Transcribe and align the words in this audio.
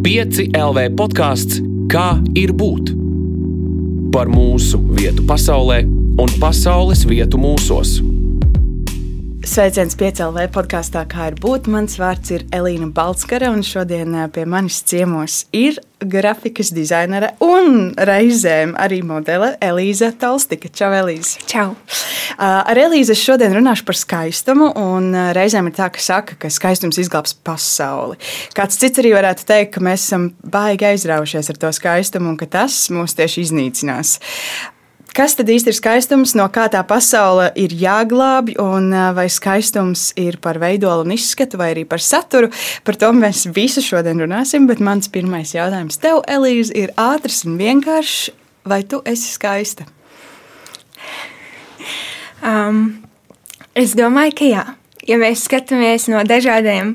5 0.00 0.54
LV 0.56 0.84
podkāsts 0.96 1.58
Kā 1.92 2.14
ir 2.38 2.54
būt? 2.56 2.92
Par 4.14 4.30
mūsu 4.32 4.78
vietu 4.96 5.26
pasaulē 5.28 5.82
un 6.22 6.30
pasaules 6.40 7.02
vietu 7.10 7.36
mūsos. 7.42 7.98
Sveiciens 9.44 9.98
piecēlē 10.00 10.46
podkāstā, 10.54 11.02
kā 11.10 11.28
ir 11.32 11.36
būt. 11.42 11.68
Mans 11.68 11.98
vārds 12.00 12.32
ir 12.32 12.46
Elīna 12.54 12.88
Balskara, 12.96 13.50
un 13.52 13.60
šodien 13.66 14.16
pie 14.32 14.46
manis 14.48 14.80
ciemos 14.88 15.42
ir 15.52 15.82
grafikas 16.00 16.70
dizainere 16.74 17.32
un 17.44 17.90
reizēm 17.96 18.72
arī 18.80 19.00
modele 19.06 19.52
Elīza 19.64 20.10
Talstika. 20.16 20.70
Čau, 20.72 20.90
Elīza! 20.96 21.42
Čau! 21.50 21.74
Ar 22.40 22.80
Elīzi 22.80 23.16
šodien 23.18 23.54
runāšu 23.56 23.86
par 23.88 23.98
skaistumu, 23.98 24.70
un 24.80 25.12
reizēm 25.36 25.68
ir 25.70 25.76
tā, 25.76 25.90
ka 25.92 26.02
saka, 26.02 26.38
ka 26.40 26.50
skaistums 26.52 27.00
izglābs 27.02 27.36
pasauli. 27.46 28.18
Kāds 28.56 28.80
cits 28.80 29.02
arī 29.02 29.14
varētu 29.16 29.48
teikt, 29.48 29.74
ka 29.76 29.84
mēs 29.84 30.08
esam 30.08 30.30
baigi 30.40 30.88
aizraujušies 30.90 31.52
ar 31.52 31.62
to 31.64 31.72
skaistumu 31.76 32.32
un 32.32 32.38
ka 32.40 32.48
tas 32.50 32.86
mūs 32.94 33.16
tieši 33.18 33.48
iznīcinās. 33.48 34.18
Kas 35.16 35.34
tad 35.34 35.48
īsti 35.50 35.72
ir 35.72 35.74
skaistums, 35.74 36.36
no 36.38 36.44
kā 36.54 36.68
tā 36.70 36.80
pasaule 36.86 37.48
ir 37.58 37.72
jāglābj, 37.74 38.54
un 38.62 38.92
vai 39.16 39.26
skaistums 39.32 40.10
ir 40.20 40.38
par 40.42 40.60
veidolu 40.62 41.02
un 41.02 41.14
izskatu, 41.16 41.58
vai 41.58 41.72
arī 41.74 41.84
par 41.88 42.02
saturu? 42.04 42.50
Par 42.86 42.98
to 43.00 43.10
mēs 43.16 43.48
visu 43.54 43.82
šodien 43.82 44.22
runāsim, 44.22 44.68
bet 44.70 44.82
mans 44.84 45.10
pirmais 45.10 45.54
jautājums 45.56 45.98
tev, 45.98 46.22
Elīze, 46.30 46.74
ir 46.78 46.94
ātrs 47.00 47.42
un 47.48 47.58
vienkāršs. 47.58 48.30
Vai 48.70 48.82
tu 48.84 49.00
esi 49.08 49.32
skaista? 49.32 49.86
Um, 52.44 53.00
es 53.74 53.96
domāju, 53.96 54.34
ka 54.36 54.50
jā. 54.50 54.64
Ja 55.08 55.16
mēs 55.18 55.46
skatāmies 55.48 56.06
no 56.12 56.20
dažādiem, 56.28 56.92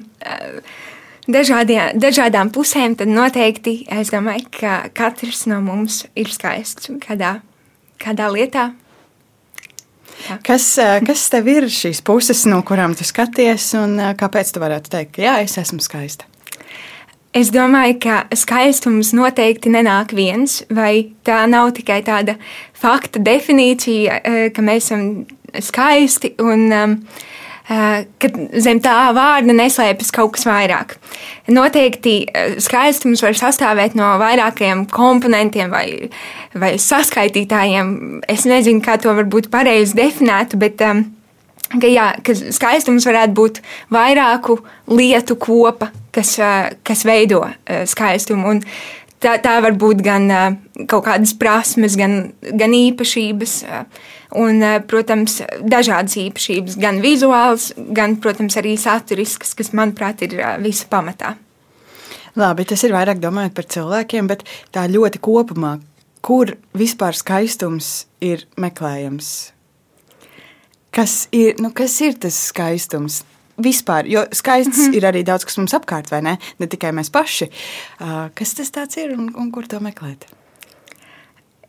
dažādiem, 1.26 1.98
dažādām 2.00 2.54
pusēm, 2.54 2.96
tad 2.96 3.12
noteikti 3.12 3.80
es 3.92 4.14
domāju, 4.14 4.46
ka 4.62 4.78
katrs 4.96 5.48
no 5.50 5.60
mums 5.66 6.04
ir 6.16 6.32
skaists 6.32 6.94
kādā 7.04 7.40
kādā 8.02 8.30
lietā. 8.34 8.70
Jā. 10.26 10.40
Kas, 10.46 10.70
kas 11.06 11.28
tev 11.30 11.50
ir 11.52 11.68
šīs 11.70 12.02
puses, 12.06 12.46
no 12.50 12.62
kurām 12.66 12.96
tu 12.98 13.06
skaties, 13.06 13.68
un 13.78 14.00
kāpēc 14.18 14.56
tu 14.56 14.64
varētu 14.64 14.94
teikt, 14.94 15.18
ka 15.18 15.26
jā, 15.26 15.36
es 15.46 15.58
esmu 15.62 15.84
skaista? 15.86 16.26
Es 17.36 17.50
domāju, 17.52 17.98
ka 18.06 18.22
skaistums 18.32 19.12
noteikti 19.14 19.70
nenāk 19.74 20.14
viens, 20.16 20.62
vai 20.72 21.12
tā 21.28 21.42
nav 21.52 21.74
tikai 21.76 22.00
tāda 22.08 22.38
fakta 22.80 23.20
definīcija, 23.20 24.22
ka 24.56 24.64
mēs 24.64 24.88
esam 24.88 25.26
skaisti 25.60 26.32
un 26.40 26.72
um, 26.72 26.94
ka 27.68 28.30
zem 28.62 28.80
tā 28.84 28.94
vārda 29.16 29.56
neslēpjas 29.58 30.12
kaut 30.14 30.36
kas 30.36 30.46
vairāk. 30.46 30.96
Noteikti 31.50 32.18
skaistums 32.62 33.24
var 33.26 33.38
sastāvēt 33.38 33.98
no 33.98 34.12
vairākiem 34.22 34.86
komponentiem 34.94 35.74
vai, 35.74 36.12
vai 36.54 36.76
saskaitītājiem. 36.82 38.22
Es 38.30 38.46
nezinu, 38.50 38.84
kā 38.86 39.00
to 39.02 39.14
varbūt 39.18 39.50
pareizi 39.54 39.98
definētu, 39.98 40.60
bet 40.62 40.78
ka, 40.82 41.88
jā, 41.90 42.12
ka 42.22 42.38
skaistums 42.38 43.08
varētu 43.10 43.38
būt 43.40 43.64
vairāku 43.94 44.60
lietu 44.94 45.40
kopa, 45.42 45.90
kas, 46.14 46.38
kas 46.86 47.06
veido 47.08 47.48
skaistumu. 47.66 48.54
Un 48.54 48.62
tā, 49.24 49.38
tā 49.44 49.56
var 49.64 49.78
būt 49.80 50.04
gan 50.06 50.28
kaut 50.88 51.06
kādas 51.08 51.36
prasmes, 51.38 51.98
gan, 52.00 52.34
gan 52.42 52.76
īpašības 52.76 53.62
Un, 54.36 54.60
protams, 54.90 55.38
dažādas 55.64 56.18
īpašības, 56.20 56.76
gan 56.82 57.00
vizuāls, 57.04 57.70
gan, 57.96 58.18
protams, 58.20 58.58
arī 58.60 58.74
saturiskas, 58.80 59.54
kas, 59.56 59.72
manuprāt, 59.76 60.26
ir 60.26 60.36
visa 60.64 60.88
pamatā. 60.92 61.36
Labi, 62.36 62.66
tas 62.68 62.84
ir 62.84 62.92
vairāk 62.92 63.22
domājot 63.24 63.54
par 63.56 63.68
cilvēkiem, 63.72 64.28
bet 64.28 64.44
tā 64.76 64.88
ļoti 64.92 65.22
kopumā, 65.24 65.78
kur 66.26 66.52
vispār 66.76 67.16
skaistums 67.16 68.10
ir 68.20 68.44
meklējams? 68.60 69.30
Kas 70.96 71.16
ir, 71.36 71.56
nu, 71.64 71.72
kas 71.76 71.96
ir 72.04 72.20
tas 72.20 72.36
skaistums? 72.50 73.22
Vispār, 73.56 74.08
jo 74.12 74.26
skaists 74.32 74.78
mm 74.78 74.92
-hmm. 74.92 74.96
ir 74.96 75.04
arī 75.04 75.24
daudz, 75.24 75.46
kas 75.46 75.58
mums 75.58 75.74
apkārt, 75.74 76.12
vai 76.12 76.22
ne? 76.22 76.38
Ne 76.60 76.68
tikai 76.68 76.92
mēs 76.92 77.12
paši. 77.12 77.50
Uh, 78.02 78.30
kas 78.34 78.54
tas 78.54 78.98
ir 78.98 79.14
un, 79.18 79.32
un 79.36 79.52
kur 79.52 79.68
to 79.68 79.80
meklēt? 79.80 80.26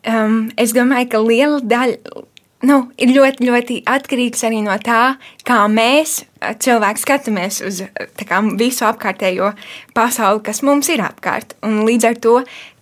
Um, 0.07 0.51
es 0.57 0.73
domāju, 0.73 1.09
ka 1.09 1.19
liela 1.19 1.61
daļa 1.61 1.97
nu, 2.67 2.79
ir 2.99 3.13
ļoti, 3.15 3.47
ļoti 3.47 3.81
atkarīgs 3.91 4.45
arī 4.47 4.63
no 4.65 4.77
tā, 4.83 5.17
kā 5.47 5.59
mēs 5.69 6.25
cilvēki 6.63 7.03
skatāmies 7.03 7.61
uz 7.67 7.83
kā, 8.27 8.41
visu 8.59 8.87
apkārtējo 8.89 9.53
pasauli, 9.95 10.43
kas 10.47 10.63
mums 10.63 10.89
ir 10.89 11.03
apkārt. 11.05 11.57
Un 11.67 11.85
līdz 11.89 12.09
ar 12.11 12.21
to 12.23 12.37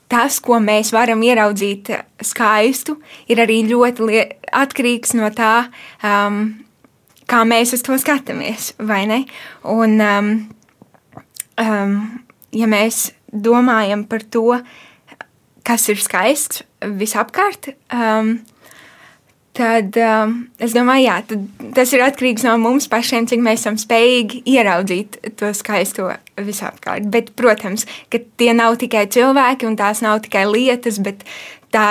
tas, 0.08 0.38
ko 0.40 0.60
mēs 0.62 0.92
varam 0.94 1.22
ieraudzīt 1.24 1.90
skaistu, 2.22 2.98
ir 3.28 3.40
arī 3.42 3.62
ļoti 3.68 4.22
atkarīgs 4.52 5.16
no 5.18 5.30
tā, 5.34 5.66
um, 6.04 6.63
kā 7.30 7.42
mēs 7.48 7.74
uz 7.76 7.84
to 7.84 7.96
skatāmies. 8.00 8.72
Un, 8.78 10.00
um, 10.00 10.32
um, 11.60 11.94
ja 12.54 12.70
mēs 12.70 13.10
domājam 13.34 14.06
par 14.08 14.24
to, 14.30 14.60
kas 15.64 15.88
ir 15.88 16.00
skaists 16.00 16.62
visapkārt, 16.84 17.72
um, 17.94 18.36
tad 19.54 19.96
um, 20.02 20.34
es 20.62 20.74
domāju, 20.74 21.06
jā, 21.06 21.16
tas 21.76 21.94
ir 21.94 22.02
atkarīgs 22.04 22.44
no 22.46 22.56
mums 22.60 22.88
pašiem, 22.90 23.28
cik 23.30 23.42
mēs 23.44 23.62
esam 23.62 23.78
spējīgi 23.80 24.42
ieraudzīt 24.50 25.20
to 25.38 25.52
skaisto 25.56 26.10
visapkārt. 26.36 27.08
Bet, 27.14 27.32
protams, 27.38 27.86
ka 28.12 28.20
tie 28.38 28.52
nav 28.56 28.76
tikai 28.82 29.06
cilvēki 29.14 29.68
un 29.70 29.78
tās 29.80 30.02
nav 30.04 30.20
tikai 30.26 30.44
lietas, 30.50 31.00
bet 31.02 31.24
tā, 31.74 31.88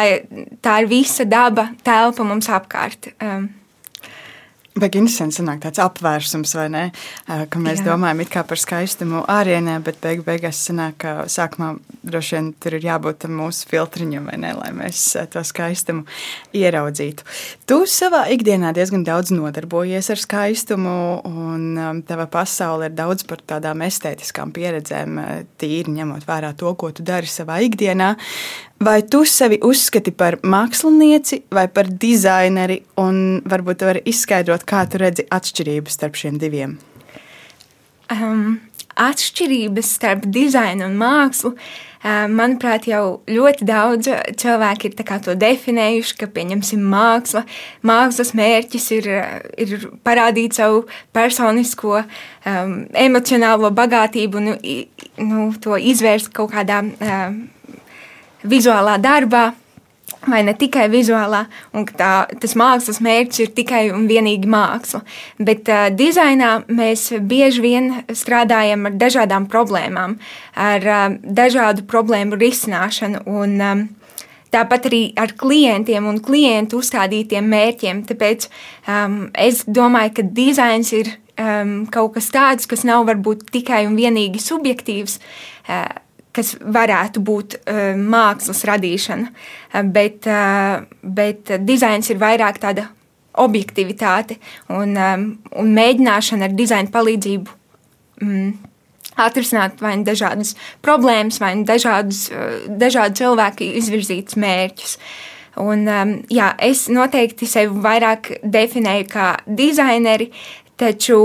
tā 0.64 0.78
ir 0.84 0.92
visa 0.92 1.26
daba, 1.26 1.72
telpa 1.88 2.28
mums 2.28 2.52
apkārt. 2.52 3.14
Um, 3.24 3.50
Baigi 4.74 4.98
interesanti 4.98 5.38
sanāk 5.38 5.60
tāds 5.62 5.78
apvērsums, 5.84 6.56
vai 6.58 6.66
ne? 6.74 6.84
Ka 7.28 7.60
mēs 7.62 7.84
Jā. 7.84 7.92
domājam 7.92 8.24
par 8.50 8.58
skaistumu 8.58 9.22
ārienē, 9.30 9.76
bet 9.86 10.00
beig 10.02 10.24
beigās 10.26 10.64
sanāk, 10.66 10.98
ka 11.04 11.12
sākumā 11.30 11.76
droši 12.02 12.36
vien 12.36 12.48
tur 12.58 12.78
ir 12.80 12.88
jābūt 12.88 13.28
mūsu 13.30 13.70
filtriņam, 13.70 14.32
vai 14.32 14.40
ne, 14.42 14.56
lai 14.58 14.72
mēs 14.74 15.04
to 15.30 15.44
skaistumu 15.46 16.08
ieraudzītu. 16.58 17.28
Tu 17.70 17.80
savā 17.86 18.24
ikdienā 18.34 18.74
diezgan 18.74 19.06
daudz 19.06 19.30
nodarbojies 19.36 20.10
ar 20.10 20.24
skaistumu, 20.26 20.98
un 21.30 22.04
tava 22.10 22.26
pasaule 22.26 22.90
ir 22.90 22.98
daudz 22.98 23.30
par 23.30 23.46
tādām 23.46 23.86
estētiskām 23.86 24.56
pieredzēm, 24.58 25.22
tīri 25.62 25.94
ņemot 26.02 26.26
vērā 26.26 26.56
to, 26.58 26.74
ko 26.74 26.90
tu 26.90 27.06
dari 27.06 27.30
savā 27.30 27.62
ikdienā. 27.70 28.16
Vai 28.84 29.02
tu 29.08 29.22
sevi 29.24 29.60
uzskati 29.64 30.12
par 30.12 30.36
mākslinieci 30.44 31.44
vai 31.54 31.68
par 31.72 31.88
dizaineri, 31.88 32.82
un 33.00 33.40
varbūt 33.48 33.80
tu 33.80 33.88
vari 33.88 34.02
izskaidrot, 34.10 34.66
kā 34.68 34.82
tu 34.90 35.00
redzi 35.00 35.24
atšķirības 35.32 35.96
starp 35.96 36.18
šiem 36.20 36.40
diviem? 36.42 36.74
Um, 38.12 38.58
atšķirības 39.00 39.94
starp 40.00 40.28
dizainu 40.34 40.90
un 40.90 40.98
mākslu, 41.00 41.54
um, 41.54 42.36
manuprāt, 42.36 42.90
jau 42.92 43.22
ļoti 43.30 43.70
daudz 43.70 44.12
cilvēki 44.42 44.92
ir 44.92 45.00
to 45.30 45.38
definējuši, 45.46 46.20
ka, 46.20 46.32
pieņemsim, 46.36 46.84
māksla, 46.84 47.46
mākslas 47.88 48.34
mērķis 48.36 48.92
ir, 49.00 49.10
ir 49.64 49.90
parādīt 50.04 50.60
savu 50.60 50.84
personisko, 51.16 52.04
um, 52.04 52.78
emocionālo 52.92 53.72
bagātību, 53.72 54.44
nu, 54.44 54.60
nu, 55.24 55.52
to 55.64 55.80
izvērst 55.80 56.34
kaut 56.36 56.52
kādā. 56.58 56.84
Um, 57.00 57.46
vizuālā 58.44 58.98
darbā. 59.02 59.52
Vai 60.24 60.40
ne 60.44 60.54
tikai 60.56 60.86
vizuālā, 60.92 61.42
un 61.76 61.84
tā, 61.88 62.26
tas 62.40 62.54
mākslas 62.60 63.02
mērķis 63.04 63.42
ir 63.44 63.50
tikai 63.56 63.82
un 63.92 64.06
vienīgi 64.08 64.48
māksla. 64.48 65.02
Bet 65.40 65.68
uh, 65.72 65.90
dizainā 65.92 66.52
mēs 66.72 67.10
bieži 67.28 67.64
vien 67.64 67.90
strādājam 68.08 68.88
ar 68.88 68.96
dažādām 69.00 69.50
problēmām, 69.52 70.16
ar 70.60 70.88
uh, 70.88 71.18
dažādu 71.24 71.84
problēmu 71.92 72.40
risināšanu. 72.40 73.26
Un, 73.28 73.60
um, 73.60 73.84
Tāpat 74.54 74.86
arī 74.86 75.02
ar 75.18 75.32
klientiem 75.34 76.06
un 76.06 76.20
klientu 76.22 76.78
uzstādītiem 76.84 77.48
mērķiem. 77.50 78.04
Tāpēc 78.06 78.46
um, 78.86 79.16
es 79.34 79.64
domāju, 79.66 80.12
ka 80.20 80.26
dizains 80.38 80.92
ir 80.94 81.10
um, 81.42 81.72
kaut 81.90 82.14
kas 82.20 82.30
tāds, 82.34 82.70
kas 82.70 82.86
nav 82.86 83.08
varbūt 83.10 83.48
tikai 83.54 83.84
un 83.88 83.98
vienīgi 83.98 84.42
subjektīvs. 84.44 85.18
Uh, 85.66 85.88
kas 86.34 86.54
varētu 86.60 87.22
būt 87.24 87.58
uh, 87.60 87.94
mākslas 87.98 88.64
radīšana, 88.70 89.30
uh, 89.30 89.82
bet, 89.86 90.28
uh, 90.30 90.84
bet 91.04 91.56
dizains 91.66 92.10
ir 92.10 92.22
vairāk 92.22 92.60
tāda 92.64 92.90
objektivitāte 93.44 94.38
un, 94.70 94.94
um, 94.94 95.26
un 95.58 95.74
mēģināšana 95.74 96.50
ar 96.50 96.56
dizaina 96.58 96.94
palīdzību 96.94 97.56
um, 98.22 98.54
atrisināt 99.18 99.82
vai 99.82 99.96
nu 100.00 100.08
dažādas 100.08 100.56
problēmas, 100.86 101.40
vai 101.42 101.54
nu 101.60 101.68
dažādus, 101.70 102.28
dažādu 102.68 103.22
cilvēku 103.22 103.68
izvirzītus 103.82 104.38
mērķus. 104.42 104.98
Un, 105.62 105.86
um, 105.86 106.14
jā, 106.34 106.50
es 106.66 106.88
noteikti 106.90 107.46
sevi 107.50 107.82
vairāk 107.84 108.32
definēju 108.42 109.10
kā 109.12 109.28
dizaineri, 109.46 110.32
taču 110.82 111.20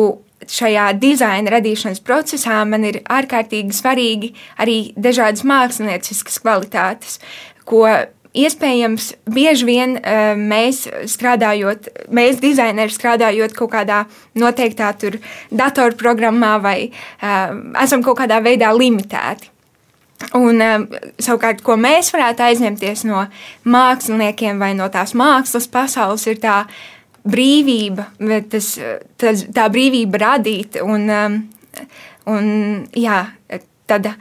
šajā 0.53 0.91
dizaina 1.01 1.53
radīšanas 1.57 2.03
procesā 2.05 2.61
man 2.69 2.87
ir 2.89 3.01
ārkārtīgi 3.05 3.77
svarīgi 3.77 4.33
arī 4.61 4.79
dažādas 4.97 5.45
mākslinieciskas 5.49 6.41
kvalitātes, 6.43 7.19
ko 7.69 7.85
iespējams 8.39 9.13
bieži 9.33 9.69
vien 9.69 9.99
uh, 9.99 10.33
mēs 10.39 10.87
strādājot, 11.11 11.91
mēs 12.15 12.41
dizaineri 12.43 12.93
strādājot 12.93 13.55
kaut 13.57 13.73
kādā 13.75 14.03
noteiktā 14.39 14.93
datorprogrammā 15.51 16.57
vai 16.63 16.79
uh, 16.89 17.55
esam 17.83 18.05
kaut 18.07 18.21
kādā 18.23 18.43
veidā 18.45 18.73
limitēti. 18.77 19.55
Un, 20.35 20.59
um, 20.59 20.85
savukārt, 21.23 21.61
ko 21.63 21.77
mēs 21.79 22.11
varētu 22.11 22.43
aizņemties 22.49 23.05
no 23.07 23.23
māksliniekiem 23.71 24.59
vai 24.59 24.73
no 24.75 24.89
tās 24.91 25.15
mākslas 25.15 25.69
pasaules, 25.71 26.27
ir 26.27 26.41
tā 26.43 26.65
brīvība, 27.29 28.09
tas, 28.51 28.75
tas, 29.21 29.47
tā 29.55 29.69
brīvība 29.73 30.23
radīt 30.25 30.81
un, 30.85 31.09
um, 31.13 31.41
un 32.33 32.53
jā, 32.97 33.23
tāda 33.89 34.15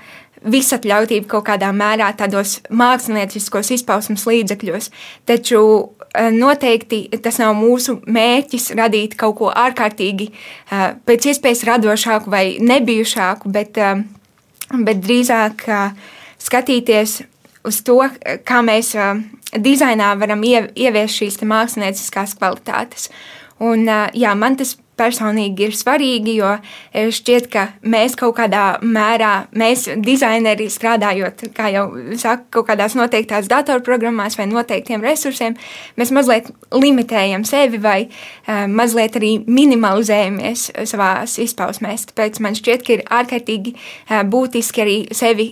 visatļautība 0.48 1.28
kaut 1.32 1.48
kādā 1.48 1.72
mērā 1.76 2.12
tādos 2.16 2.60
mākslinieckos 2.70 3.72
izpausmes 3.74 4.28
līdzekļos. 4.30 4.92
Taču 5.28 5.62
uh, 5.64 6.28
noteikti 6.34 7.08
tas 7.24 7.40
nav 7.42 7.56
mūsu 7.58 7.98
mērķis 8.06 8.70
radīt 8.78 9.18
kaut 9.20 9.40
ko 9.42 9.50
ārkārtīgi 9.52 10.30
uh, 10.30 10.94
pēc 11.08 11.32
iespējas 11.34 11.66
radošāku 11.72 12.32
vai 12.32 12.46
nebijušāku, 12.62 13.52
bet 13.56 13.82
uh, 13.82 14.06
bet 14.72 15.02
drīzāk 15.04 15.66
skatīties 16.42 17.22
uz 17.68 17.82
to, 17.86 18.00
kā 18.48 18.62
mēs 18.66 18.94
dizainā 19.54 20.14
varam 20.20 20.44
ieviest 20.48 21.22
šīs 21.22 21.40
mākslinieckās 21.44 22.36
kvalitātes. 22.40 23.10
Un, 23.64 23.88
jā, 24.14 24.34
man 24.38 24.58
tas 24.60 24.76
personīgi 24.98 25.68
ir 25.68 25.76
svarīgi, 25.78 26.38
jo 26.40 26.50
e, 26.58 27.08
šķiet, 27.14 27.48
ka 27.54 27.66
mēs 27.88 28.18
kaut 28.20 28.36
kādā 28.40 28.66
mērā, 28.82 29.48
mēs 29.58 29.88
dizaineri 30.04 30.70
strādājot, 30.74 31.48
kā 31.58 31.70
jau 31.74 31.86
saka, 32.20 32.48
kaut 32.58 32.70
kādās 32.72 32.98
noteiktās 32.98 33.50
datorprogrammās 33.52 34.38
vai 34.40 34.48
noteiktiem 34.50 35.06
resursiem, 35.06 35.58
mēs 36.00 36.14
mazliet 36.16 36.52
limitējam 36.74 37.46
sevi 37.48 37.80
vai 37.82 37.98
uh, 38.08 38.66
mazliet 38.72 39.18
arī 39.20 39.34
minimalizējamies 39.46 40.68
savās 40.90 41.38
izpausmēs. 41.44 42.10
Tāpēc 42.12 42.42
man 42.44 42.58
šķiet, 42.58 42.86
ka 42.86 42.98
ir 42.98 43.06
ārkārtīgi 43.22 43.76
uh, 43.78 44.22
būtiski 44.28 44.84
arī 44.84 45.00
sevi 45.16 45.52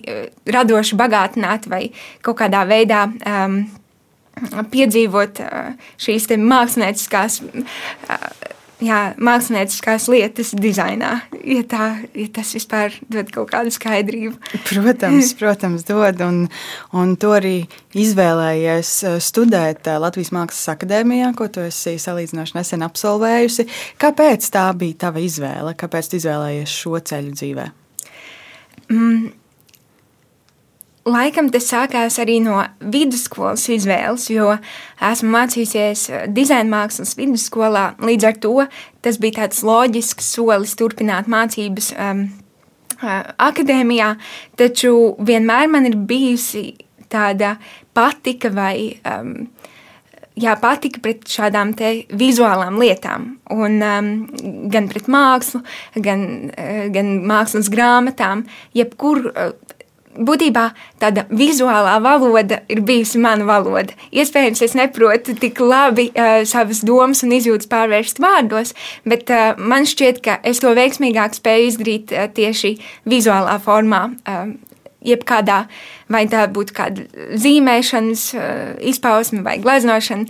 radoši 0.52 0.98
bagātināt 1.00 1.70
vai 1.72 1.88
kaut 2.26 2.40
kādā 2.42 2.66
veidā 2.68 3.06
um, 3.08 3.64
piedzīvot 4.72 5.40
šīs 6.02 6.28
mākslinieckās 6.42 7.40
jā, 8.84 9.00
mākslinieckās 9.22 10.08
lietas 10.12 10.52
dizainā, 10.58 11.12
ja, 11.44 11.62
tā, 11.70 11.86
ja 12.16 12.28
tas 12.36 12.54
vispār 12.58 12.96
dod 13.12 13.30
kaut 13.34 13.52
kādu 13.54 13.74
skaidrību. 13.74 14.36
Protams, 14.68 15.32
protams 15.40 15.86
dod, 15.88 16.22
un, 16.26 16.42
un 16.96 17.16
to 17.22 17.36
arī 17.38 17.56
izvēlējies 17.96 18.92
eh, 19.06 19.18
studēt 19.24 19.88
eh, 19.92 20.02
Latvijas 20.02 20.34
Mākslas 20.36 20.74
akadēmijā, 20.76 21.32
ko 21.38 21.50
tu 21.52 21.64
esi 21.66 21.96
salīdzinoši 22.02 22.60
nesen 22.60 22.86
absolvējusi. 22.88 23.68
Kāpēc 24.02 24.52
tā 24.54 24.68
bija 24.78 25.06
tava 25.08 25.24
izvēle? 25.24 25.78
Kāpēc 25.80 26.12
tu 26.12 26.22
izvēlējies 26.22 26.78
šo 26.84 27.00
ceļu 27.00 27.40
dzīvē? 27.40 27.72
Mm 28.92 29.34
Laikam 31.06 31.52
tas 31.54 31.68
sākās 31.70 32.16
arī 32.18 32.40
no 32.42 32.64
vidusskolas 32.82 33.68
izvēles, 33.70 34.24
jo 34.34 34.56
esmu 35.06 35.36
mācījusies 35.36 36.06
eh, 36.10 36.24
dizaina 36.34 36.66
mākslas 36.72 37.14
vidusskolā. 37.20 37.92
Līdz 38.02 38.26
ar 38.26 38.40
to 38.42 38.56
tas 39.06 39.20
bija 39.22 39.44
tāds 39.44 39.62
loģisks 39.68 40.32
solis 40.34 40.74
turpināt 40.80 41.30
mācības 41.30 41.92
um, 41.94 42.26
akadēmijā, 43.06 44.16
taču 44.58 44.96
vienmēr 45.22 45.70
man 45.70 45.86
ir 45.92 46.00
bijusi 46.10 46.72
tāda 47.14 47.54
patika 47.94 48.50
vai 48.50 48.96
um, 49.06 49.36
jā, 50.42 50.56
patika 50.58 51.04
pret 51.06 51.30
šādām 51.30 51.76
vizuālām 52.18 52.82
lietām. 52.82 53.36
Un, 53.54 53.78
um, 53.78 54.10
gan 54.74 54.90
pret 54.90 55.06
mākslu, 55.06 55.62
gan, 56.02 56.26
uh, 56.50 56.88
gan 56.90 57.20
mākslas 57.30 57.70
grāmatām, 57.70 58.48
jebkur 58.74 59.28
uh, 59.30 59.54
būtībā 60.16 60.66
tāda 61.02 61.26
vizuālā 61.30 61.96
valoda 62.04 62.62
ir 62.72 62.82
bijusi 62.86 63.20
mana 63.22 63.46
valoda. 63.48 63.96
Iespējams, 64.16 64.62
es 64.66 64.76
neprotu 64.78 65.36
tik 65.40 65.60
labi 65.60 66.10
uh, 66.12 66.44
savas 66.48 66.84
domas 66.86 67.24
un 67.26 67.36
izjūtas 67.36 67.70
pārvērst 67.72 68.22
vārdos, 68.24 68.76
bet 69.08 69.32
uh, 69.34 69.58
man 69.58 69.88
šķiet, 69.90 70.22
ka 70.26 70.40
es 70.48 70.64
to 70.64 70.72
veiksmīgāk 70.78 71.38
spēju 71.38 71.72
izdarīt 71.72 72.16
uh, 72.16 72.30
tieši 72.32 72.78
vizuālā 73.10 73.60
formā. 73.64 74.08
Uh, 74.26 74.56
Jebkādā, 75.06 75.68
vai 76.10 76.24
tā 76.26 76.48
būtu 76.50 76.74
kāda 76.74 77.04
zīmēšanas 77.38 78.24
uh, 78.34 78.48
izpausme 78.90 79.44
vai 79.46 79.60
gleznošana, 79.62 80.26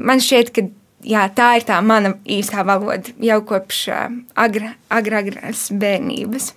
man 0.00 0.22
šķiet, 0.24 0.52
ka 0.54 0.64
jā, 1.04 1.26
tā 1.36 1.50
ir 1.58 1.68
tā 1.68 1.82
mana 1.84 2.14
īstā 2.24 2.64
valoda 2.64 3.12
jau 3.20 3.40
kopš 3.44 3.84
uh, 3.92 4.06
agra, 4.46 4.74
agra, 4.88 5.20
agras 5.20 5.68
bērnības. 5.76 6.54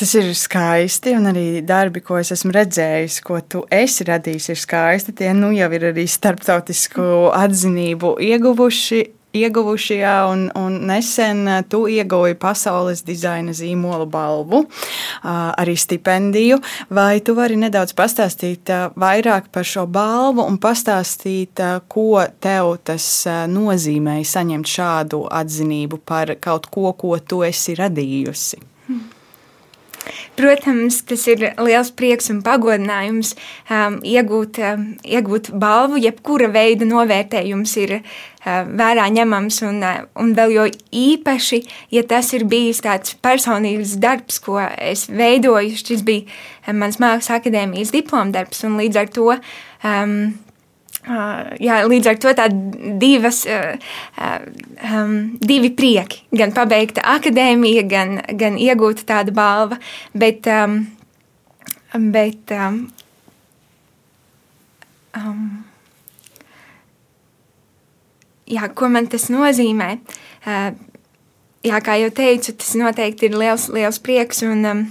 Tas 0.00 0.14
ir 0.16 0.30
skaisti, 0.32 1.12
un 1.12 1.28
arī 1.28 1.60
darbi, 1.60 2.00
ko 2.00 2.16
es 2.16 2.30
esmu 2.32 2.54
redzējis, 2.56 3.18
ko 3.20 3.36
tu 3.44 3.60
esi 3.68 4.06
radījis, 4.08 4.46
ir 4.48 4.56
skaisti. 4.56 5.12
Tie 5.18 5.34
nu 5.36 5.50
jau 5.52 5.66
ir 5.76 5.82
arī 5.90 6.06
starptautisku 6.08 7.02
atzinību 7.36 8.14
ieguvuši. 8.24 9.00
Ieguvuši, 9.36 9.98
jā, 10.00 10.14
un, 10.32 10.46
un 10.56 10.78
nesen 10.88 11.44
tu 11.68 11.82
ieguvi 11.92 12.32
pasaules 12.40 13.04
dizaina 13.04 13.52
zīmola 13.52 14.06
balvu, 14.08 14.62
arī 15.20 15.76
stipendiju. 15.76 16.62
Vai 16.96 17.20
tu 17.20 17.36
vari 17.36 17.60
nedaudz 17.60 17.92
pastāstīt 18.00 18.72
vairāk 18.96 19.52
par 19.52 19.68
šo 19.68 19.84
balvu 19.84 20.48
un 20.48 20.56
pastāstīt, 20.64 21.60
ko 21.92 22.24
tev 22.40 22.72
tas 22.88 23.12
nozīmēja 23.52 24.32
saņemt 24.32 24.74
šādu 24.78 25.22
atzinību 25.28 26.00
par 26.08 26.38
kaut 26.40 26.72
ko, 26.72 26.88
ko 26.96 27.20
tu 27.20 27.44
esi 27.44 27.76
radījusi? 27.76 28.64
Protams, 30.38 31.02
tas 31.04 31.26
ir 31.28 31.42
liels 31.60 31.90
prieks 31.96 32.30
un 32.32 32.40
pagodinājums 32.44 33.34
um, 33.34 33.98
iegūt, 34.06 34.60
um, 34.64 34.86
iegūt 35.04 35.50
balvu. 35.60 36.00
Jebkura 36.00 36.48
veida 36.52 36.88
novērtējums 36.88 37.74
ir 37.82 37.96
uh, 37.98 38.04
vērā 38.80 39.08
ņemams, 39.12 39.60
un, 39.68 39.80
uh, 39.84 40.04
un 40.22 40.34
vēl 40.38 40.56
jo 40.56 40.66
īpaši, 41.02 41.62
ja 41.92 42.04
tas 42.08 42.32
ir 42.36 42.46
bijis 42.50 42.82
tāds 42.86 43.16
personīgs 43.20 43.98
darbs, 44.00 44.40
ko 44.42 44.60
es 44.60 45.06
veidoju. 45.12 45.76
Šis 45.80 46.04
bija 46.06 46.24
um, 46.66 46.80
mans 46.80 47.00
mākslas 47.02 47.40
akadēmijas 47.40 47.92
diplomdarbs, 47.96 48.64
un 48.68 48.80
līdz 48.80 49.02
ar 49.02 49.12
to 49.12 49.28
um, 49.36 50.16
jā, 51.08 51.80
līdz 51.88 52.10
ar 52.10 52.18
to 52.20 52.32
divas, 53.00 53.42
uh, 53.48 53.76
um, 54.84 55.14
divi 55.40 55.70
prieki. 55.72 56.24
Gan 56.36 56.52
pabeigta 56.56 57.04
akadēmija, 57.16 57.84
gan, 57.88 58.18
gan 58.36 58.58
iegūta 58.60 59.06
tāda 59.08 59.34
balva. 59.34 59.80
Bet, 60.12 60.46
um, 60.50 60.82
bet 62.12 62.52
um, 62.52 62.82
um, 65.16 65.42
jā, 68.50 68.68
ko 68.74 68.92
man 68.92 69.08
tas 69.10 69.30
nozīmē? 69.32 69.94
Uh, 70.44 70.72
jā, 71.66 71.80
kā 71.84 71.96
jau 72.00 72.10
teicu, 72.14 72.56
tas 72.60 72.74
noteikti 72.78 73.30
ir 73.30 73.38
liels, 73.40 73.70
liels 73.72 74.00
prieks 74.02 74.44
un, 74.46 74.66
um, 74.68 74.84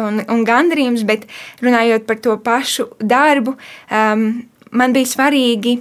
un, 0.00 0.22
un 0.24 0.46
gandarījums, 0.48 1.04
bet 1.08 1.28
runājot 1.60 2.08
par 2.08 2.20
to 2.24 2.38
pašu 2.40 2.88
darbu. 2.98 3.58
Um, 3.92 4.48
man 4.72 4.94
bija 4.96 5.10
svarīgi 5.12 5.78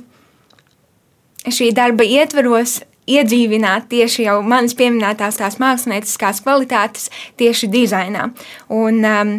šī 1.50 1.72
darba 1.76 2.06
ietvaros 2.06 2.82
iedzīvināt 3.10 3.90
tieši 3.92 4.26
jau 4.28 4.38
manas 4.46 4.76
pieminētās 4.78 5.40
tās 5.40 5.58
mākslinieckās 5.62 6.42
kvalitātes 6.46 7.10
tieši 7.40 7.70
dizainā. 7.72 8.28
Un, 8.72 9.02
um, 9.08 9.34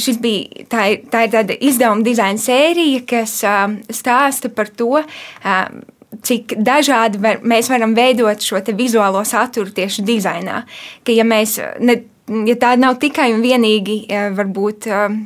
šis 0.00 0.20
bija 0.22 0.66
tā 0.72 0.86
ir, 0.94 1.02
tā 1.12 1.26
ir 1.26 1.34
tāda 1.34 1.58
izdevuma 1.60 2.06
dizaina 2.06 2.40
sērija, 2.40 3.04
kas 3.08 3.36
um, 3.48 3.76
stāsta 3.92 4.50
par 4.54 4.72
to, 4.72 5.02
um, 5.04 5.84
cik 6.24 6.56
dažādi 6.64 7.20
var, 7.22 7.42
mēs 7.44 7.68
varam 7.72 7.94
veidot 7.96 8.42
šo 8.42 8.62
vizuālo 8.72 9.24
saturu 9.26 9.74
tieši 9.74 10.04
dizainā. 10.06 10.62
Ka, 11.04 11.12
ja, 11.12 11.26
mēs, 11.28 11.58
ne, 11.84 12.00
ja 12.48 12.58
tā 12.60 12.74
nav 12.80 12.98
tikai 13.02 13.32
un 13.34 13.44
vienīgi 13.44 14.04
varbūt 14.38 14.88
um, 14.88 15.18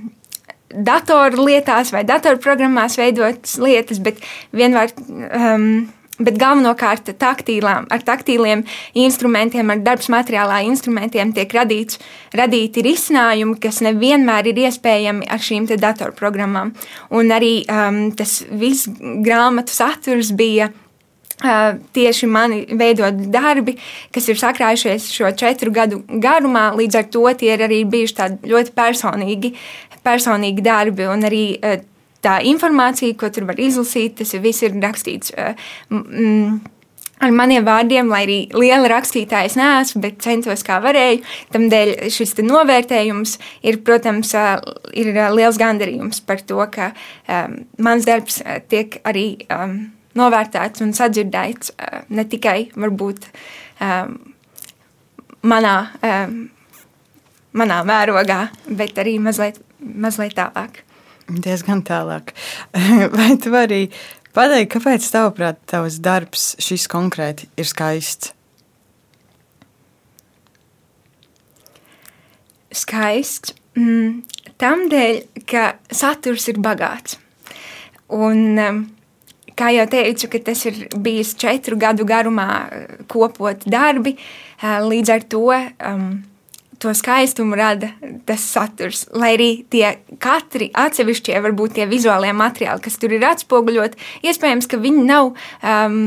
datorlietās 0.68 1.92
vai 1.94 2.04
datorprogrammās 2.08 2.98
veidotas 3.00 3.58
lietas, 3.62 4.02
bet 4.02 4.20
vienmēr. 4.52 4.92
Um, 5.32 5.88
Bet 6.18 6.34
galvenokārt 6.34 7.12
taktīlām, 7.14 7.84
ar 7.94 8.00
taktīliem 8.02 8.64
instrumentiem, 8.98 9.68
ar 9.70 9.84
darbs 9.87 10.08
materiālā 10.10 10.64
instrumentiem 10.66 11.30
tiek 11.37 11.54
radīts, 11.54 12.00
radīti 12.34 12.82
risinājumi, 12.82 13.54
kas 13.62 13.78
nevienmēr 13.87 14.48
ir 14.50 14.58
iespējami 14.64 15.30
ar 15.30 15.38
šīm 15.38 15.70
datorprogrammām. 15.70 16.75
Un 17.14 17.30
arī 17.30 17.52
um, 17.70 18.08
tas 18.18 18.40
viss 18.50 18.90
grāmatu 18.98 19.70
saturs 19.78 20.34
bija 20.34 20.72
tieši 21.94 22.26
mani 22.26 22.64
veidot 22.75 23.14
darbi, 23.30 23.76
kas 24.14 24.26
ir 24.28 24.38
sakrājušies 24.38 25.06
šo 25.14 25.30
četru 25.38 25.70
gadu 25.70 26.02
garumā. 26.08 26.72
Līdz 26.75 26.98
ar 26.98 27.06
to 27.12 27.25
tie 27.38 27.52
ir 27.54 27.62
arī 27.68 27.84
bijuši 27.87 28.42
ļoti 28.42 28.75
personīgi, 28.75 29.52
personīgi 30.05 30.64
darbi 30.64 31.07
un 31.11 31.26
arī 31.28 31.45
tā 32.25 32.38
informācija, 32.47 33.17
ko 33.19 33.31
tur 33.33 33.47
var 33.49 33.61
izlasīt, 33.62 34.19
tas 34.19 34.35
viss 34.43 34.64
ir 34.67 34.75
rakstīts. 34.83 35.33
Mm, 35.93 36.59
ar 37.25 37.35
maniem 37.35 37.67
vārdiem, 37.67 38.11
lai 38.11 38.23
arī 38.26 38.38
liela 38.55 38.90
rakstītāja 38.93 39.50
neesmu, 39.59 40.02
bet 40.05 40.21
centos 40.25 40.64
kā 40.67 40.78
varēju. 40.85 41.23
Tādēļ 41.55 41.95
šis 42.14 42.37
novērtējums 42.45 43.37
ir, 43.67 43.81
protams, 43.87 44.35
ir 44.95 45.12
liels 45.35 45.61
gandarījums 45.61 46.23
par 46.26 46.43
to, 46.47 46.61
ka 46.73 46.93
um, 47.26 47.61
mans 47.83 48.07
darbs 48.09 48.40
tiek 48.71 49.00
arī 49.09 49.28
um, 49.55 49.78
novērtēts 50.19 50.83
un 50.85 50.95
sadzirdēts 50.97 51.75
uh, 51.75 52.02
ne 52.14 52.26
tikai 52.28 52.59
varbūt 52.78 53.31
um, 53.85 54.19
manā, 55.47 55.76
um, 56.02 56.43
manā 57.59 57.83
mērogā, 57.87 58.45
bet 58.78 58.99
arī 59.02 59.19
mazliet, 59.23 59.62
mazliet 59.80 60.37
tālāk. 60.38 60.82
Diezgan 61.28 61.82
tālāk. 61.85 62.32
Vai 63.16 63.35
tu 63.40 63.52
vari 63.52 63.88
pateikt, 64.37 64.73
kāpēc 64.76 65.08
tavuprāt 65.12 65.61
tavs 65.68 66.00
darbs 66.04 66.50
šis 66.62 66.88
konkrēti 66.90 67.50
ir 67.58 67.68
skaists? 67.68 68.32
Skaists. 72.73 73.54
Mm, 73.78 74.23
tam 74.61 74.87
dēļ, 74.90 75.20
ka 75.49 75.73
saturs 75.94 76.49
ir 76.50 76.58
bagāts. 76.64 77.18
Un, 78.08 78.40
um, 78.58 78.80
kā 79.58 79.70
jau 79.75 79.85
teicu, 79.90 80.30
tas 80.44 80.64
ir 80.70 80.80
bijis 80.97 81.35
četru 81.38 81.78
gadu 81.80 82.06
garumā 82.08 82.49
kopot 83.11 83.66
darbi. 83.68 84.16
Līdz 84.62 85.14
ar 85.14 85.25
to 85.30 85.44
um, 85.52 86.08
to 86.78 86.94
skaistumu 86.94 87.56
rada 87.58 87.90
tas 88.28 88.44
saturs. 88.44 89.04
Lai 89.14 89.35
arī 89.37 89.50
tie 89.70 89.97
katri 90.23 90.70
atsevišķie, 90.76 91.37
varbūt 91.44 91.76
tie 91.78 91.88
vizuālie 91.90 92.32
materiāli, 92.37 92.85
kas 92.85 92.99
tur 93.00 93.14
ir 93.16 93.26
atspoguļot, 93.28 93.99
iespējams, 94.26 94.70
ka 94.70 94.80
viņi 94.82 95.04
nav 95.08 95.32
um, 95.35 96.00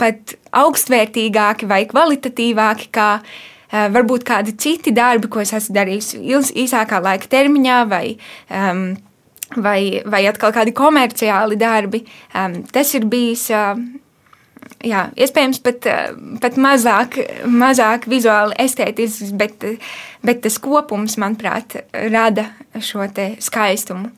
pat 0.00 0.36
augstvērtīgāki 0.56 1.68
vai 1.70 1.82
kvalitatīvāki 1.90 2.90
kā 2.96 3.10
uh, 3.20 3.86
varbūt 3.92 4.26
kādi 4.28 4.56
citi 4.60 4.94
darbi, 4.96 5.30
ko 5.30 5.44
es 5.44 5.54
esmu 5.56 5.76
darījis 5.76 6.14
īsākā 6.64 7.02
laika 7.04 7.30
termiņā 7.30 7.80
vai 7.90 8.04
um, 8.48 8.84
vai, 9.56 10.02
vai 10.06 10.24
atkal 10.30 10.54
kādi 10.54 10.74
komerciāli 10.76 11.58
darbi. 11.60 12.04
Um, 12.34 12.62
tas 12.72 12.94
ir 12.96 13.08
bijis. 13.10 13.50
Uh, 13.54 13.99
jā, 14.86 15.06
iespējams, 15.16 15.60
pat, 15.64 15.88
pat 16.42 16.60
mazāk, 16.60 17.18
mazāk 17.46 18.08
vizuāli 18.10 18.56
estētisks, 18.62 19.34
bet, 19.36 19.66
bet 20.26 20.42
tas 20.46 20.58
kopums, 20.62 21.18
manuprāt, 21.20 21.82
rada 22.12 22.50
šo 22.80 23.06
skaistumu. 23.42 24.10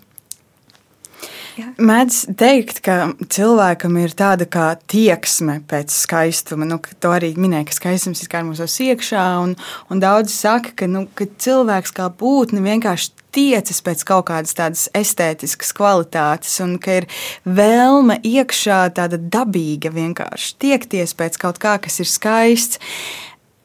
Jā. 1.53 1.67
Mēdz 1.85 2.19
teikt, 2.41 2.79
ka 2.85 3.11
cilvēkam 3.33 3.99
ir 4.01 4.15
tāda 4.17 4.47
kā 4.49 4.71
tieksme 4.89 5.59
pēc 5.69 5.93
skaistuma. 5.93 6.65
Nu, 6.69 6.79
to 6.81 7.11
arī 7.13 7.35
minēja, 7.37 7.67
ka 7.69 7.77
skaistums 7.77 8.23
ir 8.25 8.31
mūsos 8.49 8.79
iekšā. 8.81 9.25
Un, 9.45 9.53
un 9.93 10.01
daudzi 10.01 10.33
saka, 10.33 10.73
ka, 10.81 10.89
nu, 10.89 11.05
ka 11.19 11.29
cilvēks 11.29 11.93
kā 11.99 12.09
būtne 12.09 12.65
vienkārši 12.65 13.13
tiecas 13.35 13.83
pēc 13.85 14.05
kaut 14.09 14.29
kādas 14.31 14.57
tādas 14.59 14.87
estētiskas 14.97 15.73
kvalitātes, 15.77 16.55
un 16.65 16.79
ka 16.83 17.01
ir 17.03 17.09
vēlme 17.45 18.21
iekšā 18.21 18.85
tāda 18.99 19.19
dabīga 19.19 19.93
vienkārši 19.95 20.57
tiekties 20.63 21.17
pēc 21.19 21.41
kaut 21.43 21.61
kā, 21.63 21.79
kas 21.83 22.01
ir 22.03 22.11
skaists. 22.11 22.81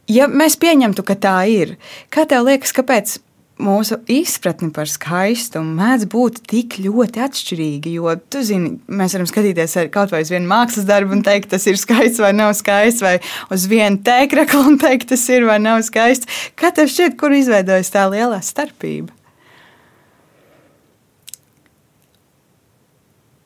Ja 0.07 0.29
mēs 0.31 0.55
pieņemtu, 0.55 1.03
ka 1.03 1.17
tā 1.19 1.37
ir, 1.51 1.75
kā 2.13 2.23
tev 2.29 2.47
liekas, 2.47 2.71
kāpēc 2.75 3.17
mūsu 3.61 3.97
izpratne 4.11 4.69
par 4.73 4.89
skaistumu 4.89 5.73
mēdz 5.77 6.07
būt 6.11 6.41
tik 6.49 6.77
ļoti 6.83 7.23
atšķirīga. 7.25 7.93
Jo, 7.97 8.13
tu 8.29 8.43
zini, 8.45 8.75
mēs 8.87 9.17
varam 9.17 9.29
skatīties 9.29 9.77
kaut 9.93 10.13
vai 10.13 10.23
uz 10.25 10.31
vienu 10.33 10.49
mākslas 10.51 10.87
darbu 10.87 11.17
un 11.17 11.25
teikt, 11.25 11.49
tas 11.53 11.65
ir 11.69 11.79
skaists 11.81 12.21
vai 12.23 12.33
nav 12.37 12.53
skaists, 12.57 13.03
vai 13.03 13.17
uz 13.53 13.67
vienu 13.69 14.01
tēkraklu 14.05 14.63
un 14.73 14.81
teikt, 14.81 15.09
tas 15.13 15.27
ir 15.33 15.47
vai 15.49 15.59
nav 15.63 15.81
skaists. 15.87 16.29
Kā 16.57 16.71
tev 16.75 16.91
šķiet, 16.93 17.17
kur 17.19 17.35
izveidojas 17.35 17.93
tā 17.93 18.07
lielā 18.13 18.41
starpība? 18.45 19.16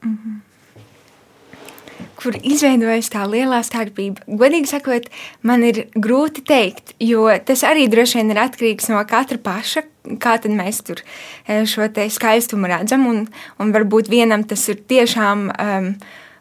Mm 0.03 0.17
-hmm 0.17 0.39
kur 2.21 2.37
izveidojas 2.37 3.09
tā 3.11 3.23
lielā 3.29 3.61
starpība. 3.65 4.23
Godīgi 4.27 4.69
sakot, 4.69 5.07
man 5.47 5.65
ir 5.65 5.85
grūti 5.97 6.43
pateikt, 6.45 6.95
jo 7.01 7.25
tas 7.45 7.65
arī 7.67 7.87
droši 7.91 8.19
vien 8.19 8.33
ir 8.33 8.41
atkarīgs 8.43 8.91
no 8.93 9.01
katra 9.09 9.41
paša. 9.41 9.85
Kā 10.21 10.33
mēs 10.49 10.79
tur 10.81 11.03
eh, 11.45 11.61
šo 11.69 11.85
skaistumu 12.09 12.69
redzam, 12.69 13.05
un, 13.05 13.27
un 13.61 13.73
varbūt 13.73 14.09
vienam 14.09 14.43
tas 14.49 14.63
ir 14.73 14.79
tiešām 14.89 15.43
um, 15.53 15.91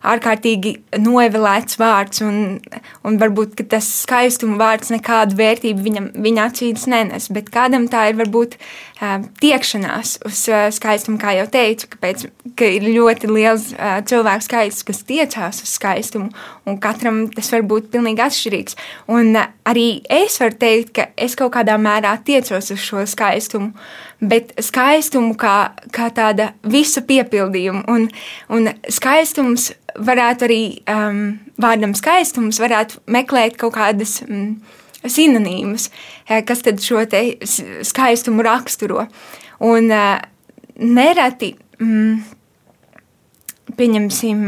ārkārtīgi 0.00 0.73
noevilēts 1.02 1.76
vārds, 1.80 2.23
un, 2.25 2.59
un 3.04 3.19
varbūt 3.21 3.61
tas 3.71 3.87
skaistuma 4.04 4.57
vārds 4.61 4.92
nekādu 4.95 5.37
vērtību 5.37 5.85
viņam, 5.85 6.07
viņa 6.25 6.47
acīs 6.49 6.87
nenes. 6.90 7.28
Bet 7.33 7.50
kādam 7.52 7.85
tā 7.92 8.07
ir 8.11 8.19
varbūt 8.21 8.57
uh, 8.57 9.21
tiekšanās 9.42 10.16
uz 10.28 10.42
uh, 10.49 10.69
skaistumu, 10.73 11.21
kā 11.21 11.35
jau 11.37 11.47
teicu, 11.52 11.90
kāpēc, 11.95 12.26
ka 12.57 12.73
ir 12.78 12.88
ļoti 12.88 13.30
liels 13.30 13.71
uh, 13.76 14.00
cilvēku 14.09 14.49
skaits, 14.49 14.83
kas 14.88 15.04
tiecās 15.09 15.62
uz 15.66 15.76
skaistumu, 15.76 16.30
un 16.64 16.80
katram 16.80 17.26
tas 17.35 17.52
var 17.52 17.66
būt 17.69 17.92
pilnīgi 17.92 18.25
atšķirīgs. 18.25 18.78
Un 19.12 19.35
uh, 19.37 19.50
arī 19.69 19.88
es 20.09 20.40
varu 20.40 20.57
teikt, 20.64 20.95
ka 20.97 21.11
es 21.21 21.37
kaut 21.37 21.52
kādā 21.59 21.76
mērā 21.80 22.16
tiecos 22.25 22.73
uz 22.73 22.80
šo 22.80 23.04
skaistumu, 23.09 23.75
bet 24.20 24.52
skaistumu 24.60 25.34
kā, 25.40 25.72
kā 25.94 26.10
tāda 26.14 26.50
visa 26.68 27.02
piepildījuma, 27.06 27.84
un, 27.90 28.08
un 28.52 28.70
skaistums 28.92 29.70
varētu 29.96 30.46
arī 30.46 30.62
um, 30.90 31.22
vārdam 31.60 31.94
skaistums, 31.98 32.60
varētu 32.62 33.00
meklēt 33.10 33.56
kaut 33.60 33.74
kādas 33.78 34.20
um, 34.26 34.58
sinonīmas, 35.04 35.88
eh, 36.28 36.42
kas 36.46 36.64
tad 36.66 36.82
šo 36.84 37.02
skaistumu 37.88 38.44
raksturo. 38.44 39.06
Un 39.64 39.90
uh, 39.92 40.20
nereti, 40.76 41.54
um, 41.80 42.20
pieņemsim, 43.76 44.44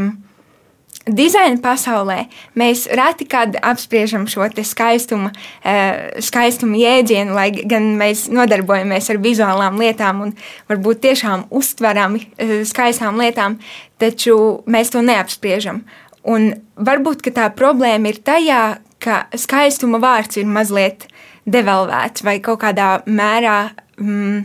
Dizaina 1.03 1.59
pasaulē 1.59 2.29
mēs 2.55 2.85
reti 2.95 3.25
kad 3.27 3.57
apspriežam 3.59 4.23
šo 4.31 4.45
skaistumu, 4.63 5.33
eh, 5.65 6.15
skaistumu 6.23 6.79
jēdzienu, 6.79 7.35
lai 7.35 7.51
gan 7.51 7.97
mēs 7.99 8.29
nodarbojamies 8.31 9.09
ar 9.09 9.17
vizuālām 9.17 9.75
lietām 9.77 10.21
un 10.21 10.33
varbūt 10.69 11.01
tiešām 11.03 11.49
uztverami 11.51 12.23
eh, 12.37 12.63
skaistām 12.63 13.19
lietām, 13.19 13.59
taču 13.99 14.63
mēs 14.65 14.91
to 14.91 15.01
neapspriežam. 15.01 15.83
Un 16.23 16.53
varbūt 16.77 17.27
tā 17.35 17.51
problēma 17.51 18.07
ir 18.07 18.23
tajā, 18.23 18.79
ka 18.99 19.27
skaistuma 19.35 19.99
vārds 19.99 20.37
ir 20.37 20.45
mazliet 20.45 21.09
devalvēts 21.45 22.23
vai 22.23 22.39
kaut 22.39 22.61
kādā 22.61 23.03
mērā 23.03 23.73
mm, 23.99 24.43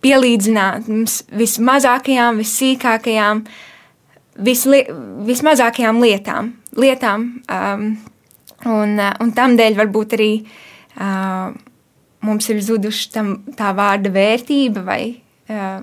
pielīdzināms 0.00 1.24
vismazākajām, 1.34 2.38
vissīkākajām 2.38 3.42
uh, 3.42 3.64
visli, 4.38 4.82
vismazākajām 5.26 6.00
lietām. 6.02 6.52
lietām 6.76 7.28
um, 7.48 7.86
un, 8.64 8.98
uh, 8.98 9.12
un 9.22 9.32
tam 9.36 9.56
dēļ 9.58 9.78
varbūt 9.78 10.16
arī 10.16 10.32
uh, 10.42 11.54
mums 12.26 12.50
ir 12.52 12.60
zuduši 12.64 13.12
tam, 13.14 13.32
tā 13.56 13.72
vārda 13.76 14.12
vērtība 14.12 14.84
vai, 14.86 15.00
uh, 15.50 15.80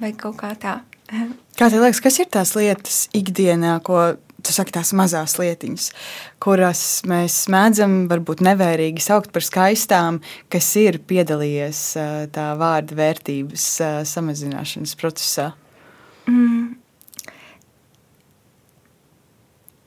vai 0.00 0.12
kaut 0.18 0.38
kā 0.42 0.54
tā. 0.60 0.80
Kā 1.54 1.68
tev 1.70 1.84
liekas, 1.84 2.00
kas 2.02 2.16
ir 2.18 2.26
tās 2.34 2.50
lietas 2.58 3.04
ikdienā, 3.14 3.76
ko 3.86 4.16
tu 4.44 4.52
saki, 4.52 4.72
tās 4.74 4.90
mazās 4.96 5.36
lietiņas, 5.38 5.84
kuras 6.42 6.80
mēs 7.06 7.36
mēdzam 7.52 8.08
varbūt 8.10 8.42
nevērīgi 8.44 9.04
saukt 9.04 9.30
par 9.32 9.46
skaistām, 9.46 10.18
kas 10.50 10.72
ir 10.80 10.98
piedalījies 11.06 11.82
uh, 11.94 12.16
tā 12.34 12.50
vārda 12.58 12.98
vērtības 12.98 13.68
uh, 13.78 14.00
samazināšanas 14.08 14.96
procesā? 14.98 15.52
Mm. 16.26 16.74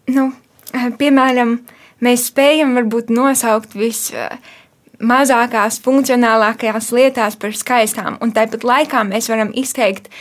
nu, 0.08 0.32
eh, 0.74 0.77
piemēram, 0.96 1.58
mēs 2.04 2.30
spējam 2.32 2.76
varbūt 2.78 3.12
nosaukt 3.14 3.76
vismazākās, 3.78 5.80
funkcionālākajās 5.86 6.92
lietās 6.96 7.38
par 7.40 7.56
skaistām, 7.58 8.18
un 8.22 8.34
tāpat 8.36 8.66
laikā 8.68 9.04
mēs 9.08 9.30
varam 9.32 9.54
izteikt 9.58 10.12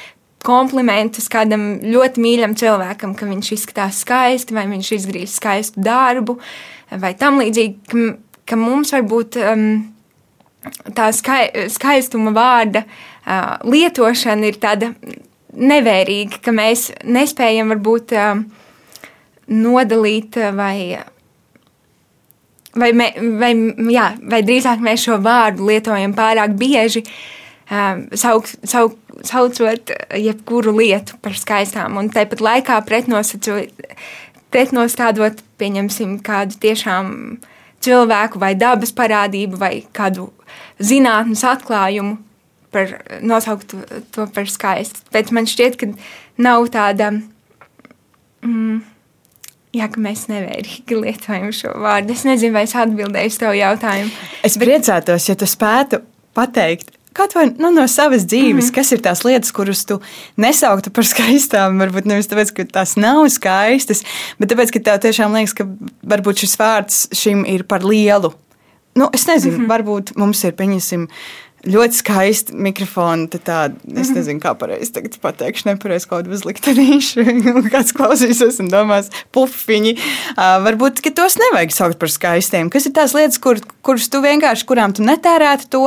komplimentus 0.47 1.27
kādam 1.33 1.81
ļoti 1.83 2.23
mīļam 2.23 2.55
cilvēkam, 2.59 3.17
ka 3.19 3.27
viņš 3.29 3.53
izskatās 3.57 4.03
skaisti, 4.05 4.55
vai 4.55 4.69
viņš 4.71 4.93
izdarīs 4.99 5.37
skaistu 5.41 5.83
darbu, 5.83 6.39
vai 7.03 7.13
tam 7.19 7.41
līdzīgi, 7.43 7.77
ka, 7.91 8.05
ka 8.47 8.59
mums 8.61 8.95
varbūt 8.95 9.41
um, 9.43 9.65
tā 10.95 11.11
skai, 11.17 11.49
skaistuma 11.73 12.31
vārda 12.37 12.85
uh, 12.87 13.57
lietošana 13.67 14.47
ir 14.47 14.61
tāda 14.63 14.93
nevērīga, 15.57 16.39
ka 16.45 16.55
mēs 16.55 16.93
nespējam 17.05 17.75
varbūt. 17.75 18.15
Uh, 18.15 18.56
nodalīt 19.47 20.39
vai 20.57 20.99
vai, 22.77 22.93
me, 22.93 23.09
vai, 23.41 23.53
jā, 23.93 24.11
vai 24.31 24.43
drīzāk 24.47 24.83
mēs 24.85 25.07
šo 25.07 25.19
vārdu 25.25 25.67
lietojam 25.71 26.15
pārāk 26.17 26.55
bieži, 26.59 27.03
sauk, 27.67 28.49
sauk, 28.69 28.97
saucot 29.27 29.93
jebkuru 30.21 30.77
lietu 30.77 31.19
par 31.23 31.35
skaistām, 31.39 31.97
un 32.01 32.11
tāpat 32.15 32.41
laikā 32.45 32.81
pretnostādot, 34.53 35.43
pieņemsim, 35.61 36.19
kādu 36.25 36.53
tiešām 36.63 37.05
cilvēku 37.85 38.41
vai 38.43 38.55
dabas 38.59 38.93
parādību 38.97 39.61
vai 39.61 39.75
kādu 39.97 40.31
zinātnes 40.79 41.45
atklājumu. 41.47 42.23
Par, 42.75 42.91
nosaukt 43.25 43.71
to, 43.71 43.79
to 44.13 44.25
par 44.35 44.49
skaistu. 44.51 45.01
Pēc 45.15 45.31
man 45.33 45.47
šķiet, 45.49 45.77
ka 45.81 45.87
nav 46.43 46.67
tāda 46.75 47.07
mm, 48.45 48.83
Jā, 49.75 49.89
ka 49.93 50.01
mēs 50.03 50.27
nevērīgi 50.31 50.99
lietojam 51.05 51.51
šo 51.55 51.73
vārdu. 51.83 52.15
Es 52.17 52.27
nezinu, 52.29 52.55
vai 52.57 52.67
es 52.69 52.77
atbildēju 52.79 53.33
uz 53.33 53.41
tavu 53.41 53.59
jautājumu. 53.59 54.13
Es 54.47 54.57
bet... 54.57 54.69
priecātos, 54.69 55.29
ja 55.31 55.39
tu 55.39 55.49
spētu 55.51 56.03
pateikt. 56.37 56.93
Kaut 57.17 57.33
vai 57.33 57.47
nu, 57.49 57.71
no 57.73 57.87
savas 57.89 58.27
dzīves, 58.29 58.53
mm 58.53 58.61
-hmm. 58.61 58.75
kas 58.77 58.93
ir 58.93 59.01
tās 59.01 59.23
lietas, 59.25 59.53
kuras 59.53 59.85
tu 59.89 60.01
nesauktu 60.37 60.91
par 60.91 61.07
skaistām. 61.13 61.79
Varbūt 61.81 62.05
nevis 62.05 62.29
tāpēc, 62.29 62.53
ka 62.53 62.65
tās 62.65 62.97
nav 62.97 63.25
skaistas, 63.33 64.05
bet 64.39 64.53
tāpēc, 64.53 64.73
ka 64.73 64.81
tev 64.81 65.01
tiešām 65.01 65.33
liekas, 65.33 65.55
ka 65.57 65.65
varbūt 66.05 66.45
šis 66.45 66.59
vārds 66.61 67.09
šim 67.13 67.45
ir 67.45 67.65
par 67.65 67.85
lielu. 67.85 68.35
Nu, 68.97 69.11
es 69.13 69.27
nezinu, 69.27 69.59
mm 69.59 69.65
-hmm. 69.65 69.69
varbūt 69.69 70.17
mums 70.17 70.45
ir, 70.45 70.53
pieņemsim, 70.53 71.03
uh, 71.05 71.46
ļoti 71.67 71.99
skaisti 71.99 72.57
mikrofoni. 72.67 73.29
Tā, 73.37 73.67
es 73.87 74.11
mhm. 74.11 74.19
nezinu, 74.19 74.43
kā 74.43 74.53
pareizi 74.59 74.93
tagad 74.95 75.19
pateikšu, 75.23 75.69
nepareizi 75.71 76.09
kaut 76.11 76.25
kādu 76.25 76.37
uzliktenīšu. 76.37 77.27
Kāds 77.75 77.95
klausīsies 77.97 78.61
un 78.63 78.71
domās, 78.73 79.11
pufiņi. 79.37 79.97
Uh, 80.37 80.57
varbūt, 80.67 81.03
ka 81.05 81.13
tos 81.17 81.39
nevajag 81.41 81.75
saukt 81.75 82.01
par 82.03 82.13
skaistiem. 82.13 82.71
Kas 82.73 82.89
ir 82.89 82.97
tās 82.97 83.17
lietas, 83.17 83.41
kur, 83.43 83.61
kuras 83.87 84.09
tu 84.13 84.23
vienkārši, 84.25 84.69
kurām 84.69 84.97
tu 84.97 85.07
netērētu 85.07 85.71
to, 85.75 85.85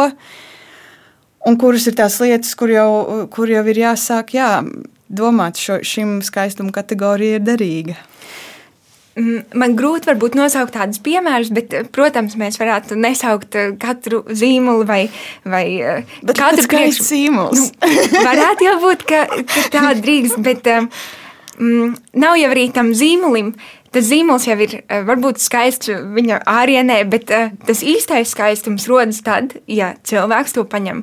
un 1.48 1.60
kuras 1.60 1.88
ir 1.90 1.98
tās 2.00 2.20
lietas, 2.24 2.54
kur 2.60 2.72
jau, 2.74 2.90
kur 3.34 3.52
jau 3.52 3.66
ir 3.72 3.84
jāsāk 3.86 4.36
jā, 4.38 4.52
domāt, 5.10 5.60
šo, 5.62 5.80
šim 5.86 6.20
skaistuma 6.26 6.74
kategorijai 6.76 7.40
ir 7.40 7.46
derīga. 7.46 7.98
Mm, 9.20 9.42
man 9.60 9.74
grūti 9.76 10.08
varbūt 10.08 10.36
nosaukt 10.38 10.76
tādus 10.78 11.02
piemērus, 11.04 11.50
bet, 11.56 11.74
eh, 11.76 11.88
protams, 11.92 12.38
mēs 12.40 12.60
varētu 12.62 12.96
nesaukt 12.96 13.56
eh, 13.60 13.74
katru 13.80 14.22
zīmolu 14.24 14.86
vai, 14.88 15.02
vai 15.44 15.66
eh, 15.82 16.14
bet 16.24 16.40
katru 16.40 16.68
priekš... 16.72 17.02
zīmolu. 17.10 17.58
Nu, 17.58 17.90
varētu 18.30 18.70
jau 18.70 18.78
būt, 18.86 19.04
ka, 19.10 19.26
ka 19.50 19.66
tā 19.74 19.84
drīkst, 20.00 20.40
bet 20.46 20.70
mm, 20.72 21.98
nav 22.22 22.40
jau 22.40 22.54
arī 22.54 22.70
tam 22.76 22.94
zīmolim. 22.96 23.52
Tas 23.90 24.06
zīmols 24.06 24.46
jau 24.46 24.56
ir 24.62 24.76
varbūt 25.08 25.42
skaists 25.42 25.90
viņa 25.90 26.44
ārienē, 26.46 27.00
bet 27.10 27.32
uh, 27.34 27.48
tas 27.66 27.80
īstais 27.82 28.30
skaistums 28.36 28.86
rodas 28.86 29.24
tad, 29.26 29.56
ja 29.66 29.96
cilvēks 30.06 30.54
to 30.54 30.62
paņem, 30.70 31.02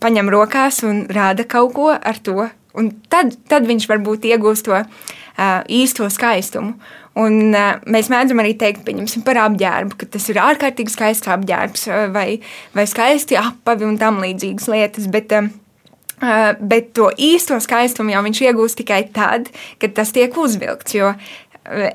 paņem 0.00 0.30
rokās 0.32 0.80
un 0.88 1.02
rāda 1.12 1.44
kaut 1.44 1.74
ko 1.76 1.90
ar 1.92 2.22
to. 2.24 2.48
Un 2.80 2.88
tad, 3.12 3.36
tad 3.52 3.68
viņš 3.68 3.84
varbūt 3.90 4.24
iegūst 4.30 4.70
to 4.70 4.78
uh, 4.80 5.60
īsto 5.68 6.08
skaistumu. 6.08 6.78
Un, 7.18 7.50
uh, 7.50 7.80
mēs 7.90 8.06
mēdzam 8.12 8.38
arī 8.38 8.52
teikt 8.58 8.86
par 9.26 9.40
apģērbu, 9.48 9.96
ka 9.98 10.06
tas 10.14 10.28
ir 10.30 10.38
ārkārtīgi 10.38 10.92
skaists 10.94 11.30
apģērbs 11.30 11.88
vai, 12.14 12.38
vai 12.76 12.84
skaisti 12.86 13.38
apavi 13.40 13.88
un 13.88 13.98
tam 13.98 14.20
līdzīgas 14.22 14.68
lietas. 14.70 15.08
Bet, 15.10 15.34
uh, 15.34 16.52
bet 16.60 16.92
to 16.94 17.10
īsto 17.18 17.58
skaistumu 17.58 18.14
jau 18.14 18.22
viņš 18.28 18.42
iegūst 18.46 18.78
tikai 18.82 19.02
tad, 19.14 19.50
kad 19.82 19.96
tas 19.98 20.14
tiek 20.14 20.38
uzvilkts. 20.38 20.94
Jo 20.94 21.16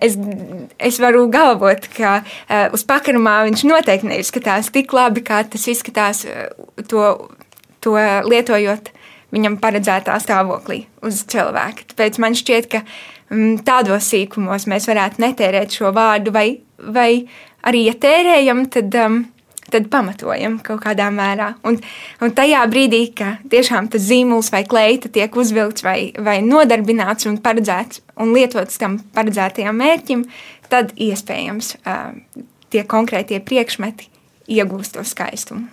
es, 0.03 0.19
es 0.77 0.99
varu 0.99 1.29
galvot, 1.31 1.87
ka 1.95 2.17
uh, 2.19 2.67
uz 2.75 2.83
pakarumā 2.87 3.39
viņš 3.47 3.65
noteikti 3.71 4.11
neizskatās 4.11 4.67
tik 4.75 4.91
labi, 4.93 5.23
kā 5.23 5.45
tas 5.47 5.63
izskatās 5.71 6.25
to, 6.91 7.07
to 7.79 7.95
lietojot 8.27 8.91
viņam 9.35 9.57
paredzētā 9.63 10.15
stāvoklī 10.21 10.85
uz 11.05 11.23
cilvēka. 11.31 11.89
Tāpēc 11.91 12.19
man 12.23 12.37
šķiet, 12.37 12.69
ka 12.71 12.83
tādos 13.65 14.09
sīkumos 14.11 14.67
mēs 14.69 14.87
varētu 14.89 15.23
netērēt 15.23 15.77
šo 15.77 15.91
vārdu, 15.95 16.33
vai, 16.35 16.49
vai 16.77 17.25
arī, 17.65 17.85
ja 17.89 17.95
tērējam, 17.97 18.65
tad, 18.73 18.95
um, 19.01 19.21
tad 19.73 19.89
pamatojam 19.93 20.59
kaut 20.65 20.83
kādā 20.85 21.07
mērā. 21.13 21.53
Un, 21.65 21.79
un 22.21 22.33
tajā 22.37 22.61
brīdī, 22.71 23.01
kad 23.17 23.45
tiešām 23.51 23.89
tas 23.93 24.05
zīmols 24.05 24.51
vai 24.53 24.63
kleita 24.69 25.09
tiek 25.09 25.35
uzvilkts 25.35 25.85
vai, 25.85 25.99
vai 26.21 26.39
nodarbināts 26.45 27.29
un 27.29 27.39
paredzēts 27.41 28.03
un 28.21 28.35
lietots 28.35 28.81
tam 28.81 28.99
paredzētajam 29.15 29.81
mērķim, 29.81 30.25
tad 30.69 30.93
iespējams 30.97 31.75
uh, 31.81 32.13
tie 32.73 32.85
konkrētie 32.89 33.41
priekšmeti 33.45 34.11
iegūst 34.55 34.97
to 34.97 35.05
skaistumu. 35.05 35.69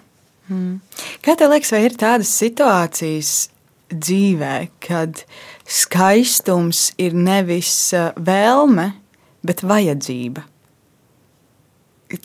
Hmm. 0.48 0.80
Kā 1.22 1.36
tev 1.38 1.52
liekas, 1.52 1.70
vai 1.74 1.84
ir 1.86 1.96
tādas 2.00 2.32
situācijas 2.34 3.32
dzīvē, 3.92 4.56
kad 4.82 5.22
skaistums 5.68 6.90
ir 7.00 7.14
nevis 7.14 7.92
eh, 7.96 8.10
vēlme, 8.16 8.92
bet 9.46 9.62
vajadzība. 9.66 10.44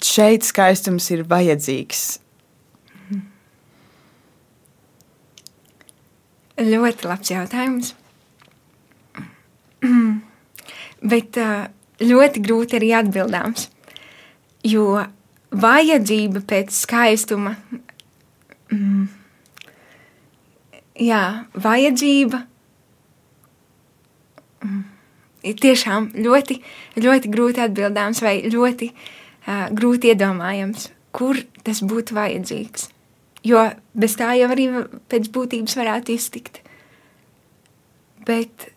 Šeit 0.03 0.43
skaistums 0.43 1.07
ir 1.15 1.23
vajadzīgs. 1.29 2.05
Ļoti 6.57 7.05
labs 7.07 7.29
jautājums. 7.31 7.93
Bet 11.11 11.37
eh, 11.37 11.67
ļoti 12.01 12.41
grūti 12.43 12.79
arī 12.79 12.89
atbildāms. 12.97 13.69
Jo 14.65 14.97
vajadzība 15.53 16.41
pēc 16.49 16.73
skaistuma, 16.75 17.53
mm, 18.73 19.05
jā, 21.05 21.21
vajadzība 21.53 22.41
ir 25.47 25.57
tiešām 25.61 26.11
ļoti, 26.17 26.59
ļoti 27.03 27.31
grūti 27.33 27.63
atbildāms 27.63 28.21
vai 28.25 28.37
ļoti 28.49 28.91
uh, 28.91 29.67
grūti 29.71 30.11
iedomājams, 30.13 30.89
kur 31.15 31.39
tas 31.65 31.81
būtu 31.85 32.17
vajadzīgs. 32.17 32.89
Jo 33.47 33.69
bez 33.95 34.17
tā 34.19 34.33
jau 34.39 34.49
arī 34.51 34.67
pēc 35.11 35.29
būtības 35.33 35.77
varētu 35.79 36.15
iztikt. 36.17 36.61
Bet 38.27 38.69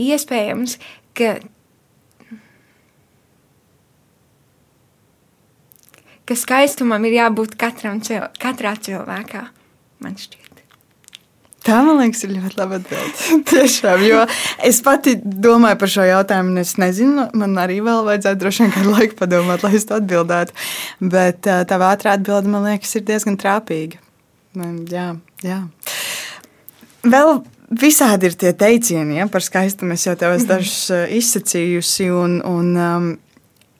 iespējams, 0.00 0.78
ka, 1.14 1.36
ka 6.26 6.38
skaistumam 6.38 7.04
ir 7.06 7.20
jābūt 7.20 7.54
katram, 7.60 8.02
katrā 8.42 8.74
cilvēkā, 8.88 9.46
man 10.02 10.18
šķiet. 10.18 10.41
Tā, 11.62 11.78
man 11.86 12.00
liekas, 12.00 12.24
ir 12.26 12.34
ļoti 12.34 12.58
laba 12.58 12.78
atbilde. 12.80 13.26
Tiešām, 13.52 14.02
jo 14.06 14.24
es 14.66 14.80
pati 14.82 15.14
domāju 15.22 15.78
par 15.78 15.92
šo 15.94 16.06
jautājumu, 16.08 16.54
un 16.54 16.62
es 16.62 16.74
nezinu, 16.82 17.28
man 17.38 17.54
arī 17.62 17.78
vēl 17.86 18.02
vajadzētu 18.08 18.42
droši 18.42 18.64
vien 18.64 18.74
kādu 18.74 18.94
laiku 18.96 19.18
padomāt, 19.20 19.62
lai 19.62 19.76
es 19.78 19.86
to 19.86 19.98
atbildētu. 20.00 20.56
Bet 21.14 21.46
tā 21.46 21.78
ātrā 21.86 22.16
atbilde, 22.18 22.50
man 22.50 22.66
liekas, 22.66 22.96
ir 22.98 23.06
diezgan 23.06 23.38
trāpīga. 23.38 24.02
Jā, 24.90 25.06
jā. 25.46 25.60
Vēl 27.02 27.40
visādi 27.72 28.28
ir 28.28 28.36
tie 28.38 28.52
teicieni 28.52 29.16
ja, 29.20 29.28
par 29.30 29.44
skaistumu. 29.44 29.96
Es 29.96 30.06
jau 30.06 30.14
tev 30.18 30.36
esmu 30.36 30.50
dažus 30.50 30.90
izsacījusi. 31.16 32.10
Un, 32.12 32.38
un, 32.46 32.70
um, 32.76 33.10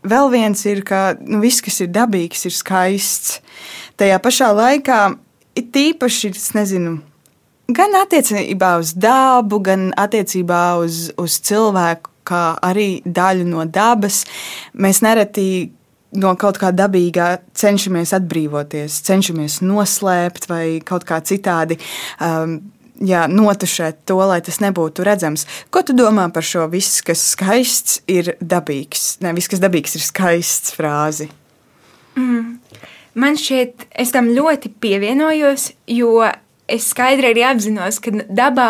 vēl 0.09 0.33
viens 0.33 0.67
ir, 0.71 0.83
ka 0.87 1.13
nu, 1.21 1.43
viss, 1.43 1.63
kas 1.65 1.83
ir 1.85 1.93
dabīgs, 1.93 2.47
ir 2.49 2.57
skaists. 2.57 3.41
Tajā 4.01 4.19
pašā 4.23 4.51
laikā 4.57 5.01
ir 5.59 5.69
tīpaši, 5.75 6.33
es 6.33 6.53
nezinu, 6.57 7.01
Gan 7.73 7.95
attiecībā 7.97 8.75
uz 8.83 8.93
dabu, 8.99 9.61
gan 9.65 9.93
attiecībā 9.97 10.63
uz, 10.83 11.07
uz 11.21 11.39
cilvēku, 11.47 12.11
kā 12.27 12.43
arī 12.63 13.03
daļu 13.05 13.47
no 13.49 13.65
dabas. 13.71 14.23
Mēs 14.75 15.01
nereti 15.05 15.47
no 16.19 16.35
kaut 16.41 16.59
kā 16.61 16.73
dabīgā 16.75 17.29
cenšamies 17.57 18.13
atbrīvoties, 18.19 19.01
cenšamies 19.07 19.61
noslēpt 19.65 20.49
vai 20.51 20.65
kaut 20.85 21.07
kā 21.09 21.23
citādi. 21.25 21.79
Um, 22.21 22.59
jā, 23.01 23.25
notušēt 23.31 24.03
to, 24.11 24.19
lai 24.29 24.41
tas 24.45 24.61
nebūtu 24.63 25.07
redzams. 25.07 25.47
Ko 25.73 25.85
tu 25.87 25.97
domā 25.97 26.29
par 26.35 26.47
šo 26.47 26.67
viss, 26.73 27.03
kas 27.07 27.23
skaists, 27.33 28.03
ir 28.11 28.35
dabīgs? 28.41 29.17
Nē, 29.25 29.35
viss, 29.39 29.51
kas 29.51 29.63
dabīgs, 29.63 29.97
ir 29.99 30.07
skaists 30.07 30.77
frāzi. 30.77 31.31
Mm. 32.19 32.59
Man 33.13 33.37
šķiet, 33.37 33.89
es 34.01 34.13
tam 34.13 34.31
ļoti 34.33 34.73
pievienojos, 34.81 35.73
jo 35.93 36.23
es 36.73 36.89
skaidri 36.93 37.33
arī 37.33 37.45
apzinos, 37.47 37.99
ka 38.03 38.13
dabā 38.29 38.69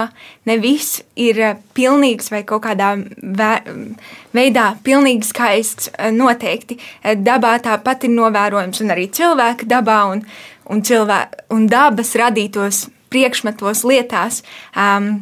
ne 0.49 0.59
viss 0.62 1.01
ir 1.19 1.41
eh, 1.41 1.59
pilnīgs 1.77 2.33
vai 2.33 2.43
kaut 2.49 2.65
kādā 2.67 2.95
veidā 4.35 4.67
pilnīgi 4.85 5.29
skaists. 5.31 5.93
Eh, 5.97 6.11
noteikti 6.15 6.79
eh, 6.79 7.17
dabā 7.17 7.57
tāpat 7.65 8.09
ir 8.09 8.15
novērojams, 8.17 8.83
un 8.85 8.95
arī 8.95 9.09
cilvēka 9.15 9.69
dabā 9.71 10.01
un, 10.15 10.25
un, 10.73 10.83
cilvē, 10.83 11.21
un 11.55 11.69
dabas 11.71 12.15
radītos 12.19 12.87
priekšmetos, 13.12 13.85
lietās. 13.88 14.43
Um, 14.73 15.15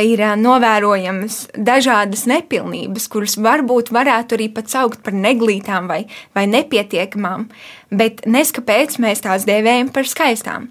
ir 0.00 0.22
novērojamas 0.40 1.50
dažādas 1.60 2.24
nepilnības, 2.26 3.04
kuras 3.12 3.36
varbūt 3.36 3.92
varētu 3.94 4.38
arī 4.38 4.48
pat 4.56 4.72
saukt 4.72 5.02
par 5.04 5.12
neglītām 5.12 5.90
vai, 5.90 6.06
vai 6.34 6.46
nepietiekamām, 6.48 7.50
bet 7.92 8.24
neskapēc 8.24 8.96
mēs 9.04 9.22
tās 9.26 9.44
dēvējam 9.48 9.92
par 9.92 10.08
skaistām. 10.08 10.70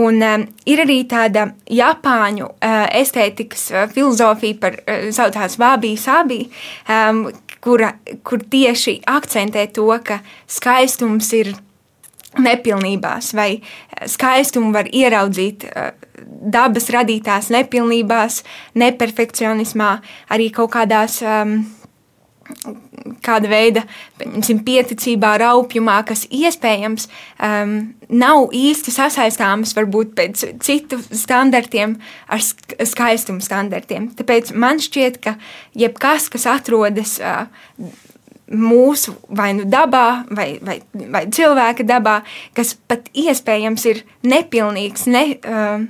Un 0.00 0.22
um, 0.24 0.44
ir 0.64 0.80
arī 0.86 1.02
tāda 1.08 1.50
japāņu 1.68 2.46
uh, 2.48 2.84
estētikas 2.96 3.66
uh, 3.74 3.82
filozofija, 3.92 4.56
par 4.60 4.78
uh, 4.80 5.10
saucās 5.12 5.58
Vābī 5.60 5.92
Sābī, 6.00 6.46
um, 6.88 7.26
kura, 7.62 7.92
kur 8.24 8.40
tieši 8.40 9.02
akcentē 9.10 9.66
to, 9.76 9.90
ka 10.04 10.22
skaistums 10.48 11.28
ir 11.36 11.52
nepilnībās, 12.40 13.34
vai 13.36 13.50
skaistumu 14.08 14.72
var 14.72 14.88
ieraudzīt 14.88 15.68
uh, 15.68 15.92
dabas 16.24 16.88
radītās 16.94 17.50
nepilnībās, 17.52 18.40
neperfekcionismā, 18.80 19.92
arī 20.32 20.48
kaut 20.56 20.72
kādās 20.72 21.20
um, 21.20 21.58
kāda 23.24 23.50
veida 23.50 23.82
pieticībā, 24.18 25.32
raupjumā, 25.42 25.98
kas 26.06 26.24
iespējams 26.30 27.08
um, 27.08 27.74
nav 28.12 28.52
īsti 28.56 28.94
sasaistāmas 28.94 29.74
varbūt 29.78 30.14
pēc 30.18 30.44
citu 30.62 31.00
standartiem 31.02 31.96
ar 32.32 32.42
skaistumu 32.42 33.42
standartiem. 33.44 34.10
Tāpēc 34.18 34.54
man 34.54 34.82
šķiet, 34.82 35.20
ka 35.24 35.36
jebkas, 35.78 36.30
kas 36.32 36.48
atrodas 36.50 37.18
uh, 37.22 37.46
mūsu 38.52 39.14
vai 39.32 39.52
nu 39.56 39.66
dabā, 39.68 40.24
vai, 40.30 40.56
vai, 40.64 40.80
vai 40.92 41.26
cilvēka 41.32 41.86
dabā, 41.88 42.20
kas 42.56 42.74
pat 42.88 43.08
iespējams 43.16 43.86
ir 43.90 44.02
nepilnīgs, 44.28 45.06
ne, 45.10 45.24
um, 45.48 45.86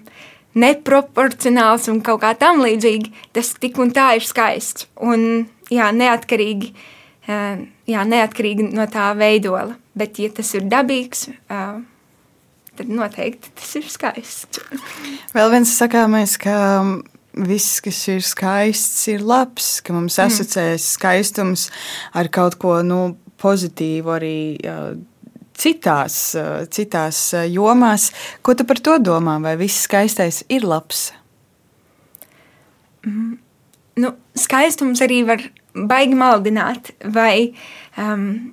neproporcionāls 0.59 1.89
un 1.93 2.03
kaut 2.05 2.23
kā 2.23 2.35
tam 2.39 2.63
līdzīgi, 2.63 3.13
tas 3.33 3.55
tik 3.61 3.81
un 3.83 3.93
tā 3.95 4.13
ir 4.19 4.27
skaists. 4.27 4.87
Un, 5.01 5.49
jā, 5.71 5.91
neatkarīgi, 5.95 6.73
jā, 7.29 8.05
neatkarīgi 8.09 8.71
no 8.73 8.89
tā 8.91 9.13
veidola. 9.19 9.77
Bet, 9.95 10.19
ja 10.23 10.33
tas 10.33 10.55
ir 10.57 10.65
dabīgs, 10.73 11.27
tad 11.49 12.89
noteikti 12.89 13.53
tas 13.59 13.75
ir 13.77 13.89
skaists. 13.93 14.63
Vēl 15.37 15.53
viens 15.53 15.75
sakāmais, 15.77 16.39
ka 16.41 16.57
viss, 17.33 17.81
kas 17.85 18.01
ir 18.13 18.25
skaists, 18.25 19.07
ir 19.13 19.25
labs, 19.25 19.81
ka 19.85 19.95
mums 19.97 20.19
mm. 20.19 20.33
asociēs 20.33 20.89
skaistums 20.97 21.69
ar 22.17 22.33
kaut 22.33 22.59
ko 22.61 22.81
nu, 22.87 23.05
pozitīvu 23.43 24.19
arī. 24.19 24.37
Citās, 25.63 26.15
citās 26.75 27.19
jomās, 27.53 28.09
ko 28.43 28.55
tu 28.57 28.65
par 28.67 28.81
to 28.83 28.97
domā? 29.05 29.37
Vai 29.45 29.53
viss 29.61 29.85
skaistais 29.85 30.41
ir 30.51 30.65
labs? 30.67 31.11
Mm, 33.05 33.37
nu, 34.01 34.15
skaistums 34.39 35.03
arī 35.05 35.23
var 35.29 35.43
baigi 35.75 36.17
maldināt, 36.19 36.93
vai, 37.15 37.53
um, 38.01 38.53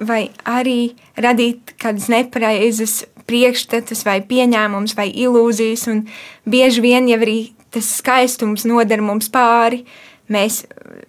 vai 0.00 0.22
arī 0.48 0.94
radīt 1.20 1.74
kādas 1.80 2.08
nepareizas 2.12 3.02
priekšstatus, 3.30 4.04
vai 4.08 4.20
pieņēmums, 4.26 4.96
vai 4.98 5.08
ilūzijas, 5.12 5.86
un 5.92 6.04
bieži 6.50 6.82
vien 6.84 7.08
jau 7.10 7.20
arī 7.20 7.38
tas 7.70 7.86
skaistums 8.00 8.66
nodara 8.66 9.04
mums 9.04 9.30
pāri. 9.32 9.84
Mēs 10.30 10.64
uh, 10.66 11.00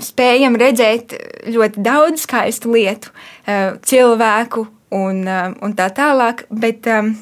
spējam 0.00 0.58
redzēt 0.60 1.16
ļoti 1.50 1.82
daudz 1.84 2.26
skaistu 2.26 2.74
lietu, 2.76 3.10
uh, 3.10 3.78
cilvēku 3.86 4.66
un, 4.94 5.24
uh, 5.24 5.50
un 5.64 5.76
tā 5.78 5.88
tālāk, 5.96 6.44
bet 6.50 6.88
um, 6.90 7.14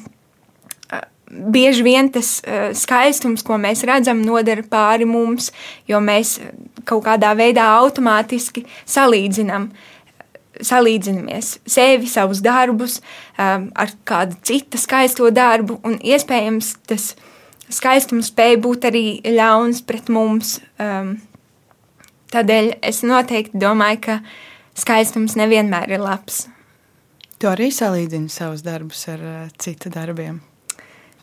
bieži 1.29 1.85
vien 1.85 2.09
tas 2.13 2.39
skaistums, 2.77 3.43
ko 3.45 3.59
mēs 3.61 3.85
redzam, 3.87 4.23
nodara 4.25 4.65
pāri 4.65 5.05
mums, 5.09 5.51
jo 5.89 6.01
mēs 6.01 6.39
kaut 6.89 7.05
kādā 7.05 7.35
veidā 7.37 7.67
automātiski 7.77 8.65
salīdzinām 8.89 9.69
salīdzinamies 10.59 11.57
sevi, 11.69 12.09
savus 12.09 12.41
darbus 12.43 12.99
um, 12.99 13.69
ar 13.75 13.93
kādu 14.07 14.37
citu 14.43 14.79
skaisto 14.81 15.29
darbu, 15.31 15.79
un 15.87 15.97
iespējams 16.03 16.73
tas 16.89 17.13
skaistums 17.71 18.31
spēja 18.33 18.59
būt 18.61 18.89
arī 18.89 19.05
ļauns 19.37 19.83
pret 19.87 20.09
mums. 20.11 20.57
Um, 20.81 21.17
tādēļ 22.33 22.73
es 22.85 23.03
noteikti 23.05 23.61
domāju, 23.61 24.01
ka 24.07 24.19
skaistums 24.79 25.37
nevienmēr 25.39 25.95
ir 25.95 26.03
labs. 26.03 26.47
Tu 27.39 27.47
arī 27.47 27.69
salīdzini 27.71 28.31
savus 28.31 28.65
darbus 28.65 29.05
ar 29.11 29.23
uh, 29.23 29.41
citu 29.61 29.91
darbiem. 29.93 30.41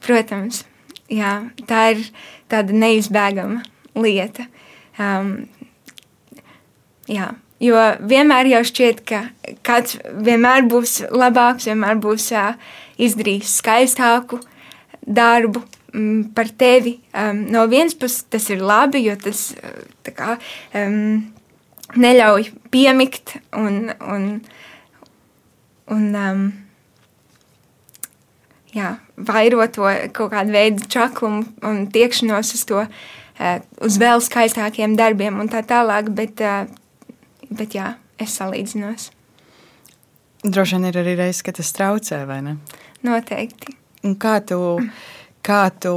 Protams, 0.06 0.62
jā, 1.10 1.32
tā 1.66 1.82
ir 1.94 2.04
tāda 2.52 2.76
neizbēgama 2.76 3.64
lieta. 3.98 4.46
Um, 5.02 5.34
jā, 7.10 7.32
Jo 7.56 7.80
vienmēr 8.04 8.50
jau 8.50 8.60
šķiet, 8.68 8.98
ka 9.08 9.22
kāds 9.64 9.96
vienmēr 10.26 10.66
būs 10.68 10.98
labāks, 11.08 11.64
vienmēr 11.70 11.96
būs 12.04 12.28
uh, 12.36 12.52
izdarījis 13.00 13.54
skaistāku 13.62 14.42
darbu 15.00 15.62
um, 15.94 16.26
par 16.36 16.50
tevi. 16.52 16.98
Um, 17.16 17.46
no 17.52 17.64
vienas 17.70 17.96
puses 17.96 18.26
tas 18.28 18.50
ir 18.52 18.60
labi, 18.60 19.06
jo 19.06 19.16
tas 19.16 19.54
kā, 20.04 20.36
um, 20.76 21.24
neļauj 21.96 22.50
piemikt 22.74 23.38
un, 23.56 23.88
un, 24.04 24.28
un 25.96 26.06
um, 26.26 26.46
jā, 28.76 28.92
vairo 29.16 29.64
to 29.72 29.88
kaut 30.16 30.32
kādu 30.34 30.54
veidu 30.54 30.88
čaklumu 30.92 31.44
un 31.66 31.86
tiekšanos 31.92 32.54
uz 32.56 32.64
to, 32.68 32.86
uh, 32.86 33.58
uz 33.84 33.98
vēl 34.02 34.22
skaistākiem 34.24 34.96
darbiem 34.98 35.40
un 35.40 35.50
tā 35.52 35.64
tālāk. 35.66 36.10
Bet, 36.16 36.40
uh, 36.44 36.66
bet 37.50 37.76
jā, 37.78 37.94
es 38.20 38.36
salīdzinos. 38.38 39.10
Droši 40.46 40.76
vien 40.76 40.90
ir 40.90 40.98
arī 41.00 41.16
reizes, 41.18 41.42
kad 41.42 41.56
tas 41.58 41.72
traucē, 41.74 42.22
vai 42.28 42.40
ne? 42.44 42.58
Noteikti. 43.06 43.74
Un 44.06 44.14
kā 44.20 44.38
tu, 44.46 44.58
kā 45.46 45.62
tu 45.82 45.96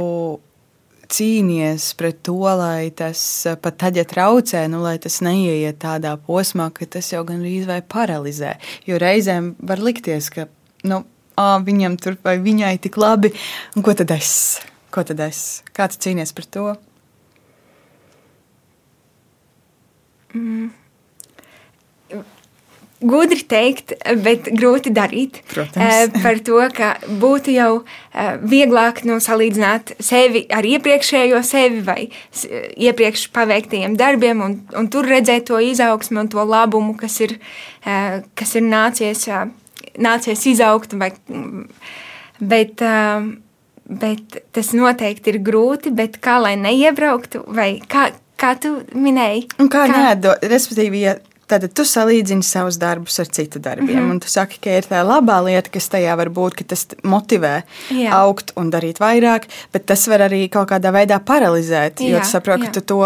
cīnies 1.10 1.90
pret 1.98 2.20
to, 2.26 2.38
lai 2.58 2.90
tas 2.96 3.20
pat 3.62 3.78
tad, 3.82 3.98
ja 3.98 4.06
traucē, 4.08 4.64
nu, 4.70 4.82
lai 4.84 4.96
tas 5.02 5.20
neieiet 5.24 5.80
tādā 5.82 6.14
posmā, 6.26 6.70
ka 6.74 6.88
tas 6.98 7.10
jau 7.12 7.22
gandrīz 7.26 7.68
vai 7.68 7.80
paralizē. 7.82 8.56
Jo 8.88 9.00
reizēm 9.02 9.54
var 9.66 9.82
likties, 9.82 10.30
ka 10.34 10.46
nu, 10.88 11.02
viņam 11.66 11.96
tur 12.00 12.18
vai 12.24 12.36
viņai 12.42 12.74
tik 12.86 12.98
labi, 13.00 13.32
un 13.76 13.86
ko 13.86 13.94
tad 13.96 14.12
es? 14.16 14.32
Ko 14.90 15.04
tad 15.06 15.22
es? 15.24 15.62
Kā 15.76 15.88
tu 15.90 16.00
cīnies 16.02 16.34
pret 16.36 16.50
to? 16.56 16.66
Mm 20.34 20.70
gudri 23.00 23.40
teikt, 23.48 23.94
bet 24.24 24.48
grūti 24.52 24.92
darīt. 24.92 25.40
Protams. 25.50 26.12
Par 26.20 26.40
to, 26.44 26.60
ka 26.76 26.90
būtu 27.20 27.54
jau 27.54 27.70
vieglāk 28.44 29.02
nu, 29.08 29.18
salīdzināt 29.22 29.94
sevi 30.04 30.44
ar 30.52 30.66
iepriekšējo 30.68 31.40
sevi 31.46 31.80
vai 31.86 32.00
iepriekš 32.76 33.28
paveiktajiem 33.34 33.96
darbiem, 34.00 34.44
un, 34.44 34.58
un 34.76 34.90
tur 34.92 35.08
redzēt 35.08 35.48
to 35.50 35.60
izaugsmu 35.64 36.24
un 36.24 36.30
to 36.32 36.44
labumu, 36.44 36.96
kas 37.00 37.20
ir, 37.24 37.38
kas 38.36 38.56
ir 38.60 38.66
nācies, 38.68 39.26
nācies 39.98 40.46
izaugt. 40.50 40.94
Vai, 41.00 41.12
bet, 42.40 42.84
bet 44.02 44.40
tas 44.52 44.72
noteikti 44.76 45.34
ir 45.34 45.40
grūti, 45.46 45.94
bet 45.94 46.20
kā 46.22 46.38
lai 46.42 46.56
neiebrauktu, 46.60 47.44
vai 47.56 47.72
kā, 47.90 48.10
kā 48.40 48.54
tu 48.60 48.76
minēji? 48.94 49.48
Un 49.58 49.72
kā, 49.72 49.86
kā? 49.90 50.04
neatdot, 50.04 50.46
respektīvi, 50.50 51.04
ja 51.08 51.18
Tad 51.50 51.64
tu 51.74 51.82
salīdzini 51.86 52.46
savus 52.46 52.76
darbus 52.78 53.16
ar 53.22 53.26
citu 53.34 53.58
darbiem, 53.58 53.88
mm 53.88 54.02
-hmm. 54.04 54.10
un 54.10 54.20
tu 54.20 54.28
saki, 54.30 54.58
ka 54.62 54.70
ir 54.70 54.86
tā 54.86 55.00
labā 55.02 55.40
lieta, 55.44 55.70
kas 55.70 55.88
tajā 55.90 56.16
var 56.16 56.28
būt, 56.30 56.54
ka 56.54 56.64
tas 56.64 56.86
motivē 57.02 57.62
jā. 57.90 58.10
augt 58.12 58.52
un 58.56 58.70
darīt 58.70 59.00
vairāk, 59.02 59.48
bet 59.72 59.86
tas 59.86 60.06
var 60.08 60.20
arī 60.28 60.48
kaut 60.48 60.70
kādā 60.70 60.92
veidā 60.94 61.18
paralizēt. 61.18 62.00
Jā, 62.00 62.08
jo 62.08 62.20
tu 62.20 62.26
saproti, 62.26 62.66
ka 62.66 62.72
tu 62.72 62.80
to 62.80 63.00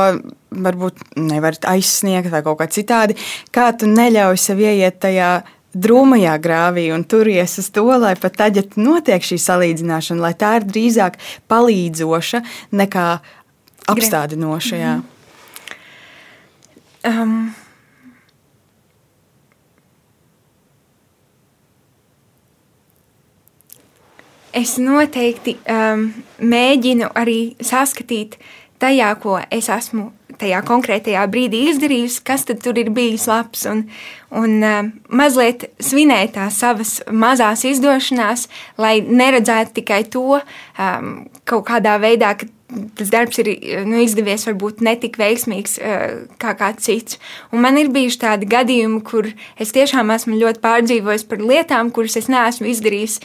varbūt 0.51 0.95
nevari 1.17 1.57
aizsniegt 1.63 2.31
vai 2.31 2.43
kaut 2.43 2.59
kā 2.59 2.67
citādi. 2.69 3.17
Kā 3.51 3.73
tu 3.79 3.87
neļauj 3.87 4.37
sev 4.37 4.59
ieiet 4.59 5.01
tajā 5.01 5.43
drūmajā 5.75 6.35
grāvī 6.43 6.89
un 6.95 7.05
turies 7.05 7.59
uz 7.59 7.71
to, 7.75 7.87
lai 7.99 8.15
pat 8.21 8.37
tad, 8.39 8.57
ja 8.57 8.65
notiek 8.77 9.23
šī 9.23 9.39
salīdzināšana, 9.43 10.21
lai 10.21 10.35
tā 10.39 10.57
ir 10.61 10.69
drīzāk 10.71 11.19
palīdzoša 11.51 12.43
nekā 12.73 13.09
apstādinoša. 13.93 14.77
-hmm. 14.77 15.03
um. 17.21 17.55
es 24.55 24.77
noteikti 24.79 25.57
um, 25.67 26.09
mēģinu 26.39 27.11
arī 27.19 27.39
saskatīt 27.63 28.39
tajā, 28.83 29.11
ko 29.23 29.39
es 29.51 29.69
esmu 29.73 30.11
tajā 30.41 30.61
konkrētajā 30.67 31.25
brīdī 31.31 31.65
izdarījusi, 31.71 32.23
kas 32.27 32.47
tur 32.49 32.81
ir 32.81 32.91
bijis 32.95 33.29
labs. 33.31 33.65
Un, 33.71 33.85
un 34.35 34.57
uh, 34.65 34.91
mazliet 35.09 35.69
svinēt 35.83 36.35
tās 36.39 36.59
savas 36.63 36.99
mazās 37.11 37.65
izdošanās, 37.69 38.49
lai 38.81 38.99
neredzētu 39.05 39.79
tikai 39.81 40.03
to 40.11 40.41
um, 40.41 41.15
kaut 41.49 41.67
kādā 41.71 41.99
veidā, 42.03 42.35
ka 42.39 42.51
tas 42.97 43.11
darbs 43.13 43.39
ir 43.43 43.51
nu, 43.87 43.99
izdevies 44.03 44.47
varbūt 44.49 44.83
ne 44.85 44.95
tik 45.01 45.19
veiksmīgs 45.21 45.77
kā 46.43 46.55
kāds 46.59 46.87
cits. 46.87 47.19
Un 47.55 47.63
man 47.65 47.79
ir 47.81 47.91
bijuši 47.95 48.21
tādi 48.25 48.49
gadījumi, 48.51 49.01
kur 49.07 49.29
es 49.61 49.75
tiešām 49.77 50.13
esmu 50.15 50.39
ļoti 50.41 50.63
pārdzīvojis 50.65 51.27
par 51.31 51.45
lietām, 51.45 51.93
kuras 51.95 52.19
es 52.21 52.31
neesmu 52.33 52.71
izdarījis 52.73 53.19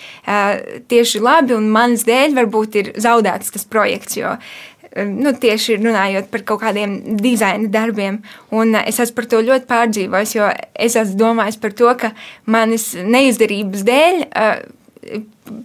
tieši 0.91 1.23
labi, 1.23 1.55
un 1.57 1.69
manas 1.73 2.05
dēļ 2.09 2.35
varbūt 2.37 2.81
ir 2.81 2.91
zaudēts 2.99 3.55
tas 3.55 3.65
projekts. 3.69 4.19
Jo, 4.19 4.35
nu, 4.95 5.33
tieši 5.37 5.77
runājot 5.79 6.29
par 6.31 6.43
kaut 6.47 6.63
kādiem 6.63 6.97
dizaina 7.21 7.69
darbiem. 7.71 8.21
Un 8.55 8.75
es 8.81 8.99
esmu 8.99 9.19
par 9.19 9.29
to 9.31 9.41
ļoti 9.45 9.69
pārdzīvojis, 9.69 10.35
jo 10.37 10.49
es 10.73 10.97
esmu 10.99 11.19
domājis 11.19 11.59
par 11.61 11.75
to, 11.77 11.89
ka 11.99 12.13
manas 12.49 12.91
neizdarības 12.97 13.85
dēļ 13.87 14.21
uh, 14.27 14.53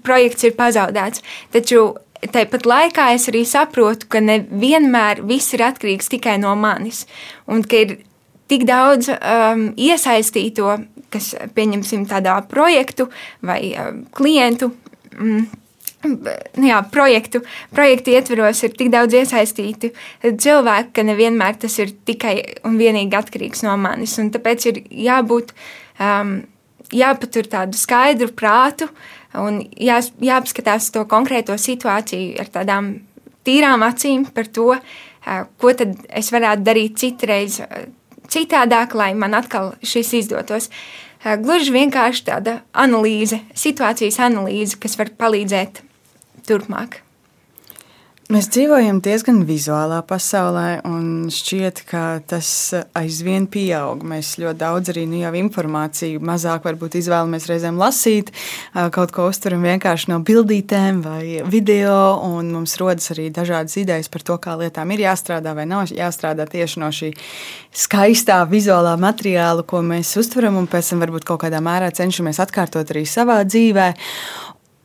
projekts 0.05 0.49
ir 0.49 0.57
pazaudēts. 0.59 1.25
Taču 1.55 1.87
tāpat 2.33 2.69
laikā 2.69 3.11
es 3.17 3.29
arī 3.33 3.45
saprotu, 3.49 4.09
ka 4.13 4.23
nevienmēr 4.25 5.25
viss 5.29 5.55
ir 5.57 5.65
atkarīgs 5.67 6.11
tikai 6.13 6.39
no 6.43 6.55
manis. 6.59 7.05
Un 7.51 7.65
ka 7.65 7.85
ir 7.85 7.99
tik 8.51 8.67
daudz 8.69 9.11
um, 9.15 9.71
iesaistīto, 9.81 10.77
kas, 11.13 11.33
pieņemsim, 11.57 12.07
tādā 12.11 12.37
projektu 12.51 13.09
vai 13.45 13.73
um, 13.73 14.05
klientu. 14.15 14.73
Mm, 15.15 15.47
jā, 16.71 16.81
projektu, 16.93 17.43
projektu 17.75 18.15
ietveros 18.15 18.63
ir 18.67 18.75
tik 18.79 18.91
daudz 18.93 19.17
iesaistīti 19.19 19.93
cilvēki, 20.23 20.93
ka 20.97 21.05
nevienmēr 21.07 21.59
tas 21.65 21.79
ir 21.83 21.95
tikai 22.07 22.37
un 22.67 22.79
vienīgi 22.81 23.19
atkarīgs 23.19 23.65
no 23.67 23.77
manis. 23.81 24.17
Un 24.23 24.31
tāpēc 24.35 24.69
ir 24.71 24.83
jābūt, 25.09 25.55
um, 26.03 26.37
jāpatur 26.95 27.49
tādu 27.51 27.79
skaidru 27.79 28.31
prātu 28.37 28.89
un 29.41 29.63
jā, 29.81 30.01
jāapskatās 30.23 30.93
to 30.95 31.05
konkrēto 31.11 31.57
situāciju 31.59 32.39
ar 32.43 32.53
tādām 32.61 32.95
tīrām 33.45 33.85
acīm 33.87 34.29
par 34.35 34.49
to, 34.49 34.75
uh, 34.77 35.47
ko 35.61 35.75
tad 35.77 35.97
es 36.09 36.31
varētu 36.35 36.67
darīt 36.67 37.01
citreiz 37.01 37.61
uh, 37.65 37.89
citādāk, 38.31 38.95
lai 38.97 39.13
man 39.19 39.37
atkal 39.37 39.75
šis 39.85 40.15
izdotos. 40.23 40.71
Uh, 40.71 41.35
gluži 41.41 41.75
vienkārši 41.75 42.29
tāda 42.29 42.61
analīze, 42.73 43.41
situācijas 43.57 44.21
analīze, 44.23 44.79
kas 44.81 44.99
var 45.01 45.13
palīdzēt 45.19 45.83
turpmāk. 46.49 47.05
Mēs 48.33 48.47
dzīvojam 48.49 49.03
diezgan 49.05 49.43
vizuālā 49.45 49.99
pasaulē, 50.09 50.79
un 50.89 51.27
šķiet, 51.29 51.83
ka 51.85 52.23
tas 52.25 52.49
aizvien 52.97 53.45
pieaug. 53.53 54.01
Mēs 54.09 54.31
ļoti 54.41 54.59
daudz 54.63 54.91
arī 54.95 55.03
nu, 55.11 55.19
informāciju, 55.43 56.23
mazāk 56.25 56.65
varbūt 56.65 56.97
izvēlamies 57.03 57.51
reizēm 57.51 57.77
lasīt, 57.77 58.33
kaut 58.97 59.13
ko 59.13 59.29
uztveram 59.29 59.69
vienkārši 59.69 60.09
no 60.15 60.23
bildītēm 60.25 61.05
vai 61.05 61.45
video, 61.53 62.17
un 62.25 62.49
mums 62.57 62.79
rodas 62.81 63.13
arī 63.13 63.29
dažādas 63.29 63.77
idejas 63.85 64.09
par 64.09 64.25
to, 64.25 64.41
kā 64.41 64.57
lietām 64.57 64.97
ir 64.97 65.05
jāstrādā 65.05 65.53
vai 65.53 65.69
nav 65.69 65.93
jāstrādā 65.93 66.49
tieši 66.49 66.81
no 66.81 66.89
šī 66.89 67.13
skaistā 67.77 68.41
vizuālā 68.49 68.97
materiāla, 69.05 69.69
ko 69.69 69.85
mēs 69.85 70.17
uztveram, 70.17 70.57
un 70.57 70.71
pēc 70.73 70.95
tam 70.95 71.05
varbūt 71.05 71.29
kaut 71.29 71.45
kādā 71.45 71.61
mērā 71.61 71.93
cenšamies 71.93 72.41
atkārtot 72.41 72.97
arī 72.97 73.05
savā 73.05 73.43
dzīvē. 73.45 73.91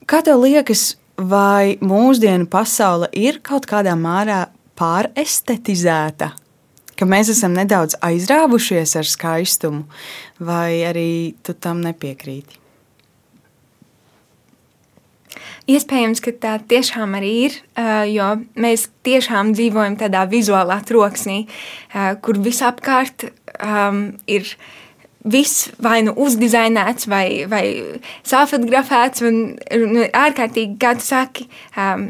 Kā 0.09 0.25
tev 0.27 0.43
liekas, 0.43 0.98
vai 1.19 1.77
mūsdienu 1.83 2.47
pasaule 2.51 3.09
ir 3.17 3.41
kaut 3.43 3.67
kādā 3.69 3.95
mērā 3.99 4.45
pārestetizēta? 4.79 6.31
Ka 6.99 7.07
mēs 7.07 7.31
esam 7.31 7.53
nedaudz 7.55 7.95
aizrāvušies 8.03 8.95
ar 8.99 9.07
skaistumu, 9.07 9.85
vai 10.39 10.81
arī 10.87 11.35
tu 11.43 11.55
tam 11.55 11.83
nepiekrīti? 11.83 12.59
Iespējams, 15.69 16.19
ka 16.25 16.33
tā 16.33 16.55
tiešām 16.65 17.13
arī 17.19 17.31
ir, 17.45 17.55
jo 18.09 18.27
mēs 18.57 18.87
tiešām 19.05 19.53
dzīvojam 19.53 19.99
tādā 20.01 20.23
vizuālā 20.31 20.79
troksnī, 20.81 21.43
kur 22.25 22.39
visapkārt 22.41 23.27
um, 23.29 24.01
ir 24.25 24.49
ielikās 24.49 24.88
viss 25.27 25.69
vai 25.83 25.99
nu 26.05 26.13
uzdizainēts, 26.19 27.07
vai, 27.11 27.45
vai 27.49 27.63
sāfotografēts, 28.27 29.23
un 29.27 29.39
nu, 29.91 30.05
ārkārtīgi, 30.15 30.77
kā 30.79 30.95
tu 30.99 31.05
saki, 31.05 31.47
um, 31.75 32.09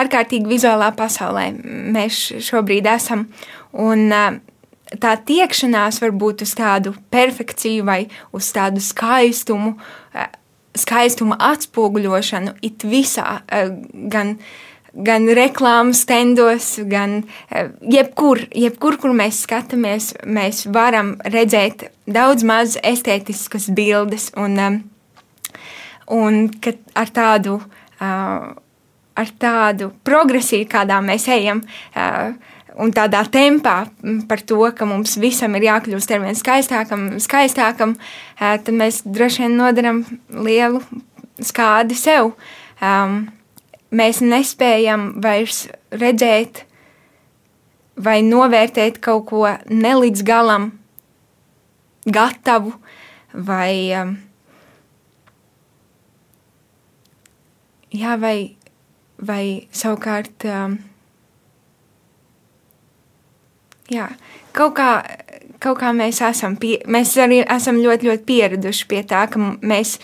ārkārtīgi 0.00 0.50
vizuālā 0.50 0.90
pasaulē 0.98 1.50
mēs 1.94 2.26
šobrīd 2.46 2.88
esam. 2.90 3.28
Un, 3.70 4.08
uh, 4.10 4.40
tā 4.98 5.14
tiekšanās 5.26 6.00
var 6.02 6.14
būt 6.18 6.42
uz 6.46 6.56
tādu 6.58 6.94
perfekciju 7.14 7.86
vai 7.86 8.02
uz 8.34 8.50
tādu 8.54 8.82
skaistumu, 8.82 9.76
uh, 9.76 10.26
skaistuma 10.78 11.38
atspoguļošanu 11.52 12.58
it 12.66 12.82
visā, 12.86 13.40
uh, 13.46 13.70
gan 14.10 14.34
uh, 14.34 14.58
gan 14.94 15.28
reklāmas 15.36 16.02
stendos, 16.04 16.74
gan 16.90 17.20
eh, 17.50 17.70
jebkur, 17.92 18.42
jebkur, 18.56 18.98
kur 19.00 19.14
mēs 19.16 19.44
skatāmies, 19.46 20.12
mēs 20.26 20.64
varam 20.72 21.14
redzēt 21.24 21.88
daudz 22.10 22.44
maz 22.46 22.76
estētiskas 22.82 23.70
bildes. 23.76 24.30
Un, 24.40 24.58
eh, 24.58 24.80
un 26.10 26.42
ar 26.94 27.12
tādu, 27.14 27.60
eh, 28.00 28.54
ar 29.20 29.34
tādu 29.38 29.92
progresiju, 30.04 30.68
kādā 30.70 31.00
mēs 31.04 31.26
ejam, 31.28 31.60
un 32.80 32.92
tādā 32.92 33.20
tempā 33.28 33.90
par 34.28 34.40
to, 34.40 34.62
ka 34.72 34.86
mums 34.86 35.18
visam 35.20 35.54
ir 35.56 35.66
jākļūst 35.66 36.14
ar 36.14 36.22
vien 36.22 36.38
skaistākam, 36.38 37.02
skaistākam, 37.20 37.96
tad 38.38 38.70
mēs 38.72 39.02
droši 39.04 39.42
vien 39.42 39.58
nodaram 39.58 40.06
lielu 40.30 40.80
skādi 41.42 41.98
sev. 41.98 42.32
Um, 42.80 43.28
mēs 43.90 44.20
nespējam 44.22 45.14
vairs 45.22 45.66
redzēt 45.90 46.64
vai 48.00 48.20
novērtēt 48.24 49.00
kaut 49.02 49.26
ko 49.30 49.46
ne 49.68 49.94
līdz 49.98 50.24
galam 50.26 50.70
gatavu, 52.08 52.72
vai, 53.34 53.74
um, 54.00 54.14
jā, 57.92 58.16
vai, 58.20 58.36
vai 59.20 59.44
savukārt 59.70 60.46
um, 60.48 60.78
jā, 63.92 64.12
kaut 64.56 64.78
kā. 64.80 64.92
Kaut 65.60 65.76
kā 65.76 65.90
mēs 65.92 66.22
esam, 66.24 66.54
pie, 66.56 66.78
mēs 66.88 67.10
arī 67.20 67.42
esam 67.42 67.76
ļoti, 67.84 68.06
ļoti 68.08 68.22
pieraduši 68.24 68.86
pie 68.88 69.02
tā, 69.04 69.26
ka 69.28 69.36
mēs 69.60 69.98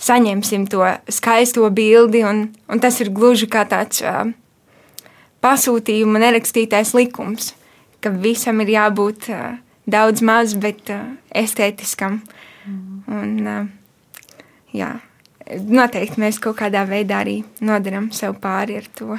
saņemsim 0.00 0.66
to 0.70 0.84
skaisto 1.12 1.68
bildi, 1.74 2.24
un, 2.26 2.46
un 2.68 2.82
tas 2.82 3.00
ir 3.02 3.12
gluži 3.14 3.48
kā 3.50 3.66
tāds 3.68 4.02
uh, 4.04 4.30
pasūtījuma 5.44 6.22
nerakstītais 6.22 6.94
likums, 6.96 7.52
ka 8.00 8.12
visam 8.12 8.62
ir 8.64 8.74
jābūt 8.76 9.28
uh, 9.32 9.58
daudz 9.90 10.24
maz, 10.24 10.56
bet 10.56 10.92
uh, 10.92 11.12
estētiskam. 11.36 12.20
Mm. 12.64 12.88
Un, 13.10 13.70
jā, 14.76 14.92
noteikti 15.50 16.22
mēs 16.22 16.38
kaut 16.42 16.60
kādā 16.60 16.84
veidā 16.88 17.24
arī 17.24 17.40
nodaram 17.64 18.10
sev 18.14 18.36
pāri 18.42 18.78
ar 18.78 18.88
to. 18.96 19.18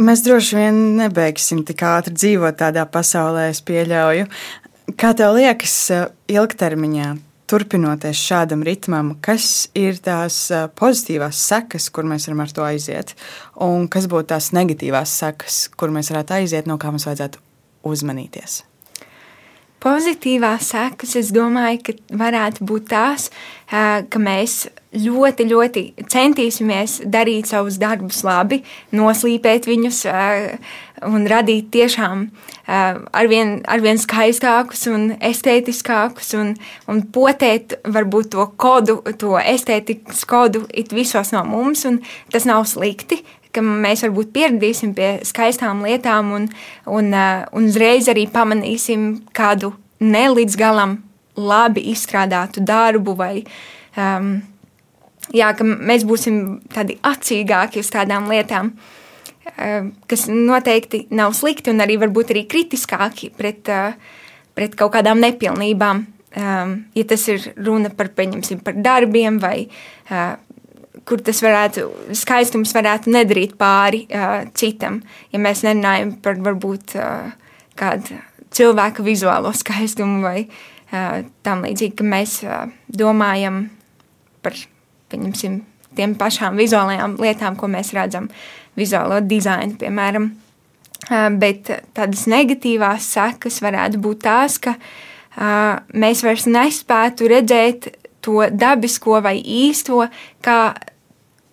Mēs 0.00 0.22
droši 0.24 0.56
vien 0.56 0.78
nebeigsim 0.96 1.64
tik 1.66 1.82
ātri 1.84 2.14
dzīvot 2.16 2.56
tādā 2.60 2.86
pasaulē, 2.88 3.50
es 3.52 3.60
pieļauju. 3.66 4.28
Kā 4.98 5.12
tev 5.14 5.36
liekas, 5.36 5.74
ilgtermiņā 6.30 7.10
turpinoties 7.50 8.22
šādam 8.30 8.62
ritmam, 8.66 9.14
kas 9.24 9.68
ir 9.78 9.98
tās 10.02 10.46
pozitīvās 10.78 11.42
sekas, 11.50 11.90
kur 11.90 12.06
mēs 12.06 12.28
varam 12.28 12.44
ar 12.46 12.54
to 12.54 12.66
aiziet, 12.66 13.14
un 13.66 13.88
kas 13.90 14.06
būtu 14.10 14.30
tās 14.34 14.52
negatīvās 14.56 15.18
sekas, 15.24 15.62
kur 15.76 15.92
mēs 15.94 16.12
varētu 16.14 16.38
aiziet, 16.40 16.70
no 16.70 16.78
kā 16.80 16.92
mums 16.94 17.08
vajadzētu 17.10 17.42
uzmanīties. 17.90 18.60
Pozitīvās 19.80 20.74
sekas, 20.74 21.14
es 21.16 21.30
domāju, 21.32 21.78
ka 21.86 21.92
varētu 22.20 22.66
būt 22.68 22.90
tās, 22.90 23.30
ka 23.72 24.20
mēs 24.20 24.66
ļoti, 24.92 25.46
ļoti 25.48 25.84
centīsimies 26.10 26.98
darīt 27.08 27.48
savus 27.48 27.78
darbus 27.80 28.20
labi, 28.26 28.58
noslīpēt 28.92 29.70
viņus 29.70 30.02
un 31.06 31.26
radīt 31.28 31.70
tiešām 31.74 32.26
arvien, 32.66 33.58
arvien 33.70 33.98
skaistākus 34.00 34.86
un 34.90 35.10
estētiskākus 35.16 36.34
un, 36.38 36.54
un 36.90 37.02
potēt 37.14 37.78
varbūt 37.88 38.32
to 38.34 38.46
kodu, 38.60 39.00
to 39.18 39.36
estētikas 39.40 40.24
kodu 40.28 40.64
it 40.74 40.94
visos 40.94 41.32
no 41.34 41.44
mums, 41.48 41.84
un 41.88 42.00
tas 42.32 42.46
nav 42.48 42.66
slikti, 42.70 43.22
mēs 43.58 44.04
varbūt 44.06 44.32
pieradīsim 44.34 44.94
pie 44.94 45.12
skaistām 45.26 45.82
lietām 45.86 46.32
un, 46.36 46.48
un, 46.86 47.12
un 47.52 47.70
uzreiz 47.70 48.08
arī 48.12 48.28
pamanīsim 48.30 49.26
kādu 49.34 49.72
ne 50.00 50.28
līdz 50.30 50.56
galam 50.56 51.00
labi 51.36 51.88
izstrādātu 51.90 52.62
darbu 52.66 53.14
vai 53.18 53.42
um, 53.96 54.38
jā, 55.34 55.50
ka 55.56 55.66
mēs 55.66 56.06
būsim 56.08 56.60
tādi 56.72 56.98
acīgāki 57.06 57.82
uz 57.82 57.90
tādām 57.92 58.30
lietām. 58.30 58.74
Kas 60.10 60.26
noteikti 60.30 61.06
nav 61.16 61.34
slikti 61.36 61.72
un 61.72 61.82
arī 61.84 61.98
varbūt 62.00 62.32
arī 62.34 62.46
kritiskāki 62.50 63.30
pret, 63.36 63.68
pret 64.56 64.76
kaut 64.78 64.94
kādām 64.96 65.20
nepilnībām. 65.22 66.04
Ja 66.94 67.04
tas 67.10 67.26
ir 67.32 67.50
runa 67.58 67.90
par, 67.90 68.12
par 68.14 68.78
darbiem 68.78 69.40
vai 69.42 69.66
kur 71.06 71.22
tas 71.26 71.40
varētu, 71.42 71.86
skaistums 72.18 72.74
varētu 72.76 73.10
nedarīt 73.10 73.56
pāri 73.58 74.04
uh, 74.06 74.44
citam. 74.54 75.00
Ja 75.32 75.40
mēs 75.42 75.64
nerunājam 75.66 76.12
par 76.22 76.38
varbūt 76.44 76.94
kādu 77.78 78.20
cilvēka 78.54 79.02
vizuālo 79.06 79.52
skaistumu 79.56 80.22
vai 80.24 80.44
tam 81.46 81.62
līdzīgi, 81.62 81.94
ka 82.00 82.06
mēs 82.06 82.40
domājam 82.90 83.62
par, 84.42 84.56
pieņemsim, 85.12 85.60
tiem 86.00 86.16
pašām 86.18 86.56
vizuālajām 86.56 87.20
lietām, 87.20 87.60
ko 87.60 87.68
mēs 87.68 87.92
redzam 87.96 88.30
vizuālo 88.80 89.20
dizainu, 89.20 89.76
piemēram. 89.80 90.32
Bet 91.40 91.70
tādas 91.96 92.26
negatīvās 92.30 93.06
sekas 93.14 93.60
varētu 93.64 94.00
būt 94.02 94.20
tās, 94.24 94.58
ka 94.62 94.76
mēs 95.92 96.22
vairs 96.26 96.46
nespētu 96.50 97.28
redzēt 97.30 97.88
to 98.20 98.44
dabisko 98.52 99.20
vai 99.24 99.38
īsto, 99.40 100.04
kā 100.44 100.74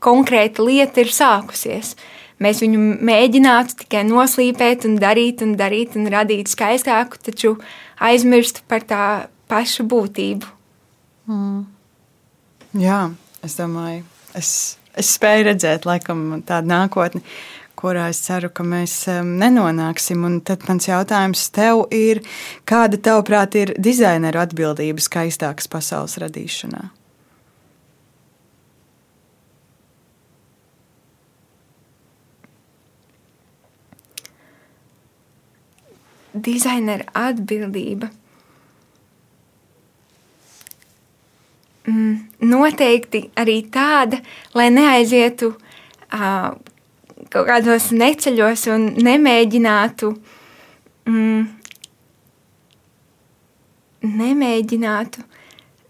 konkrēta 0.03 0.65
lieta 0.67 1.01
ir 1.01 1.11
sākusies. 1.15 1.95
Mēs 2.43 2.59
viņu 2.61 2.81
mēģinātu 3.07 3.79
tikai 3.79 4.03
noslīpēt, 4.05 4.85
un 4.85 4.99
darīt, 5.01 5.41
un 5.41 5.55
darīt, 5.57 5.95
un 5.97 6.05
radīt 6.13 6.51
skaistāku, 6.51 7.17
taču 7.23 7.55
aizmirst 8.03 8.61
par 8.69 8.85
tā 8.85 9.05
pašu 9.49 9.87
būtību. 9.89 10.51
Mm. 11.31 11.63
Jā, 12.77 12.99
es 13.47 13.57
domāju, 13.57 14.03
es, 14.37 14.51
es 14.97 15.13
spēju 15.17 15.49
redzēt 15.51 15.87
laikam, 15.89 16.43
tādu 16.47 16.71
nākotni, 16.71 17.23
kurā 17.77 18.07
es 18.11 18.21
ceru, 18.25 18.49
ka 18.49 18.65
mēs 18.65 18.99
um, 19.13 19.35
nenonāksim. 19.41 20.23
Un 20.27 20.39
tad 20.45 20.65
mans 20.69 20.89
jautājums 20.89 21.47
tev 21.53 21.85
ir, 21.93 22.23
kāda 22.69 23.01
tavuprāt 23.09 23.57
ir 23.59 23.75
dizaineru 23.77 24.41
atbildība 24.45 25.03
skaistākas 25.03 25.69
pasaules 25.71 26.17
radīšanā? 26.23 26.87
dizainera 36.43 37.07
atbildība. 37.13 38.09
Mm, 41.87 42.17
noteikti 42.43 43.29
arī 43.39 43.61
tāda, 43.71 44.19
lai 44.57 44.67
neaizietu 44.75 45.53
uh, 45.53 46.49
kaut 47.31 47.47
kādos 47.47 47.93
neceļos 47.95 48.65
un 48.73 48.89
nemēģinātu, 49.07 50.11
mm, 51.07 51.45
nemēģinātu 54.03 55.23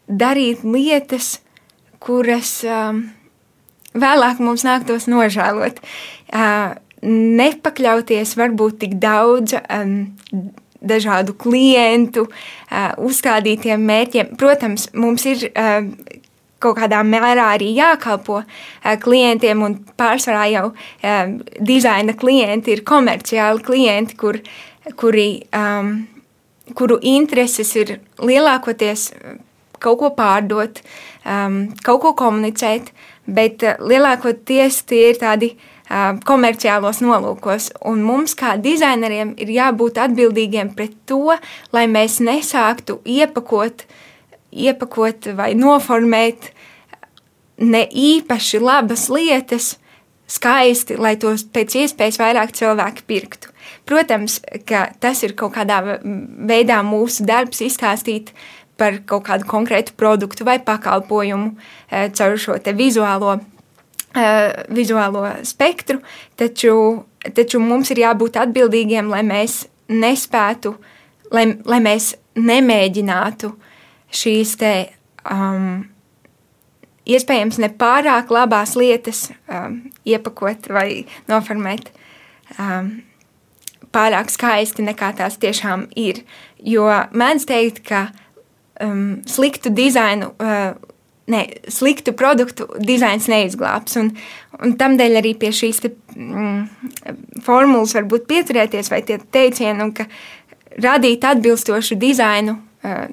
darīt 0.08 0.62
lietas, 0.64 1.40
kuras 1.98 2.60
um, 2.70 3.02
vēlāk 3.98 4.38
mums 4.44 4.68
nāktos 4.68 5.10
nožēlot. 5.10 5.82
Uh, 6.30 6.78
nepakļauties 7.02 8.38
varbūt 8.38 8.80
tik 8.86 8.96
daudz 9.02 9.58
um, 9.66 9.98
dažādu 10.82 11.36
klientu, 11.40 12.28
uzstādītiem 12.98 13.84
mērķiem. 13.88 14.36
Protams, 14.40 14.90
mums 14.94 15.26
ir 15.30 15.48
kaut 16.60 16.78
kādā 16.80 17.04
mērā 17.06 17.52
arī 17.56 17.72
jākalpo 17.78 18.42
klientiem, 19.04 19.64
un 19.64 19.78
pārsvarā 19.98 20.46
jau 20.52 20.68
dizaina 21.60 22.16
klienti 22.18 22.74
ir 22.76 22.86
komerciāli 22.88 23.66
klienti, 23.66 24.18
kur, 24.18 24.40
kuri, 24.98 25.30
um, 25.56 26.00
kuru 26.78 27.00
intereses 27.02 27.76
ir 27.78 28.00
lielākoties 28.18 29.12
kaut 29.78 30.00
ko 30.02 30.12
pārdot, 30.18 30.82
um, 31.26 31.68
kaut 31.86 32.02
ko 32.02 32.16
komunicēt, 32.18 32.90
bet 33.28 33.62
lielākoties 33.62 34.82
tie 34.90 35.12
ir 35.12 35.20
tādi 35.22 35.52
uh, 35.54 35.77
komerciālos 36.28 37.02
nolūkos. 37.04 37.72
Un 37.88 38.04
mums, 38.06 38.36
kā 38.38 38.56
dizaineriem, 38.62 39.36
ir 39.40 39.54
jābūt 39.56 40.00
atbildīgiem 40.04 40.74
pret 40.76 40.96
to, 41.08 41.38
lai 41.76 41.86
mēs 41.88 42.20
nesāktu 42.24 43.00
iepakot, 43.06 43.86
iepakot 44.52 45.32
vai 45.38 45.54
noformēt 45.56 46.52
ne 47.58 47.84
īpaši 47.88 48.62
labas 48.62 49.08
lietas, 49.10 49.76
skaisti, 50.28 50.98
lai 51.00 51.16
tos 51.16 51.46
pēc 51.56 51.78
iespējas 51.84 52.20
vairāk 52.20 52.52
cilvēki 52.58 53.06
pirktu. 53.08 53.54
Protams, 53.88 54.42
ka 54.68 54.90
tas 55.00 55.24
ir 55.24 55.34
kaut 55.40 55.56
kādā 55.56 55.80
veidā 56.04 56.82
mūsu 56.84 57.24
darbs 57.28 57.64
izstāstīt 57.64 58.34
par 58.78 59.00
kaut 59.08 59.26
kādu 59.30 59.48
konkrētu 59.48 59.96
produktu 59.98 60.46
vai 60.48 60.60
pakalpojumu 60.64 61.56
caur 62.20 62.36
šo 62.38 62.60
vizuālo 62.76 63.38
vizuālo 64.74 65.24
spektru, 65.48 66.02
taču, 66.40 66.74
taču 67.36 67.62
mums 67.64 67.92
ir 67.94 68.04
jābūt 68.06 68.40
atbildīgiem, 68.42 69.10
lai 69.12 69.24
mēs 69.28 69.66
nespētu, 69.88 70.76
lai, 71.34 71.46
lai 71.66 71.82
mēs 71.84 72.14
nemēģinātu 72.38 73.52
šīs 74.14 74.56
te 74.62 74.74
um, 75.32 75.86
iespējams 77.08 77.60
nepārāk 77.64 78.32
labās 78.34 78.76
lietas 78.80 79.28
um, 79.48 79.82
iepakot 80.08 80.70
vai 80.72 81.06
noformēt 81.30 81.92
um, 82.60 82.92
pārāk 83.96 84.32
skaisti 84.32 84.86
nekā 84.86 85.14
tās 85.18 85.40
tiešām 85.42 85.88
ir. 85.96 86.24
Jo 86.60 86.88
mēdz 87.16 87.48
teikt, 87.50 87.84
ka 87.88 88.08
um, 88.84 89.20
sliktu 89.28 89.72
dizainu 89.74 90.34
uh, 90.36 90.76
ne, 91.28 91.44
sliktu 91.72 92.14
produktu 92.18 92.68
dizains 92.80 93.28
neizglābs. 93.32 93.98
Un, 94.00 94.12
un 94.64 94.76
tamdēļ 94.80 95.20
arī 95.22 95.34
pie 95.40 95.52
šīs 95.56 95.82
te, 95.84 95.92
mm, 96.16 97.42
formulas 97.46 97.96
var 97.98 98.08
būt 98.10 98.28
pieturēties 98.30 98.92
vai 98.94 99.02
tie 99.08 99.20
teicieni, 99.20 99.92
ka 99.98 100.08
radīt 100.78 101.26
atbilstošu 101.26 101.98
dizainu 102.00 102.62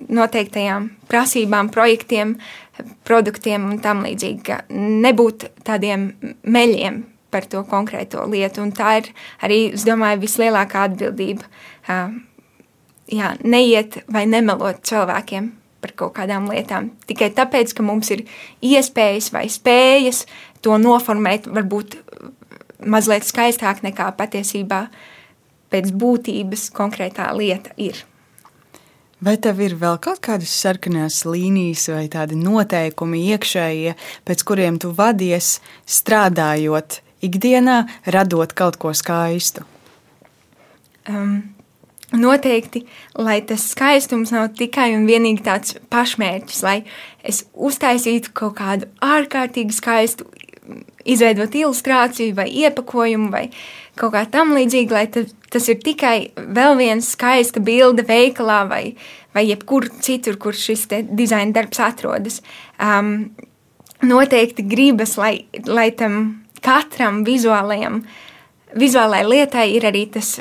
noteiktajām 0.08 0.90
prasībām, 1.10 1.70
projektiem, 1.72 2.36
produktiem 3.06 3.64
un 3.70 3.80
tam 3.82 4.04
līdzīgi. 4.04 4.60
Nebūt 5.04 5.48
tādiem 5.66 6.12
meļiem 6.42 7.02
par 7.34 7.48
to 7.50 7.64
konkrēto 7.66 8.26
lietu. 8.30 8.62
Un 8.62 8.70
tā 8.76 8.98
ir 9.00 9.10
arī, 9.42 9.58
es 9.74 9.86
domāju, 9.88 10.22
vislielākā 10.22 10.86
atbildība. 10.90 11.48
Jā, 13.14 13.34
neiet 13.42 13.98
vai 14.12 14.24
nemelot 14.30 14.84
cilvēkiem 14.86 15.50
par 15.84 15.92
kaut 16.00 16.14
kādām 16.16 16.48
lietām. 16.48 16.90
Tikai 17.08 17.28
tāpēc, 17.36 17.76
ka 17.76 17.84
mums 17.84 18.10
ir 18.14 18.24
iespējas 18.64 19.30
vai 19.34 19.44
spējas 19.52 20.24
to 20.64 20.78
noformēt, 20.80 21.50
varbūt 21.52 21.98
mazliet 22.84 23.28
skaistāk 23.28 23.84
nekā 23.84 24.08
patiesībā 24.16 24.86
pēc 25.72 25.92
būtības 25.92 26.68
konkrētā 26.74 27.28
lieta 27.36 27.74
ir. 27.76 28.04
Vai 29.24 29.38
tev 29.40 29.62
ir 29.64 29.76
vēl 29.80 29.96
kaut 30.04 30.20
kādas 30.24 30.52
sarkanās 30.52 31.22
līnijas 31.24 31.86
vai 31.88 32.04
tādi 32.12 32.36
noteikumi 32.36 33.22
iekšējie, 33.32 33.94
pēc 34.26 34.44
kuriem 34.44 34.76
tu 34.82 34.90
vadies 34.92 35.60
strādājot 35.88 36.98
ikdienā, 37.24 37.78
radot 38.04 38.52
kaut 38.52 38.76
ko 38.82 38.92
skaistu? 38.92 39.64
Um, 41.08 41.53
Noteikti, 42.24 42.84
lai 43.20 43.40
tas 43.46 43.66
skaistums 43.74 44.32
nav 44.32 44.54
tikai 44.58 44.94
un 44.96 45.04
vienīgi 45.08 45.44
tāds 45.44 45.76
pašmērķis, 45.92 46.62
lai 46.64 46.78
es 47.22 47.44
uztaisītu 47.52 48.32
kaut 48.36 48.56
kādu 48.60 48.88
ārkārtīgi 49.04 49.76
skaistu, 49.76 50.28
izveidot 51.04 51.54
ilustrāciju 51.54 52.34
vai 52.36 52.46
iepakojumu 52.62 53.28
vai 53.32 53.48
kaut 53.98 54.14
kā 54.14 54.24
tam 54.30 54.54
līdzīga, 54.56 54.96
lai 54.96 55.24
tas 55.52 55.68
ir 55.68 55.80
tikai 55.84 56.16
vēl 56.36 56.78
viens 56.80 57.10
skaista 57.14 57.60
bilde 57.62 58.06
veikalā 58.08 58.62
vai, 58.70 58.84
vai 59.36 59.44
jebkur 59.50 59.90
citur, 60.02 60.38
kur 60.40 60.56
šis 60.56 60.86
dizaina 61.12 61.52
darbs 61.54 61.82
atrodas. 61.84 62.40
Um, 62.80 63.34
noteikti 64.04 64.64
gribas, 64.68 65.18
lai, 65.20 65.46
lai 65.66 65.90
tam 65.96 66.20
katram 66.64 67.22
vizuālajam, 67.26 68.02
vizuālai 68.78 69.22
lietai 69.28 69.68
ir 69.76 69.86
arī 69.90 70.06
tas 70.16 70.38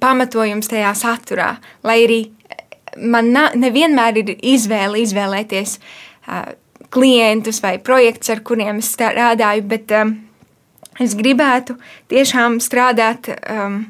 pamatojums 0.00 0.70
tajā 0.70 0.92
saturā, 0.98 1.56
lai 1.84 1.98
arī 2.04 2.20
man 3.00 3.32
na, 3.32 3.46
nevienmēr 3.56 4.20
ir 4.22 4.34
izvēle 4.36 5.00
izvēlēties 5.02 5.78
uh, 5.78 6.52
klientus 6.92 7.62
vai 7.64 7.78
projektus, 7.82 8.32
ar 8.34 8.42
kuriem 8.44 8.82
es 8.82 8.92
strādāju, 8.92 9.64
bet 9.68 9.92
um, 9.96 10.14
es 11.00 11.16
gribētu 11.16 11.78
tiešām 12.12 12.58
strādāt 12.60 13.32
um, 13.32 13.84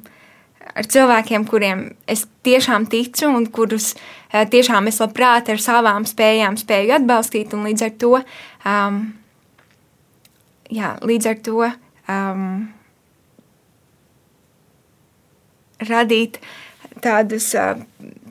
ar 0.73 0.89
cilvēkiem, 0.89 1.47
kuriem 1.51 1.89
es 2.11 2.25
tiešām 2.47 2.87
ticu 2.91 3.31
un 3.31 3.49
kurus 3.55 3.93
uh, 3.95 4.45
tiešām 4.49 4.91
es 4.91 5.01
labprāt 5.03 5.51
ar 5.53 5.63
savām 5.63 6.07
spējām 6.09 6.59
spēju 6.61 6.97
atbalstīt, 7.01 7.57
līdz 7.57 7.89
ar 7.89 7.97
to, 7.99 8.15
um, 8.69 9.03
jā, 10.71 10.95
līdz 11.03 11.33
ar 11.33 11.43
to 11.43 11.67
um, 11.67 12.47
radīt 15.89 16.39
tādus 17.05 17.53
uh, 17.59 17.81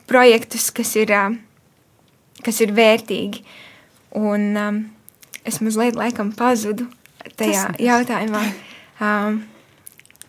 projektus, 0.09 0.69
kas 0.75 0.95
ir, 0.99 1.13
uh, 1.15 1.35
kas 2.45 2.61
ir 2.63 2.73
vērtīgi. 2.77 3.43
Un 4.19 4.49
um, 4.59 4.81
es 5.47 5.61
mazliet 5.63 5.95
laikam 5.99 6.33
pazudu 6.35 6.89
tajā 7.39 7.69
Tas 7.71 7.81
jautājumā. 7.81 8.43
Um, 9.01 9.41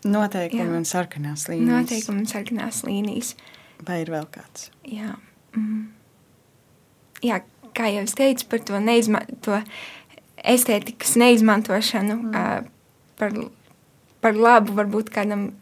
Noteikumi 0.03 0.65
jā. 0.65 0.79
un 0.81 0.87
sarkanās 0.89 1.47
līnijas. 1.51 1.71
Noteikumi 1.71 2.25
un 2.25 2.31
sarkanās 2.31 2.83
līnijas. 2.87 3.35
Vai 3.87 4.01
ir 4.03 4.11
vēl 4.11 4.27
kāds? 4.35 4.71
Jā. 4.89 5.15
Mm. 5.55 5.85
Jā, 7.23 7.43
kā 7.77 7.91
jau 7.93 8.03
es 8.07 8.17
teicu, 8.19 8.49
par 8.51 8.63
to, 8.67 8.79
neizma 8.83 9.23
to 9.45 9.61
estētikas 10.43 11.15
neizmantošanu 11.23 12.17
mm. 12.19 12.33
uh, 12.35 13.05
par, 13.21 13.37
par 14.25 14.39
labu, 14.39 14.75
varbūt 14.79 15.13
kādam 15.15 15.53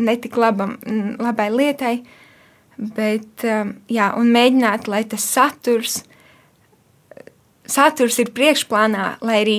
netik 0.00 0.36
labam, 0.40 0.76
labai 1.20 1.50
lietai, 1.52 1.94
bet 2.76 3.46
um, 3.46 3.76
jā, 3.90 4.10
un 4.18 4.32
mēģināt, 4.34 4.88
lai 4.90 5.04
tas 5.08 5.24
saturs, 5.36 6.00
saturs 7.66 8.18
ir 8.22 8.32
priekšplānā, 8.34 9.14
lai 9.24 9.38
arī 9.44 9.58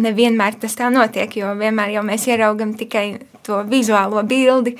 nevienmēr 0.00 0.56
tas 0.62 0.76
tā 0.78 0.88
notiek, 0.92 1.34
jo 1.36 1.52
vienmēr 1.58 1.96
jau 1.96 2.04
mēs 2.06 2.26
ieraugam 2.30 2.72
tikai 2.78 3.06
to 3.46 3.60
vizuālo 3.68 4.22
bildi, 4.28 4.76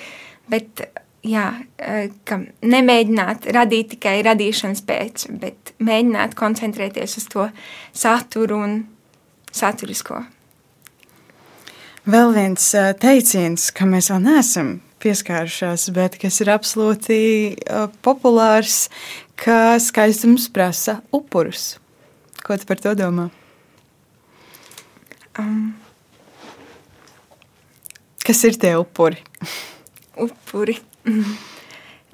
bet 0.51 0.85
jā, 1.27 1.47
e, 1.77 2.09
ka 2.25 2.41
nemēģināt 2.63 3.51
radīt 3.55 3.95
tikai 3.97 4.21
radīšanas 4.27 4.85
pēc, 4.87 5.27
bet 5.43 5.75
mēģināt 5.83 6.37
koncentrēties 6.39 7.19
uz 7.21 7.29
to 7.33 7.49
saturu 7.93 8.61
un 8.65 8.77
saturisko. 9.53 10.23
Vēl 12.11 12.33
viens 12.35 12.65
teiciens, 12.99 13.69
ka 13.71 13.87
mēs 13.87 14.09
vēl 14.11 14.23
neesam 14.25 14.71
pieskārušās, 15.03 15.85
bet 15.95 16.17
kas 16.19 16.41
ir 16.43 16.49
absolūti 16.51 17.19
populārs, 18.03 18.89
ka 19.39 19.77
skaistums 19.79 20.49
prasa 20.51 20.97
upurus. 21.15 21.77
Ko 22.43 22.57
tu 22.59 22.67
par 22.67 22.81
to 22.83 22.97
domā? 22.99 23.29
Um, 25.39 25.77
Kas 28.27 28.43
ir 28.49 28.59
tie 28.59 28.75
upuri? 28.81 29.23
upuri. 30.19 30.77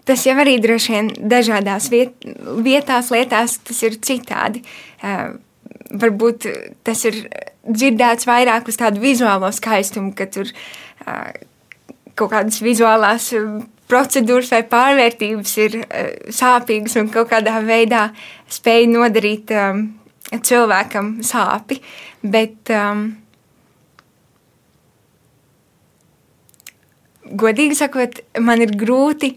Tas 0.06 0.22
jau 0.28 0.36
arī 0.38 0.58
droši 0.62 0.92
vien 0.92 1.08
dažādās 1.32 1.88
viet, 1.90 2.14
vietās, 2.62 3.08
lietās 3.10 3.56
tas 3.64 3.82
ir 3.88 3.96
citādi. 4.04 4.62
Uh, 5.00 5.38
varbūt 5.90 6.48
tas 6.86 7.04
ir 7.08 7.22
dzirdēts 7.66 8.28
vairāk 8.28 8.68
uz 8.70 8.78
tādu 8.80 9.02
vizuālo 9.02 9.50
skaistumu, 9.54 10.14
ka 10.16 10.28
tur 10.30 10.50
uh, 10.50 11.30
kaut 12.16 12.32
kādas 12.32 12.62
vizuālās 12.64 13.32
procedūras 13.86 14.50
vai 14.54 14.62
pārvērtības 14.70 15.52
ir 15.62 15.78
uh, 15.82 16.08
sāpīgas 16.34 16.96
un 17.00 17.12
kaut 17.14 17.30
kādā 17.32 17.60
veidā 17.66 18.08
spēj 18.52 18.88
nodarīt 18.92 19.52
um, 19.54 19.86
cilvēkam 20.34 21.16
sāpi. 21.26 21.80
Bet, 22.26 22.72
um, 22.74 23.08
godīgi 27.26 27.78
sakot, 27.78 28.22
man 28.42 28.62
ir 28.64 28.74
grūti, 28.78 29.34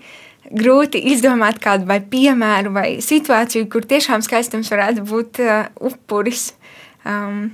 grūti 0.49 1.01
izdomāt 1.11 1.59
kādu 1.61 1.87
vai 1.89 1.99
piemēru 2.01 2.73
vai 2.73 2.87
situāciju, 3.03 3.67
kur 3.71 3.85
tiešām 3.87 4.23
skaistums 4.25 4.71
varētu 4.73 5.05
būt 5.09 5.41
uh, 5.43 5.67
upuris. 5.89 6.51
Um, 7.07 7.51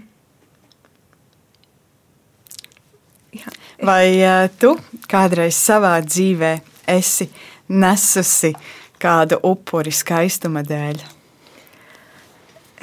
jā. 3.36 3.52
vai 3.84 4.08
uh, 4.22 4.48
tu 4.60 4.76
kādreiz 5.12 5.58
savā 5.60 5.98
dzīvē 6.06 6.56
esi 6.96 7.30
nesusi 7.70 8.54
kādu 9.02 9.40
upuri 9.46 9.94
skaistuma 9.94 10.64
dēļ? 10.66 11.04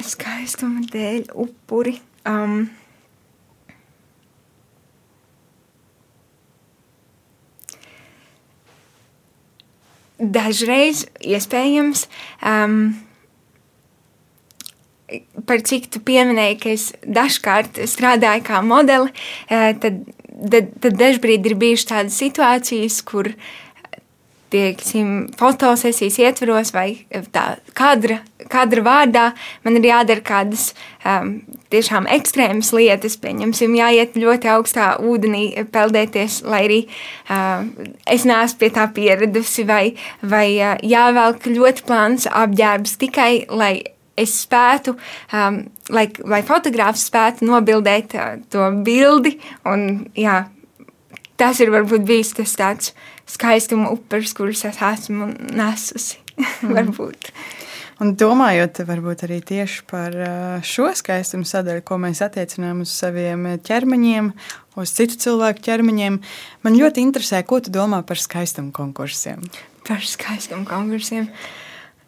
Skaistuma 0.03 0.83
dēļ 0.91 1.29
upuri. 1.39 1.97
Um, 2.27 2.67
dažreiz 10.31 11.05
iespējams. 11.19 12.07
Um, 12.39 12.93
par 15.47 15.61
cik 15.61 15.89
tu 15.93 16.01
pieminēji, 16.01 16.59
ka 16.61 16.71
es 16.73 16.87
dažkārt 17.03 17.81
strādāju 17.89 18.45
kā 18.47 18.61
modeli, 18.65 19.11
uh, 19.11 19.73
tad, 19.83 19.99
tad, 20.53 20.71
tad 20.83 20.97
dažbrīd 21.01 21.51
ir 21.51 21.57
bijušas 21.59 21.89
tādas 21.91 22.21
situācijas, 22.23 23.01
kur 23.05 23.33
tieksim, 24.53 25.13
fotosesijas 25.39 26.19
ietvaros 26.21 26.71
vai 26.75 26.87
tā 27.33 27.45
kadra, 27.77 28.19
kadra 28.51 28.83
vārdā 28.85 29.23
man 29.65 29.79
ir 29.79 29.87
jādara 29.89 30.23
kādas 30.25 30.69
um, 31.07 31.39
tiešām 31.73 32.07
ekstrēmas 32.13 32.69
lietas, 32.75 33.17
pieņemsim, 33.23 33.73
jāiet 33.79 34.17
ļoti 34.19 34.51
augstā 34.53 34.93
ūdenī 35.01 35.45
peldēties, 35.73 36.41
lai 36.45 36.61
arī 36.67 36.79
uh, 36.85 37.65
es 38.05 38.27
neesmu 38.29 38.61
pie 38.61 38.71
tā 38.75 38.87
pieradusi, 38.93 39.65
vai, 39.69 39.83
vai 40.21 40.47
uh, 40.59 40.75
jāvelk 40.85 41.49
ļoti 41.49 41.87
plāns 41.89 42.29
apģērbs 42.29 42.97
tikai, 43.01 43.31
lai 43.49 43.73
es 44.19 44.35
spētu, 44.43 44.93
um, 45.33 45.63
lai, 45.93 46.07
lai 46.29 46.43
fotogrāfs 46.45 47.07
spētu 47.09 47.49
nobildēt 47.49 48.13
uh, 48.13 48.35
to 48.53 48.69
bildi, 48.85 49.39
un 49.69 50.05
jā, 50.17 50.43
tas 51.41 51.59
ir 51.63 51.73
varbūt 51.73 52.05
bijis 52.05 52.35
tas 52.37 52.53
tāds 52.59 52.93
skaistuma 53.29 53.91
upurs, 53.93 54.33
kurus 54.37 54.65
es 54.69 54.81
esmu 54.81 55.31
nesusi. 55.53 56.19
Mm. 56.63 56.71
varbūt. 56.73 57.27
Un 58.01 58.15
domājot 58.17 58.79
varbūt 58.87 59.23
arī 59.27 59.37
tieši 59.45 59.83
par 59.85 60.15
šo 60.65 60.89
skaistumu 60.97 61.45
sadaļu, 61.45 61.83
ko 61.85 61.99
mēs 62.01 62.23
attiecinām 62.25 62.81
uz 62.83 62.91
saviem 62.91 63.45
ķermeņiem, 63.63 64.31
uz 64.81 64.93
citu 64.97 65.19
cilvēku 65.21 65.61
ķermeņiem, 65.67 66.17
man 66.65 66.79
ļoti 66.79 67.05
interesē, 67.05 67.43
ko 67.45 67.61
tu 67.63 67.73
domā 67.73 68.01
par 68.07 68.19
skaistumu 68.19 68.73
konkursiem. 68.75 69.45
Par 69.87 70.01
skaistumu 70.01 70.65
konkursiem. 70.67 71.29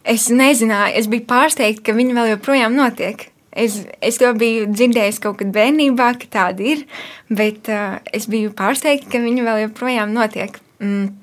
Es 0.05 0.27
nezināju, 0.33 0.97
es 0.99 1.07
biju 1.11 1.25
pārsteigta, 1.29 1.85
ka 1.85 1.97
viņi 1.97 2.17
vēl 2.17 2.33
joprojām 2.33 2.75
notiek. 2.77 3.29
Es, 3.55 3.79
es 4.03 4.19
to 4.19 4.33
biju 4.35 4.65
dzirdējis 4.73 5.21
kaut 5.23 5.39
kad 5.39 5.53
bērnībā, 5.55 6.09
ka 6.19 6.27
tāda 6.33 6.65
ir, 6.73 6.83
bet 7.31 7.69
uh, 7.71 8.01
es 8.11 8.27
biju 8.27 8.51
pārsteigta, 8.57 9.13
ka 9.13 9.21
viņi 9.23 9.45
vēl 9.45 9.61
joprojām 9.69 10.11
notiek. 10.17 10.59
Mm. 10.79 11.13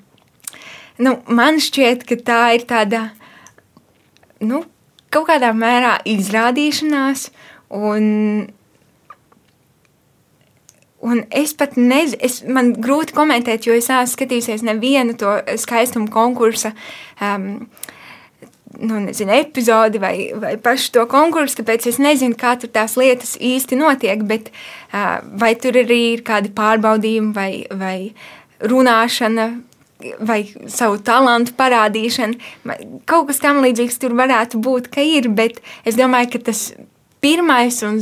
Nu, 1.01 1.17
man 1.27 1.57
šķiet, 1.61 2.05
ka 2.09 2.17
tā 2.21 2.41
ir 2.57 2.67
tāda 2.69 3.07
nu, 4.43 4.63
kaut 5.13 5.29
kādā 5.29 5.53
mērā 5.57 5.97
izrādīšanās. 6.09 7.29
Un, 7.73 8.05
un 11.01 11.23
es 11.33 11.55
pat 11.57 11.79
nezinu, 11.79 12.19
es, 12.21 12.41
man 12.45 12.75
grūti 12.77 13.15
komentēt, 13.17 13.65
jo 13.65 13.77
es 13.77 13.89
neesmu 13.89 14.13
skatījusies 14.13 14.65
nevienu 14.67 15.17
to 15.17 15.39
skaistumu 15.63 16.11
konkursu. 16.13 16.73
Um, 17.21 17.65
nu, 18.77 18.99
nezinu, 19.07 19.33
epizodi 19.37 20.01
vai, 20.01 20.15
vai 20.37 20.53
pašu 20.61 20.93
to 20.95 21.07
konkursu, 21.09 21.59
tāpēc 21.61 21.89
es 21.89 21.99
nezinu, 22.01 22.37
kā 22.37 22.55
tur 22.61 22.71
tās 22.73 22.95
lietas 22.97 23.35
īsti 23.41 23.77
notiek, 23.81 24.21
bet 24.29 24.49
uh, 24.53 25.19
vai 25.41 25.53
tur 25.57 25.77
arī 25.81 26.01
ir 26.15 26.23
kādi 26.25 26.53
pārbaudījumi 26.53 27.33
vai, 27.37 27.51
vai 27.69 27.97
runāšana 28.63 29.47
vai 30.19 30.41
savu 30.71 30.97
talantu 31.03 31.53
parādīšana. 31.57 32.73
Kaut 33.09 33.29
kas 33.29 33.39
tam 33.43 33.61
līdzīgs 33.63 34.01
tur 34.01 34.15
varētu 34.19 34.59
būt, 34.63 34.89
ka 34.91 35.03
ir, 35.05 35.29
bet 35.31 35.61
es 35.87 35.95
domāju, 35.99 36.33
ka 36.35 36.43
tas 36.51 36.65
pirmais 37.23 37.77
un, 37.87 38.01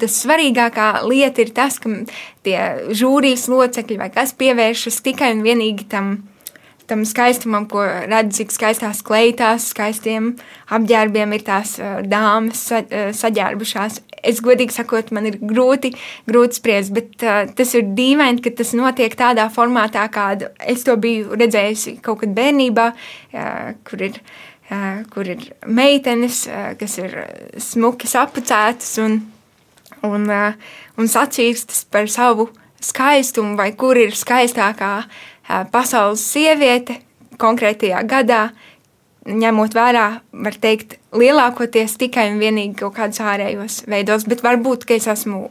tas 0.00 0.16
svarīgākā 0.22 1.02
lieta 1.04 1.44
ir 1.44 1.52
tas, 1.52 1.76
ka 1.82 1.92
tie 2.46 2.58
žūrijas 2.96 3.48
locekļi 3.52 4.00
vai 4.00 4.08
kas 4.14 4.32
pievēršas 4.38 5.02
tikai 5.04 5.34
un 5.36 5.44
vienīgi 5.44 5.88
tam 5.92 6.14
tam 6.88 7.04
skaistumam, 7.08 7.66
ko 7.70 7.82
redz, 7.84 8.36
cik 8.38 8.52
skaistās 8.54 9.02
kleitās, 9.06 9.70
skaistiem 9.72 10.32
apģērbiem 10.72 11.34
ir 11.36 11.44
tās 11.46 11.76
dāmas 12.08 12.62
sa, 12.70 12.82
saģērbušās. 13.16 14.00
Es 14.22 14.38
godīgi 14.44 14.74
sakot, 14.76 15.10
man 15.14 15.26
ir 15.30 15.38
grūti, 15.40 15.92
grūti 16.30 16.60
spriest, 16.60 16.94
bet 16.94 17.24
uh, 17.26 17.42
tas 17.58 17.74
ir 17.74 17.88
dīvaini, 17.96 18.42
ka 18.44 18.54
tas 18.60 18.70
notiek 18.78 19.16
tādā 19.18 19.48
formātā, 19.52 20.04
kādu 20.12 20.52
es 20.60 20.86
to 20.86 20.94
biju 21.00 21.34
redzējusi 21.38 21.98
kaut 22.04 22.22
kad 22.22 22.34
bērnībā, 22.38 22.88
uh, 22.94 23.76
kur 23.88 24.08
ir. 24.10 24.22
Uh, 24.72 25.02
kur 25.12 25.26
ir 25.28 25.42
meitenes, 25.68 26.46
uh, 26.48 26.70
kas 26.80 26.94
ir 26.96 27.12
smuki 27.60 28.08
sapucētas 28.08 28.94
un, 29.02 29.18
un, 30.06 30.22
uh, 30.32 30.78
un 30.96 31.10
sacīkstas 31.12 31.82
par 31.92 32.08
savu 32.08 32.46
skaistumu, 32.80 33.58
vai 33.58 33.74
kur 33.76 34.00
ir 34.00 34.14
skaistākā 34.16 34.92
uh, 35.02 35.20
pasaules 35.72 36.24
sieviete 36.32 37.00
konkrētajā 37.42 38.02
gadā, 38.08 38.42
ņemot 39.26 39.74
vērā, 39.76 40.06
var 40.44 40.56
teikt, 40.62 40.96
lielākoties 41.14 41.94
tikai 42.00 42.30
un 42.32 42.40
vienīgi 42.42 42.78
kaut 42.80 42.96
kādus 42.96 43.22
ārējos 43.22 43.82
veidos, 43.90 44.26
bet 44.30 44.42
varbūt, 44.42 44.86
ka 44.88 44.98
es 44.98 45.06
esmu 45.10 45.46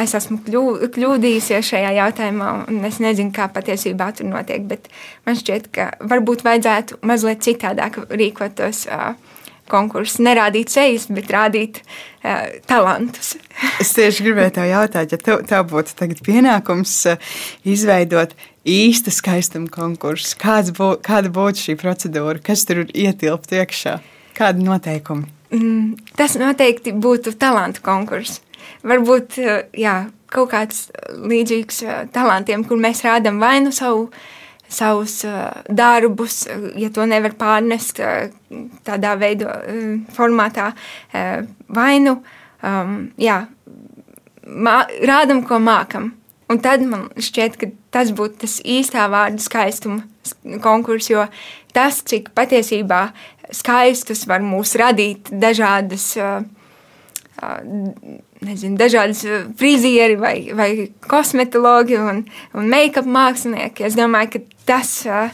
es 0.00 0.14
esmu 0.14 0.38
kļū, 0.46 0.62
kļūdījusies 0.94 1.72
šajā 1.72 1.90
jautājumā, 1.96 2.50
un 2.70 2.84
es 2.86 3.00
nezinu, 3.02 3.32
kā 3.34 3.48
patiesībā 3.52 4.10
tur 4.16 4.30
notiek. 4.30 4.66
Man 5.26 5.38
šķiet, 5.38 5.70
ka 5.74 5.90
varbūt 6.10 6.44
vajadzētu 6.46 7.00
mazliet 7.06 7.42
citādāk 7.46 7.98
rīkot 8.10 8.56
tos 8.60 8.84
uh, 8.86 9.12
konkursus. 9.70 10.20
Nerādīt 10.22 10.72
sejas, 10.72 11.08
bet 11.12 11.30
rādīt 11.34 11.82
uh, 11.82 12.46
talantus. 12.70 13.34
es 13.82 13.92
tieši 13.96 14.28
gribēju 14.28 14.54
te 14.56 14.68
jautāt, 14.70 15.14
ja 15.14 15.20
tev, 15.20 15.42
tev 15.50 15.66
būtu 15.72 16.10
pienākums 16.26 16.96
izveidot 17.68 18.36
īsta 18.68 19.12
skaistuma 19.14 19.70
konkursu, 19.72 20.36
bū, 20.76 20.92
kāda 21.04 21.32
būtu 21.32 21.64
šī 21.64 21.78
procedūra, 21.80 22.42
kas 22.44 22.66
tur 22.68 22.84
ietilptu 22.86 23.60
iekšā, 23.60 23.98
kādi 24.36 24.66
noteikumi? 24.66 25.28
Mm, 25.50 25.96
tas 26.16 26.36
noteikti 26.38 26.92
būtu 26.94 27.34
talantu 27.38 27.82
konkurss 27.82 28.42
varbūt 28.86 29.38
jā, 29.76 29.94
kaut 30.30 30.52
kāds 30.52 30.88
līdzīgs 31.10 31.82
talantiem, 32.14 32.64
kur 32.66 32.80
mēs 32.80 33.02
rādām 33.06 33.40
vai 33.42 33.58
nu 33.64 33.72
savu, 33.74 34.08
savus 34.70 35.20
darbus, 35.68 36.44
ja 36.78 36.90
to 36.94 37.06
nevar 37.10 37.34
pārnest 37.38 38.00
tādā 38.86 39.16
veidā, 39.20 39.58
formātā, 40.14 40.70
vai 41.80 41.92
nu 42.04 42.20
jā, 43.20 43.42
mā, 44.46 44.78
rādam, 45.10 45.44
ko 45.46 45.60
mākam. 45.62 46.12
Un 46.50 46.58
tad 46.62 46.82
man 46.82 47.08
šķiet, 47.14 47.58
ka 47.60 47.70
tas 47.94 48.10
būtu 48.16 48.42
tas 48.44 48.58
īstā 48.66 49.06
vārda 49.12 49.42
skaistuma 49.42 50.02
konkurss, 50.64 51.10
jo 51.12 51.26
tas, 51.74 52.00
cik 52.02 52.32
patiesībā 52.34 53.10
skaistus 53.54 54.26
var 54.30 54.42
mūs 54.42 54.74
radīt 54.78 55.30
dažādas 55.30 56.12
nezinu, 58.40 58.76
dažādas 58.78 59.22
frizieri 59.58 60.16
vai, 60.20 60.34
vai 60.56 60.70
kosmetologi 61.08 61.98
un, 62.00 62.24
un 62.54 62.68
make-up 62.68 63.08
mākslinieki. 63.08 63.86
Es 63.88 63.96
domāju, 63.98 64.34
ka 64.34 64.66
tas 64.74 64.92
uh, 65.08 65.30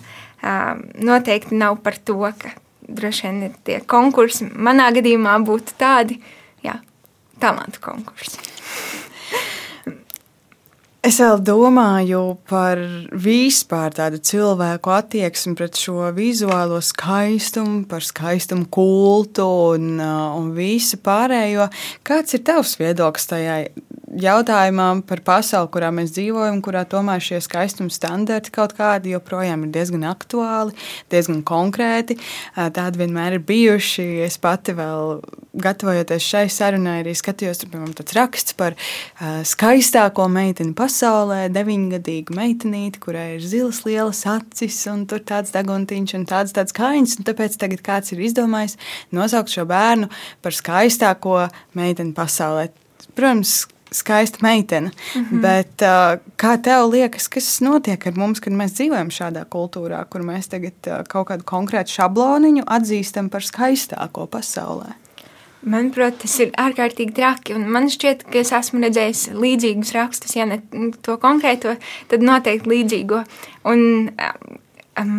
noteikti 0.95 1.59
nav 1.59 1.81
par 1.85 1.99
to, 1.99 2.21
ka 2.39 2.55
droši 2.87 3.27
vien 3.27 3.55
tie 3.67 3.81
konkursi. 3.89 4.47
Manā 4.55 4.91
gadījumā 4.95 5.39
būtu 5.47 5.75
tādi, 5.81 6.21
jā, 6.65 6.79
talantu 7.43 7.83
konkursi. 7.83 8.39
Es 11.07 11.21
vēl 11.23 11.39
domāju 11.47 12.21
par 12.51 12.81
vispār 13.23 13.93
tādu 13.95 14.19
cilvēku 14.27 14.91
attieksmi 14.91 15.53
pret 15.55 15.79
šo 15.79 16.09
vizuālo 16.17 16.81
skaistumu, 16.83 17.85
par 17.87 18.03
skaistumu 18.03 18.67
kultu 18.75 19.47
un, 19.77 20.01
uh, 20.01 20.35
un 20.35 20.49
visu 20.57 20.99
pārējo. 20.99 21.69
Kāds 22.03 22.35
ir 22.35 22.43
tavs 22.49 22.75
viedoklis 22.81 23.31
tajā 23.31 23.61
jautājumā 24.17 24.89
par 25.07 25.21
pasauli, 25.27 25.71
kurā 25.75 25.91
mēs 25.95 26.13
dzīvojam, 26.17 26.61
kurā 26.65 26.85
tomēr 26.89 27.23
šie 27.23 27.41
skaistuma 27.45 27.93
standarti 27.93 28.53
kaut 28.55 28.75
kādi 28.79 29.13
joprojām 29.13 29.67
ir 29.67 29.73
diezgan 29.75 30.07
aktuāli, 30.09 30.77
diezgan 31.13 31.43
konkrēti. 31.47 32.17
Tādi 32.57 33.03
vienmēr 33.03 33.37
ir 33.39 33.45
bijuši. 33.47 34.07
Es 34.27 34.39
pati 34.43 34.75
vēl 34.77 35.21
gatavojoties 35.57 36.25
šai 36.25 36.45
sarunai, 36.53 36.99
arī 37.03 37.15
skatījos, 37.17 37.63
piemēram 37.65 37.95
tāds 37.97 38.17
raksts 38.17 38.57
par 38.57 38.77
skaistāko 39.49 40.27
meiteni 40.33 40.75
pasaulē, 40.77 41.47
deviņgadīgu 41.55 42.37
meitenīti, 42.37 43.01
kurai 43.03 43.29
ir 43.37 43.45
zilas 43.45 43.83
lielas 43.87 44.25
acis 44.29 44.83
un 44.93 45.07
tur 45.09 45.25
tāds 45.27 45.55
daguntiņš 45.57 46.17
un 46.19 46.27
tāds 46.29 46.57
tāds 46.57 46.77
kājiņš. 46.77 47.21
Tāpēc 47.27 47.57
tagad 47.61 47.85
kāds 47.87 48.13
ir 48.17 48.25
izdomājis 48.29 48.77
nosaukt 49.17 49.53
šo 49.53 49.65
bērnu 49.69 50.11
par 50.45 50.57
skaistāko 50.57 51.47
meiteni 51.79 52.13
pasaulē. 52.17 52.69
Protams, 53.17 53.63
skaista 53.97 54.39
meitene. 54.43 54.91
Mm 54.91 55.25
-hmm. 55.25 55.41
Bet, 55.41 55.83
uh, 55.83 56.19
kā 56.37 56.57
tev 56.63 56.91
liekas, 56.91 57.29
kas 57.29 57.61
notiek 57.61 58.07
ar 58.07 58.13
mums, 58.17 58.41
kad 58.41 58.53
mēs 58.53 58.77
dzīvojam 58.77 59.11
šādā 59.11 59.45
kultūrā, 59.45 60.05
kur 60.11 60.21
mēs 60.21 60.49
tagad 60.49 60.75
uh, 60.87 61.03
kaut 61.09 61.29
kādu 61.31 61.45
konkrētu 61.45 61.91
šabloniņu 61.91 62.65
atzīstam 62.67 63.29
par 63.29 63.43
skaistāko 63.43 64.27
pasaulē? 64.27 64.95
Manuprāt, 65.67 66.21
tas 66.23 66.35
ir 66.39 66.53
ārkārtīgi 66.63 67.15
traki. 67.17 67.57
Man 67.59 67.89
šķiet, 67.91 68.23
ka 68.31 68.39
es 68.39 68.53
esmu 68.55 68.85
redzējis 68.85 69.23
līdzīgus 69.35 69.91
rakstus, 69.97 70.37
ja 70.37 70.45
ne 70.47 70.61
to 71.03 71.17
konkrēto, 71.19 71.75
tad 72.09 72.23
noteikti 72.23 72.71
līdzīgo. 72.71 73.25
Un, 73.65 74.11
um, 75.01 75.17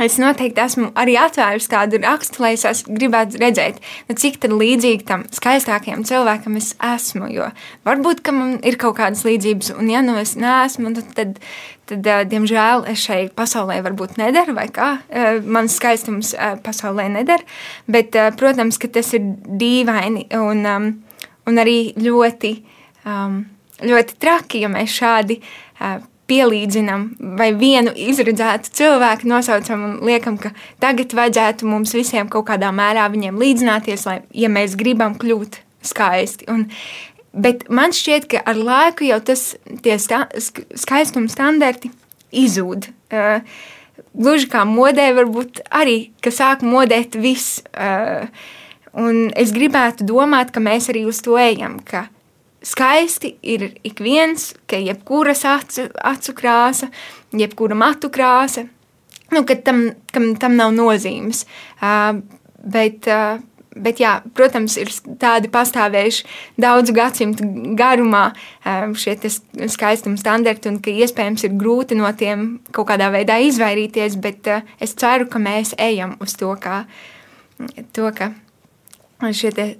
Es 0.00 0.16
noteikti 0.20 0.62
esmu 0.62 0.90
arī 0.98 1.16
atvērusi 1.20 1.68
tādu 1.68 1.98
rakstu, 2.00 2.40
lai 2.40 2.54
es 2.56 2.84
gribētu 2.88 3.40
redzēt, 3.42 3.80
nu, 4.08 4.16
cik 4.16 4.38
līdzīgi 4.48 5.04
tam 5.08 5.26
skaistākajam 5.34 6.06
cilvēkam 6.08 6.56
es 6.60 6.72
esmu. 6.80 7.28
Jo 7.28 7.50
varbūt 7.84 8.24
man 8.32 8.56
ir 8.64 8.78
kaut 8.80 8.96
kādas 8.96 9.26
līdzības, 9.28 9.74
un 9.76 9.90
ja 9.92 10.00
nu 10.04 10.16
es 10.20 10.36
neesmu, 10.40 10.94
tad, 10.96 11.12
tad, 11.18 11.38
tad 11.90 12.10
diemžēl 12.32 12.86
es 12.88 13.04
šai 13.04 13.20
pasaulē 13.36 13.80
varbūt 13.84 14.16
nederu, 14.20 14.56
vai 14.56 14.68
kā 14.72 14.94
mans 15.44 15.76
skaistums 15.76 16.32
pasaulē 16.64 17.10
neder. 17.12 17.44
Bet, 17.90 18.16
protams, 18.40 18.80
ka 18.80 18.88
tas 18.88 19.12
ir 19.18 19.26
dīvaini 19.60 20.30
un, 20.40 20.64
un 21.44 21.60
arī 21.60 21.78
ļoti, 22.00 22.54
ļoti 23.84 24.22
traki, 24.22 24.64
ja 24.64 24.72
mēs 24.72 24.96
šādi 24.96 25.40
pielīdzinām 26.30 27.06
vai 27.38 27.50
vienu 27.58 27.92
izredzētu 27.98 28.72
cilvēku 28.78 29.28
nosaucam 29.30 29.86
un 29.88 29.96
liekam, 30.06 30.38
ka 30.40 30.54
tagad 30.82 31.14
vajadzētu 31.16 31.68
mums 31.68 31.94
visiem 31.96 32.30
kaut 32.30 32.48
kādā 32.52 32.70
mērā 32.74 33.08
viņiem 33.12 33.40
līdzināties, 33.40 34.06
lai, 34.08 34.20
ja 34.30 34.50
mēs 34.52 34.78
gribam 34.78 35.16
kļūt 35.18 35.60
skaisti. 35.90 36.46
Un, 36.52 36.68
bet 37.32 37.66
man 37.72 37.94
šķiet, 37.96 38.30
ka 38.30 38.44
ar 38.46 38.60
laiku 38.60 39.08
jau 39.08 39.20
tas 39.24 39.52
sta, 40.04 40.24
skaistuma 40.78 41.30
standarti 41.32 41.92
izzūd. 42.30 42.90
Uh, 43.10 43.42
gluži 44.14 44.48
kā 44.50 44.64
modē, 44.68 45.10
varbūt 45.16 45.64
arī, 45.74 46.10
ka 46.22 46.32
sāk 46.34 46.64
modēt 46.66 47.18
viss. 47.20 47.60
Uh, 47.74 48.26
un 48.98 49.28
es 49.38 49.54
gribētu 49.54 50.06
domāt, 50.06 50.54
ka 50.54 50.62
mēs 50.62 50.90
arī 50.92 51.04
uz 51.08 51.22
to 51.24 51.38
ejam, 51.40 51.78
ka 51.86 52.06
skaisti 52.62 53.34
ir 53.42 53.70
ik 53.82 54.00
viens, 54.04 54.52
ka 54.68 54.78
jebkuras 54.80 55.44
acu, 55.48 55.86
acu 56.04 56.34
krāsa, 56.36 56.90
jebkura 57.32 57.76
matu 57.78 58.10
krāsa, 58.12 58.66
nu, 59.32 59.44
ka 59.48 59.56
tam, 59.64 59.90
kam, 60.12 60.34
tam 60.40 60.58
nav 60.58 60.74
nozīmes. 60.76 61.46
Uh, 61.80 62.20
bet, 62.60 63.08
uh, 63.08 63.38
bet, 63.72 64.02
jā, 64.02 64.18
protams, 64.36 64.76
ir 64.80 64.90
tādi 65.22 65.48
pastāvējuši 65.52 66.26
daudzu 66.60 66.94
gadsimtu 66.96 67.46
garumā 67.78 68.26
šie 68.98 69.16
skaistuma 69.70 70.20
standarti, 70.20 70.68
un 70.72 70.80
ka 70.84 70.92
iespējams 70.92 71.46
ir 71.46 71.56
grūti 71.60 71.96
no 71.98 72.10
tiem 72.12 72.58
kaut 72.74 72.90
kādā 72.90 73.08
veidā 73.14 73.38
izvairīties, 73.46 74.20
bet 74.20 74.52
uh, 74.52 74.68
es 74.82 74.94
ceru, 75.00 75.30
ka 75.32 75.40
mēs 75.40 75.72
ejam 75.80 76.18
uz 76.20 76.36
to, 76.36 76.52
kā, 76.60 76.84
to 77.96 78.12
ka 78.16 78.34
šie 79.32 79.72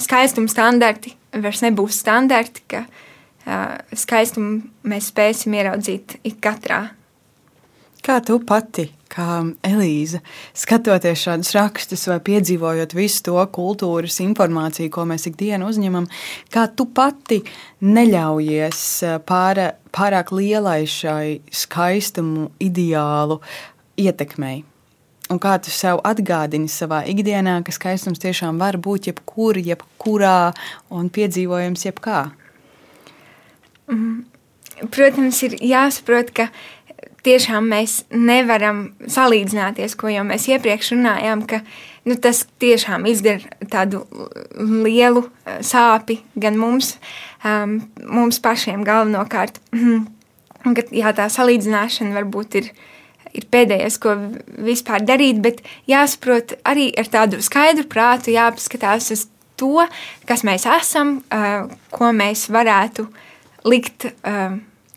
skaistuma 0.00 0.50
standarti 0.50 1.16
vairs 1.32 1.62
nebūs 1.64 2.00
standarti, 2.02 2.64
ka 2.70 2.84
uh, 2.86 3.78
skaistumu 3.96 4.60
mēs 4.88 5.12
spēsim 5.12 5.54
ieraudzīt 5.58 6.18
ik 6.28 6.40
katrā. 6.44 6.82
Kā 8.02 8.16
tu 8.26 8.40
pati, 8.42 8.88
kā 9.12 9.44
Elīza, 9.62 10.18
skatoties 10.58 11.20
šādus 11.22 11.52
rakstus 11.54 12.08
vai 12.10 12.16
piedzīvojot 12.26 12.96
visu 12.98 13.22
to 13.28 13.44
kultūras 13.54 14.18
informāciju, 14.24 14.90
ko 14.90 15.04
mēs 15.06 15.28
ikdienu 15.30 15.68
uzņemam, 15.70 16.08
kā 16.50 16.66
tu 16.74 16.88
pati 16.90 17.38
neļaujies 17.86 18.82
pāra, 19.28 19.68
pārāk 19.94 20.34
lielai 20.34 20.80
šai 20.90 21.38
skaistumu 21.62 22.48
ideālu 22.66 23.38
ietekmei? 24.02 24.64
Un 25.32 25.40
kā 25.42 25.56
tu 25.62 25.72
sev 25.72 26.02
atgādini 26.06 26.70
savā 26.70 27.02
ikdienā, 27.08 27.58
ka 27.64 27.74
skaistums 27.74 28.22
tiešām 28.22 28.60
var 28.60 28.78
būt 28.82 29.10
jebkur, 29.10 29.58
jebkurā 29.58 30.52
un 30.92 31.08
piedzīvojams 31.12 31.88
jebkā? 31.88 32.20
Mm. 33.90 34.22
Protams, 34.92 35.38
ir 35.46 35.58
jāsaprot, 35.62 36.32
ka 36.34 36.48
tiešām 37.26 37.68
mēs 37.70 38.02
nevaram 38.10 38.84
salīdzināties, 39.10 39.94
ko 39.98 40.10
jau 40.10 40.24
mēs 40.26 40.48
iepriekš 40.50 40.94
runājām, 40.96 41.44
ka 41.46 41.60
nu, 42.08 42.16
tas 42.16 42.44
tiešām 42.62 43.06
izdara 43.10 43.68
tādu 43.70 44.04
lielu 44.58 45.24
eh, 45.26 45.60
sāpi 45.66 46.20
gan 46.34 46.58
mums, 46.58 46.96
um, 47.46 47.78
mums 48.06 48.42
pašiem 48.42 48.84
galvenokārt. 48.86 49.60
Jā, 50.94 51.10
tā 51.18 51.26
salīdzināšana 51.32 52.14
varbūt 52.14 52.58
ir 52.60 52.72
ir 53.36 53.46
pēdējais, 53.52 53.98
ko 54.02 54.16
vispār 54.66 55.04
darīt, 55.06 55.40
bet 55.44 55.62
jāsaprot 55.90 56.56
arī 56.68 56.90
ar 56.98 57.10
tādu 57.12 57.42
skaidru 57.44 57.86
prātu, 57.90 58.34
jāpaskatās 58.34 59.12
uz 59.14 59.26
to, 59.60 59.86
kas 60.28 60.44
mēs 60.46 60.66
esam, 60.68 61.20
ko 61.92 62.12
mēs 62.16 62.48
varētu 62.52 63.06
likt 63.68 64.08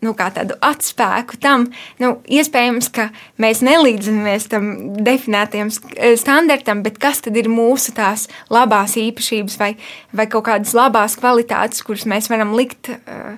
nu, 0.06 0.14
tādu 0.14 0.58
atspēku 0.64 1.40
tam, 1.42 1.68
nu, 2.02 2.12
iespējams, 2.30 2.90
ka 2.94 3.10
mēs 3.42 3.64
nelīdzinamies 3.66 4.48
tam 4.52 4.72
definētajam 5.06 5.72
standartam, 6.20 6.84
bet 6.86 7.00
kas 7.02 7.24
tad 7.26 7.38
ir 7.40 7.50
mūsu 7.52 7.96
tās 7.98 8.28
labās 8.54 8.98
īpašības 9.02 9.60
vai, 9.62 9.72
vai 10.16 10.28
kaut 10.32 10.48
kādas 10.50 10.76
labās 10.78 11.18
kvalitātes, 11.20 11.84
kuras 11.86 12.06
mēs 12.10 12.30
varam 12.32 12.54
likt 12.58 12.92
uh, 12.94 13.38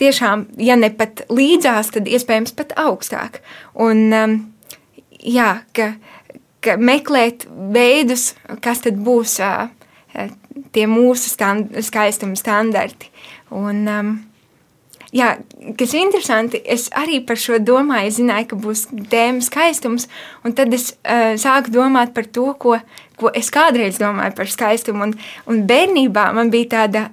tiešām, 0.00 0.48
ja 0.58 0.76
ne 0.80 0.90
pat 0.94 1.24
līdzās, 1.32 1.92
tad 1.94 2.10
iespējams 2.10 2.54
pat 2.58 2.74
augstāk. 2.80 3.40
Un, 3.74 4.04
um, 4.12 4.36
jā, 5.20 5.50
ka, 5.76 5.94
ka 6.64 6.76
meklēt 6.80 7.48
veidus, 7.74 8.32
kas 8.64 8.84
tad 8.86 9.00
būs 9.04 9.38
uh, 9.44 9.66
tie 10.74 10.86
mūsu 10.90 11.32
stand, 11.32 11.74
skaistuma 11.84 12.38
standarti. 12.38 13.10
Un, 13.54 13.84
um, 13.88 14.14
Jā, 15.14 15.28
kas 15.78 15.92
ir 15.94 16.00
interesanti, 16.02 16.58
es 16.66 16.88
arī 16.98 17.20
par 17.22 17.38
šo 17.38 17.60
domāju, 17.62 18.08
es 18.10 18.16
zināju, 18.18 18.48
ka 18.50 18.56
būs 18.58 18.80
tēma 19.12 19.44
skaistums, 19.46 20.08
un 20.42 20.56
tad 20.58 20.74
es 20.74 20.88
uh, 20.96 21.36
sāku 21.38 21.70
domāt 21.70 22.10
par 22.16 22.26
to, 22.26 22.48
ko, 22.58 22.80
ko 23.20 23.30
es 23.30 23.52
kādreiz 23.54 24.00
domāju 24.02 24.34
par 24.34 24.50
skaistumu. 24.50 25.06
Un, 25.06 25.14
un 25.46 25.62
bērnībā 25.70 26.24
man 26.34 26.50
bija 26.50 26.72
tāda 26.72 27.04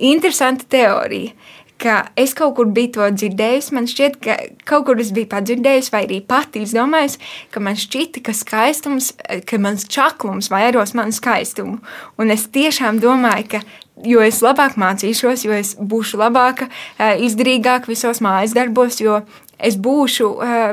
interesanta 0.00 0.64
teorija, 0.64 1.34
ka 1.82 1.98
es 2.18 2.34
kaut 2.38 2.54
kur 2.58 2.70
biju 2.70 2.92
to 2.96 3.10
dzirdējusi. 3.16 3.74
Man 3.76 3.88
šķiet, 3.90 4.18
ka 4.22 4.38
kaut 4.68 4.86
kur 4.88 5.02
es 5.02 5.12
biju 5.14 5.30
padzirdējusi, 5.32 5.92
vai 5.94 6.04
arī 6.06 6.20
pati 6.26 6.62
izdomājusi, 6.62 7.20
ka 7.54 7.62
man 7.64 7.78
šķita, 7.78 8.22
ka 8.26 8.34
skaistums, 8.36 9.12
ka 9.48 9.60
mans 9.62 9.86
čaklums 9.90 10.50
vairos 10.52 10.94
manu 10.98 11.14
skaistumu. 11.16 11.80
Un 12.20 12.34
es 12.34 12.46
tiešām 12.54 13.02
domāju, 13.02 13.48
ka 13.56 13.62
jo 14.08 14.22
es 14.24 14.40
labāk 14.44 14.78
mācīšos, 14.80 15.46
jo 15.46 15.54
es 15.56 15.74
būšu 15.76 16.20
labāka, 16.22 16.68
izdarīgāka 16.98 17.90
visos 17.90 18.22
mājas 18.24 18.54
darbos, 18.56 19.00
jo 19.02 19.20
es 19.62 19.76
būšu, 19.78 20.28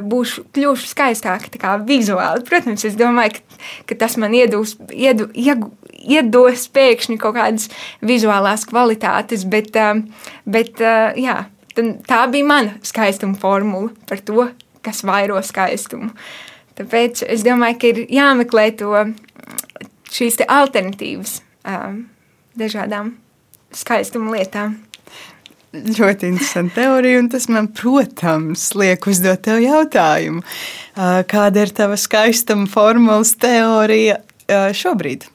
būšu 0.10 0.46
kļūšu 0.56 0.90
skaistāka 0.90 1.76
vizuāli. 1.86 2.46
Protams, 2.48 2.86
es 2.88 2.98
domāju, 3.00 3.38
ka, 3.38 3.60
ka 3.92 4.00
tas 4.06 4.18
man 4.22 4.34
iedūs, 4.38 4.78
iedu, 4.90 5.30
iegu, 5.38 5.70
iedos 6.00 6.68
pēkšņi 6.76 7.18
kaut 7.22 7.38
kādas 7.38 7.70
vizuālās 8.06 8.66
kvalitātes, 8.70 9.46
bet, 9.50 9.76
bet 10.46 10.84
jā, 11.20 11.40
tā 12.08 12.22
bija 12.32 12.48
mana 12.48 12.78
skaistuma 12.86 13.40
formula 13.40 13.92
par 14.10 14.24
to, 14.26 14.48
kas 14.86 15.04
vairo 15.08 15.42
skaistumu. 15.44 16.14
Tāpēc 16.80 17.26
es 17.28 17.44
domāju, 17.44 17.80
ka 17.80 17.92
ir 17.92 18.06
jāmeklē 18.08 18.70
to 18.80 18.94
šīs 20.16 20.40
alternatīvas. 20.48 21.42
Um, 21.68 22.06
dažādām 22.60 23.14
skaistuma 23.76 24.38
lietām. 24.38 24.78
Ļoti 25.70 26.32
interesanti 26.32 26.80
teorija, 26.80 27.20
un 27.22 27.28
tas 27.30 27.46
man, 27.52 27.68
protams, 27.78 28.72
liek 28.80 29.06
uzdot 29.10 29.44
tev 29.46 29.60
jautājumu. 29.62 30.42
Kāda 31.30 31.66
ir 31.66 31.74
tava 31.78 32.00
skaistuma 32.00 32.66
formulas 32.72 33.36
teorija 33.38 34.18
šobrīd? 34.50 35.28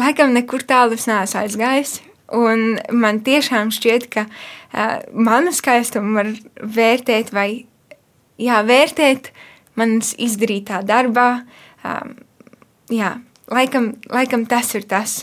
Laikam 0.00 0.32
nekur 0.32 0.64
tālu 0.64 0.96
es 0.96 1.04
neesmu 1.10 1.42
aizgājis, 1.42 1.98
un 2.36 2.78
man 2.96 3.20
tiešām 3.26 3.72
šķiet, 3.74 4.08
ka 4.12 4.26
uh, 4.26 5.00
manu 5.12 5.52
skaistumu 5.52 6.16
var 6.16 6.30
vērtēt 6.78 7.34
vai 7.36 7.48
jā, 8.40 8.60
vērtēt 8.66 9.30
manas 9.78 10.14
izdarītā 10.20 10.82
darbā. 10.86 11.28
Um, 11.84 12.14
jā, 12.92 13.14
laikam, 13.50 13.94
laikam 14.10 14.46
tas 14.48 14.74
ir 14.78 14.86
tas, 14.88 15.20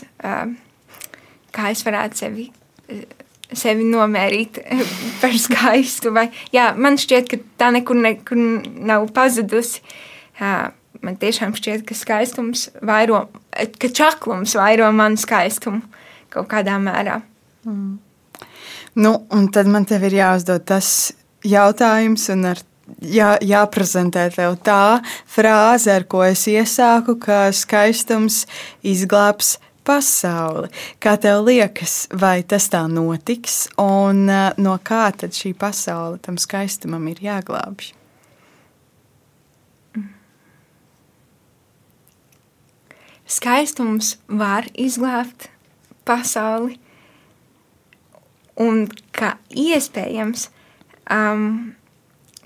kā 1.54 1.70
es 1.72 1.84
varētu 1.86 2.22
sevi, 2.22 2.48
sevi 3.52 3.86
nomērīt 3.88 4.60
par 5.22 5.36
skaistu. 5.38 6.12
Vai, 6.16 6.28
jā, 6.54 6.70
man 6.76 7.00
šķiet, 7.00 7.30
ka 7.30 7.40
tā 7.60 7.72
nekur, 7.74 7.98
nekur 8.04 8.38
nav 8.38 9.08
pazudusi. 9.16 9.82
Man 11.04 11.18
tiešām 11.20 11.54
šķiet, 11.56 11.84
ka 11.88 11.94
skaistums 11.94 12.68
vairo, 12.82 13.26
ka 13.52 13.90
čaklums 13.94 14.56
vairo 14.58 14.90
manu 14.92 15.20
skaistumu 15.20 15.82
kaut 16.32 16.48
kādā 16.50 16.76
mērā. 16.82 17.20
Mm. 17.66 17.98
Nu, 18.98 19.12
un 19.30 19.46
tad 19.54 19.68
man 19.70 19.86
tev 19.86 20.08
ir 20.08 20.18
jāuzdod 20.18 20.64
tas 20.68 21.12
jautājums, 21.46 22.26
un 22.34 22.50
ar 22.50 22.60
jā, 22.98 23.34
jāprezentē 23.44 24.28
tev 24.34 24.56
tā 24.64 25.00
frāze, 25.28 25.92
ar 25.92 26.06
ko 26.10 26.24
es 26.26 26.46
iesāku, 26.50 27.18
ka 27.22 27.48
skaistums 27.54 28.44
izglābs 28.82 29.56
pasauli. 29.88 30.68
Kā 31.00 31.16
tev 31.20 31.44
liekas, 31.46 32.08
vai 32.12 32.42
tas 32.42 32.68
tā 32.72 32.84
notiks, 32.90 33.68
un 33.80 34.26
uh, 34.28 34.50
no 34.60 34.76
kā 34.84 35.08
tad 35.16 35.36
šī 35.36 35.54
pasaule 35.58 36.20
tam 36.24 36.40
skaistumam 36.40 37.06
ir 37.12 37.22
jāglābj? 37.24 37.94
Skaistums 43.28 44.16
var 44.26 44.64
izglābt 44.72 45.50
pasauli, 46.08 46.78
un 48.58 48.86
ka 49.12 49.34
iespējams 49.52 50.48
um, 51.12 51.74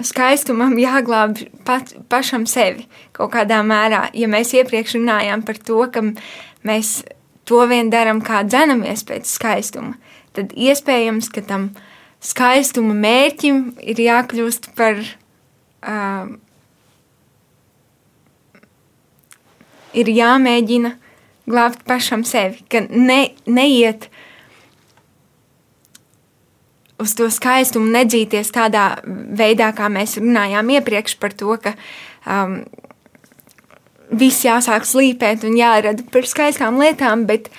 skaistumam 0.03 0.75
jāglābj 0.81 1.47
pat, 1.67 1.95
pašam 2.11 2.49
sevi 2.51 2.89
kaut 3.15 3.33
kādā 3.37 3.63
mērā. 3.67 4.09
Ja 4.19 4.29
mēs 4.31 4.53
iepriekš 4.59 4.99
runājām 4.99 5.47
par 5.47 5.63
to, 5.63 5.79
ka 5.95 6.05
mēs 6.67 7.01
to 7.49 7.63
vien 7.71 7.91
darām, 7.93 8.23
kā 8.25 8.43
dzenamies 8.47 9.07
pēc 9.07 9.31
skaistuma, 9.31 9.95
tad 10.37 10.51
iespējams, 10.59 11.31
ka 11.31 11.47
tam 11.47 11.71
skaistuma 12.23 12.95
mērķim 12.99 13.69
ir 13.83 14.03
jākļūst 14.03 14.73
par. 14.79 14.99
Uh, 15.83 16.39
ir 19.95 20.11
jāmēģina 20.13 20.97
glābt 21.49 21.83
pašam 21.89 22.25
sevi, 22.27 22.63
ka 22.71 22.85
ne, 22.89 23.33
neiet 23.47 24.09
uz 27.03 27.17
to 27.19 27.27
skaistumu 27.33 27.91
nedzīties 27.93 28.53
tādā 28.55 28.87
veidā, 29.05 29.73
kā 29.75 29.91
mēs 29.91 30.19
runājām 30.21 30.71
iepriekš 30.77 31.19
par 31.23 31.35
to, 31.35 31.57
ka 31.63 31.75
um, 32.23 32.61
viss 34.13 34.45
jāsāk 34.47 34.87
slīpēt 34.87 35.47
un 35.49 35.59
jārada 35.59 36.07
par 36.13 36.29
skaistām 36.29 36.79
lietām, 36.81 37.27
bet 37.27 37.51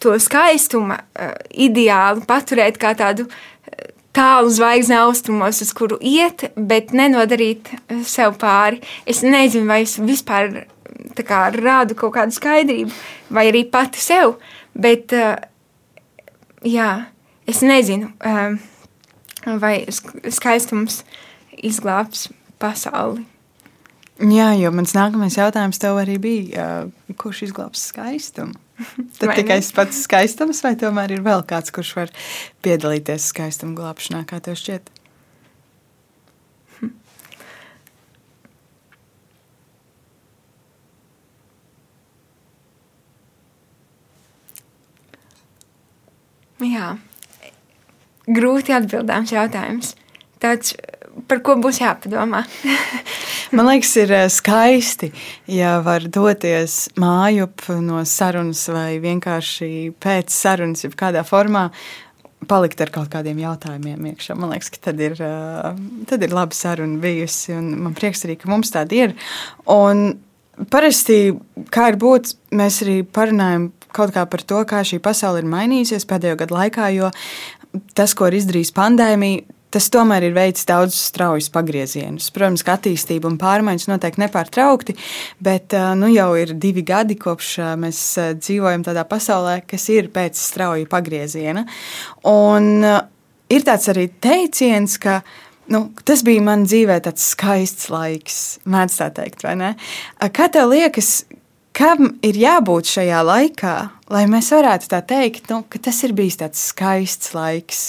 to 0.00 0.16
skaistuma 0.22 1.02
uh, 1.02 1.34
ideālu 1.52 2.24
paturēt 2.28 2.80
kā 2.80 2.94
tādu 2.96 3.28
uh, 3.28 3.86
tālu 4.16 4.48
zvaigzni 4.54 4.96
austrumos, 4.96 5.60
uz 5.60 5.74
kuru 5.76 6.00
iet, 6.00 6.48
bet 6.56 6.94
nenodarīt 6.96 7.74
uh, 7.74 8.00
sev 8.08 8.38
pāri. 8.40 8.80
Es 9.04 9.20
nezinu, 9.26 9.68
vai 9.68 9.82
es 9.84 9.98
vispār 10.00 10.64
kā, 11.26 11.44
rādu 11.54 11.96
kaut 11.98 12.14
kādu 12.16 12.36
skaidrību, 12.36 12.92
vai 13.30 13.46
arī 13.50 13.64
pati 13.70 14.02
sev, 14.02 14.38
bet 14.74 15.14
uh, 15.16 15.36
jā, 16.66 16.90
es 17.50 17.62
nezinu. 17.66 18.12
Uh, 18.20 18.58
vai 19.60 19.86
skaistums 19.90 21.02
izglābs 21.56 22.28
pasauli. 22.60 23.24
Jā, 24.20 24.50
jo 24.60 24.68
mans 24.76 24.92
nākamais 24.92 25.38
jautājums 25.38 25.80
tev 25.80 25.96
arī 26.02 26.18
bija, 26.20 26.64
uh, 26.84 27.14
kurš 27.16 27.46
izglābs 27.48 27.86
skaistumu? 27.88 28.56
Tad 29.16 29.30
vai 29.30 29.36
tikai 29.40 29.58
ne? 29.60 29.68
pats 29.76 30.02
skaistums, 30.04 30.60
vai 30.64 30.74
tomēr 30.80 31.16
ir 31.16 31.24
vēl 31.24 31.44
kāds, 31.48 31.72
kurš 31.72 31.94
var 31.96 32.12
piedalīties 32.64 33.30
skaistuma 33.32 33.76
glābšanā, 33.78 34.26
kā 34.28 34.40
tev 34.44 34.60
šķiet? 34.60 34.92
Jā, 46.60 46.94
grūti 48.28 48.74
atbildāms 48.76 49.32
jautājums. 49.32 49.94
Tāds, 50.40 50.74
par 51.28 51.40
ko 51.44 51.56
būs 51.60 51.80
jāpadomā? 51.80 52.42
Man 53.56 53.66
liekas, 53.66 53.96
ir 53.98 54.12
eh, 54.14 54.28
skaisti, 54.30 55.08
ja 55.50 55.78
var 55.82 56.04
doties 56.06 56.84
mājup 57.00 57.64
no 57.82 58.04
sarunas 58.06 58.62
vai 58.70 59.00
vienkārši 59.02 59.90
pēc 59.98 60.30
sarunas, 60.30 60.84
jau 60.84 60.92
kādā 60.94 61.24
formā. 61.26 61.70
Palikt 62.48 62.80
ar 62.80 62.92
kaut 62.94 63.10
kādiem 63.12 63.40
jautājumiem 63.42 64.06
iekšā. 64.12 64.36
Man 64.38 64.54
liekas, 64.54 64.70
ka 64.72 64.84
tad 64.86 65.02
ir, 65.02 65.18
eh, 65.18 65.82
tad 66.12 66.22
ir 66.22 66.36
laba 66.36 66.56
saruna 66.56 67.00
bijusi. 67.02 67.56
Man 67.56 67.96
prieks 67.98 68.22
arī, 68.28 68.38
ka 68.38 68.52
mums 68.52 68.70
tāda 68.70 69.00
ir. 69.00 69.16
Un 69.66 70.20
parasti, 70.70 71.34
kā 71.74 71.90
ir 71.90 71.98
būt, 72.00 72.36
mēs 72.54 72.80
arī 72.84 73.00
parunājam 73.02 73.70
kaut 73.96 74.14
kā 74.14 74.26
par 74.30 74.42
to, 74.42 74.64
kā 74.68 74.82
šī 74.86 75.00
pasaule 75.02 75.42
ir 75.42 75.48
mainījusies 75.50 76.08
pēdējo 76.10 76.40
gadu 76.42 76.58
laikā, 76.58 76.90
jo 76.96 77.10
tas, 77.94 78.14
ko 78.18 78.30
ir 78.30 78.38
izdarījis 78.40 78.74
pandēmija, 78.76 79.46
tas 79.70 79.86
tomēr 79.92 80.26
ir 80.26 80.34
veids 80.34 80.66
daudz 80.66 80.96
straujus 80.98 81.50
pagriezienus. 81.54 82.30
Protams, 82.34 82.64
ka 82.66 82.74
attīstība 82.78 83.30
un 83.30 83.38
pārmaiņas 83.40 83.86
notiek 83.90 84.18
nepārtraukti, 84.20 84.96
bet 85.42 85.76
nu, 85.98 86.10
jau 86.10 86.32
ir 86.40 86.54
divi 86.58 86.82
gadi, 86.86 87.16
kopš 87.20 87.52
mēs 87.80 88.00
dzīvojam 88.40 88.84
tādā 88.86 89.06
pasaulē, 89.08 89.60
kas 89.70 89.86
ir 89.94 90.10
pēc 90.14 90.40
strauja 90.40 90.88
pagrieziena. 90.90 91.66
Un, 92.26 92.82
ir 93.50 93.66
tāds 93.66 93.86
arī 93.92 94.08
teiciens, 94.22 94.98
ka 95.02 95.20
nu, 95.70 95.84
tas 96.06 96.24
bija 96.26 96.42
man 96.44 96.66
dzīvē 96.66 96.98
tāds 97.06 97.30
skaists 97.36 97.90
laiks, 97.94 98.40
mēdz 98.66 98.98
tā 98.98 99.10
teikt, 99.20 99.46
vai 99.46 99.54
ne? 99.60 99.74
Kā 100.34 100.50
tev 100.52 100.72
liekas, 100.74 101.20
kam 101.76 102.14
ir 102.26 102.38
jābūt 102.38 102.90
šajā 102.90 103.22
laikā, 103.26 103.76
lai 104.12 104.26
mēs 104.30 104.50
varētu 104.54 104.90
tā 104.92 105.00
teikt, 105.06 105.50
nu, 105.52 105.62
ka 105.68 105.80
tas 105.82 106.02
ir 106.06 106.14
bijis 106.16 106.40
tāds 106.42 106.68
skaists 106.70 107.34
laiks? 107.36 107.82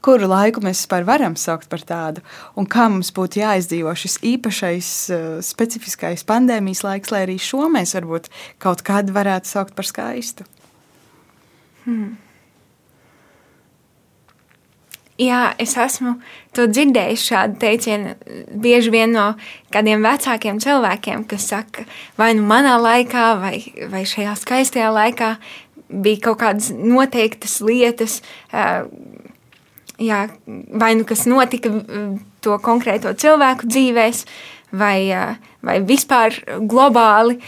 Kuru 0.00 0.30
laiku 0.30 0.62
mēs 0.64 0.80
vispār 0.80 1.04
varam 1.04 1.34
saukt 1.36 1.68
par 1.68 1.82
tādu, 1.84 2.22
un 2.56 2.64
kā 2.64 2.86
mums 2.88 3.10
būtu 3.12 3.42
jāizdzīvo 3.42 3.92
šis 3.92 4.16
īpašais, 4.30 4.88
specifiskais 5.44 6.24
pandēmijas 6.24 6.80
laiks, 6.86 7.12
lai 7.12 7.26
arī 7.26 7.36
šo 7.36 7.68
mēs 7.68 7.92
varbūt 7.98 8.30
kaut 8.64 8.80
kādu 8.86 9.12
varētu 9.12 9.52
saukt 9.52 9.76
par 9.76 9.88
skaistu? 9.88 10.48
Hmm. 11.84 12.16
Jā, 15.20 15.40
es 15.60 15.74
esmu 15.76 16.14
dzirdējis 16.56 17.24
šādu 17.28 17.58
teicienu 17.60 18.14
bieži 18.62 18.92
vien 18.94 19.12
no 19.12 19.26
kādiem 19.74 20.00
vecākiem 20.06 20.60
cilvēkiem, 20.62 21.26
kas 21.28 21.50
saka, 21.50 21.84
vai 22.16 22.30
nu 22.38 22.46
manā 22.48 22.78
laikā, 22.80 23.26
vai, 23.42 23.58
vai 23.92 24.06
šajā 24.08 24.32
skaistajā 24.40 24.88
laikā 24.96 25.34
bija 25.90 26.22
kaut 26.24 26.40
kādas 26.40 26.70
noteiktas 26.72 27.58
lietas, 27.66 28.20
jā, 30.00 30.22
vai 30.80 30.94
nu 30.96 31.04
kas 31.04 31.26
notika 31.28 31.74
to 32.40 32.56
konkrēto 32.64 33.12
cilvēku 33.12 33.68
dzīvēs, 33.68 34.24
vai, 34.72 35.10
vai 35.66 35.78
vispār 35.84 36.40
globāli, 36.70 37.40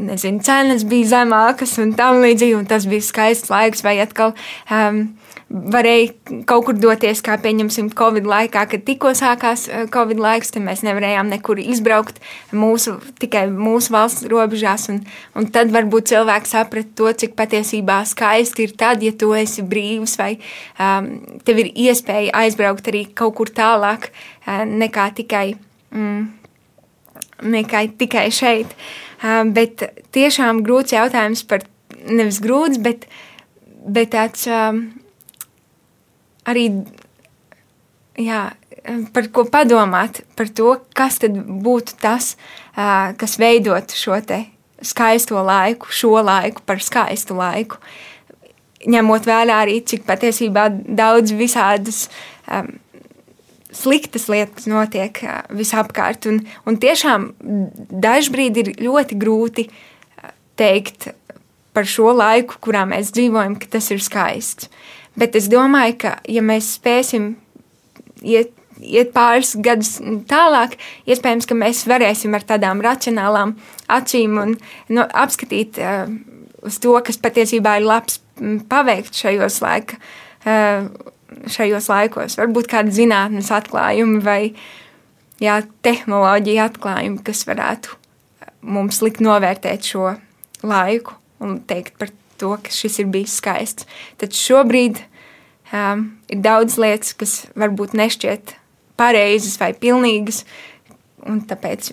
nezinu, 0.00 0.40
cenas 0.46 0.86
bija 0.88 1.12
zemākas 1.18 1.76
un 1.82 1.92
tam 1.98 2.22
līdzīgi, 2.24 2.56
un 2.56 2.68
tas 2.70 2.88
bija 2.88 3.04
skaists 3.04 3.52
laiks, 3.52 3.84
vai 3.84 3.98
atkal 4.00 4.32
um, 4.70 5.08
varēja 5.48 6.42
kaut 6.48 6.66
kur 6.66 6.76
doties, 6.76 7.22
kā 7.24 7.38
pieņemsim, 7.40 7.88
Covid 7.96 8.26
laikā, 8.28 8.66
kad 8.68 8.82
tikko 8.84 9.14
sākās 9.16 9.64
eh, 9.68 9.86
Covid 9.92 10.20
laiks, 10.20 10.52
tad 10.52 10.64
mēs 10.66 10.82
nevarējām 10.84 11.30
nekur 11.32 11.60
izbraukt 11.62 12.20
mūsu, 12.52 12.98
tikai 13.22 13.46
mūsu 13.52 13.94
valsts 13.94 14.28
robežās. 14.28 14.88
Un, 14.92 15.00
un 15.38 15.48
tad 15.52 15.72
varbūt 15.74 16.12
cilvēks 16.12 16.52
saprata 16.56 16.92
to, 17.00 17.12
cik 17.24 17.36
patiesībā 17.38 18.02
skaisti 18.08 18.68
ir 18.68 18.76
tad, 18.78 19.04
ja 19.04 19.14
tu 19.16 19.32
esi 19.36 19.64
brīvs 19.64 20.18
vai 20.20 20.34
um, 20.36 21.14
tev 21.48 21.64
ir 21.64 21.72
iespēja 21.88 22.34
aizbraukt 22.44 22.92
arī 22.92 23.06
kaut 23.16 23.38
kur 23.40 23.52
tālāk 23.52 24.10
uh, 24.10 24.66
nekā 24.68 25.12
tikai. 25.22 25.46
Mm, 25.94 26.34
Nekā 27.38 27.84
tikai 27.94 28.24
šeit. 28.34 28.72
Um, 29.22 29.52
bet 29.54 29.84
tiešām 30.10 30.64
grūts 30.66 30.90
jautājums 30.90 31.44
par 31.46 31.62
nevis 32.10 32.40
grūts, 32.42 32.80
bet, 32.82 33.06
bet 33.86 34.10
tāds 34.10 34.42
um, 34.50 34.80
arī 36.48 36.68
jā, 38.18 38.42
par 39.14 39.28
ko 39.34 39.44
padomāt, 39.50 40.22
par 40.36 40.50
to, 40.50 40.76
kas 40.96 41.20
tad 41.22 41.36
būtu 41.36 41.98
tas, 42.02 42.34
kas 42.74 43.38
veidot 43.40 43.94
šo 43.94 44.18
skaisto 44.82 45.42
laiku, 45.42 45.90
šo 45.90 46.18
laiku 46.22 46.62
par 46.66 46.82
skaistu 46.82 47.36
laiku. 47.38 47.80
Ņemot 48.88 49.26
vērā 49.26 49.64
arī, 49.64 49.80
cik 49.82 50.04
patiesībā 50.06 50.68
daudz 50.70 51.32
visādas 51.34 52.04
um, 52.46 52.76
sliktas 53.74 54.28
lietas 54.30 54.68
notiek 54.70 55.18
uh, 55.26 55.40
visapkārt. 55.50 56.28
Un, 56.30 56.44
un 56.62 56.78
tiešām 56.78 57.32
dažbrīd 57.90 58.60
ir 58.62 58.70
ļoti 58.78 59.18
grūti 59.18 59.66
teikt 60.58 61.10
par 61.74 61.90
šo 61.90 62.14
laiku, 62.14 62.60
kurā 62.62 62.84
mēs 62.86 63.10
dzīvojam, 63.14 63.58
ka 63.58 63.74
tas 63.74 63.90
ir 63.94 64.02
skaists. 64.02 64.70
Bet 65.18 65.36
es 65.38 65.48
domāju, 65.50 65.96
ka 66.04 66.14
ja 66.30 66.42
mēs 66.44 66.74
spēsim 66.76 67.32
iet, 68.22 68.52
iet 68.78 69.10
pāris 69.14 69.54
gadus 69.58 69.96
tālāk, 70.30 70.76
iespējams, 71.10 71.48
ka 71.48 71.56
mēs 71.58 71.84
varēsim 71.90 72.36
ar 72.38 72.46
tādām 72.46 72.82
racionālām 72.84 73.56
acīm 73.90 74.38
un 74.42 74.56
no, 74.94 75.06
apskatīt 75.06 75.80
uh, 75.82 76.06
uz 76.66 76.78
to, 76.82 76.94
kas 77.04 77.18
patiesībā 77.22 77.78
ir 77.80 77.88
labs 77.88 78.20
paveikt 78.70 79.18
šajos, 79.18 79.58
laika, 79.64 79.98
uh, 80.46 80.86
šajos 81.50 81.90
laikos. 81.90 82.38
Varbūt 82.38 82.70
kāda 82.70 82.94
zinātnes 82.94 83.50
atklājumi 83.54 84.22
vai 84.22 84.42
jā, 85.42 85.60
tehnoloģija 85.82 86.70
atklājumi, 86.70 87.24
kas 87.26 87.42
varētu 87.48 87.98
mums 88.68 89.02
likt 89.02 89.22
novērtēt 89.24 89.86
šo 89.86 90.12
laiku 90.66 91.18
un 91.42 91.60
teikt 91.66 91.98
par 91.98 92.10
to, 92.10 92.27
ka 92.62 92.72
šis 92.74 93.00
ir 93.02 93.10
bijis 93.12 93.38
skaists. 93.40 93.86
Tad 94.20 94.36
šobrīd 94.36 95.00
um, 95.72 96.04
ir 96.30 96.42
daudz 96.44 96.78
lietas, 96.80 97.14
kas 97.18 97.40
varbūt 97.58 97.96
nešķiet 97.98 98.54
pareizas 98.98 99.58
vai 99.60 99.72
pilnīgas, 99.78 100.44
un 101.28 101.42
tāpēc 101.48 101.92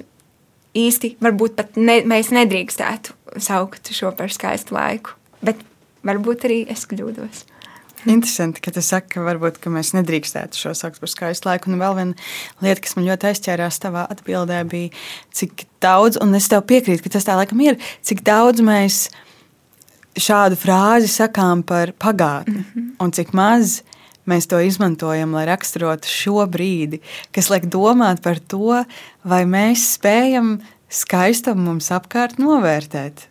īsti 0.76 1.16
varbūt 1.24 1.58
pat 1.58 1.80
ne, 1.80 2.02
mēs 2.08 2.32
nedrīkstētu 2.36 3.40
saukt 3.42 3.92
šo 3.96 4.12
par 4.18 4.34
skaistu 4.34 4.76
laiku. 4.76 5.16
Bet 5.46 5.60
varbūt 6.06 6.48
arī 6.48 6.64
es 6.72 6.88
kļūdos. 6.90 7.46
Interesanti, 8.06 8.62
ka 8.62 8.70
tu 8.70 8.84
saki, 8.86 9.16
ka 9.16 9.24
varbūt 9.26 9.58
ka 9.64 9.72
mēs 9.74 9.96
nedrīkstētu 9.96 10.60
šo 10.60 10.76
saukt 10.78 11.00
par 11.02 11.10
skaistu 11.10 11.50
laiku. 11.50 11.72
Un 11.72 11.82
vēl 11.82 11.96
viena 11.98 12.26
lieta, 12.62 12.84
kas 12.86 12.94
man 12.98 13.08
ļoti 13.08 13.32
aizķērās 13.32 13.82
tavā 13.82 14.04
atbildē, 14.14 14.60
bija, 14.70 14.92
cik 15.34 15.66
daudz, 15.82 16.20
un 16.22 16.38
es 16.38 16.50
tev 16.52 16.62
piekrītu, 16.70 17.02
ka 17.02 17.16
tas 17.18 17.26
tā 17.26 17.38
laikam 17.40 17.64
ir, 17.66 17.80
cik 18.06 18.22
daudz 18.28 18.62
mēs 18.66 19.08
mēs 19.08 19.25
šādu 20.16 20.58
frāzi 20.60 21.10
sakām 21.12 21.64
par 21.64 21.92
pagātni, 21.92 22.58
mm 22.58 22.66
-hmm. 22.74 22.96
un 23.00 23.12
cik 23.12 23.34
maz 23.34 23.82
mēs 24.26 24.48
to 24.50 24.60
izmantojam, 24.60 25.34
lai 25.34 25.46
raksturotu 25.46 26.08
šo 26.10 26.46
brīdi, 26.50 27.02
kas 27.32 27.50
liek 27.50 27.66
domāt 27.66 28.22
par 28.22 28.40
to, 28.40 28.84
vai 29.24 29.46
mēs 29.46 29.98
spējam 29.98 30.60
skaistumu 30.90 31.62
mums 31.62 31.92
apkārt 31.92 32.40
novērtēt. 32.42 33.28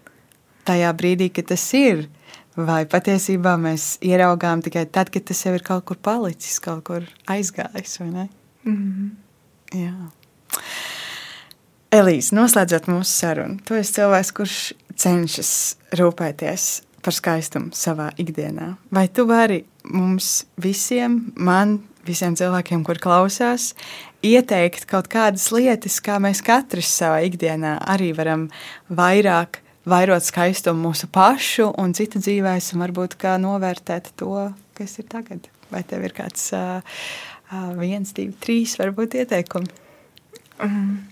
Tajā 0.64 0.92
brīdī, 0.96 1.30
kad 1.32 1.50
tas 1.52 1.72
ir, 1.74 2.08
vai 2.56 2.84
patiesībā 2.86 3.56
mēs 3.60 3.98
ieraugām 4.00 4.62
tikai 4.62 4.86
tad, 4.86 5.10
kad 5.10 5.24
tas 5.24 5.44
jau 5.44 5.54
ir 5.54 5.62
kaut 5.62 5.84
kur 5.84 5.96
palicis, 5.96 6.60
kaut 6.60 6.84
kur 6.84 7.02
aizgājis. 7.26 8.00
Mm 8.00 8.28
-hmm. 8.64 9.10
Jā. 9.74 9.94
Elīze, 11.94 12.34
noslēdzot 12.34 12.86
mūsu 12.90 13.10
sarunu, 13.10 13.58
tu 13.64 13.74
esi 13.74 13.92
cilvēks, 13.92 14.32
kurš 14.32 14.72
cenšas 15.00 15.52
rūpēties 15.98 16.68
par 17.04 17.16
skaistumu 17.16 17.74
savā 17.76 18.10
ikdienā. 18.20 18.74
Vai 18.94 19.08
tu 19.12 19.26
vari 19.28 19.62
mums 19.84 20.44
visiem, 20.60 21.18
man, 21.36 21.78
visiem 22.06 22.36
cilvēkiem, 22.38 22.84
kur 22.86 23.00
klausās, 23.02 23.72
ieteikt 24.24 24.88
kaut 24.88 25.10
kādas 25.12 25.50
lietas, 25.52 26.00
kā 26.04 26.16
mēs 26.22 26.40
katrs 26.44 26.92
savā 26.96 27.20
ikdienā 27.28 27.76
arī 27.92 28.12
varam 28.16 28.48
vairāk 28.88 29.60
vairot 29.88 30.24
skaistumu 30.24 30.88
mūsu 30.88 31.08
pašu 31.12 31.68
un 31.80 31.92
citu 31.96 32.20
dzīvēs, 32.22 32.72
un 32.74 32.84
varbūt 32.86 33.18
kā 33.20 33.36
novērtēt 33.40 34.14
to, 34.20 34.48
kas 34.76 34.98
ir 35.00 35.08
tagad. 35.12 35.48
Vai 35.72 35.82
tev 35.88 36.04
ir 36.06 36.14
kāds 36.16 36.50
uh, 36.56 36.80
viens, 37.78 38.12
divi, 38.16 38.32
trīs 38.40 38.76
varbūt 38.80 39.18
ieteikumi? 39.20 39.68
Um, 40.64 41.02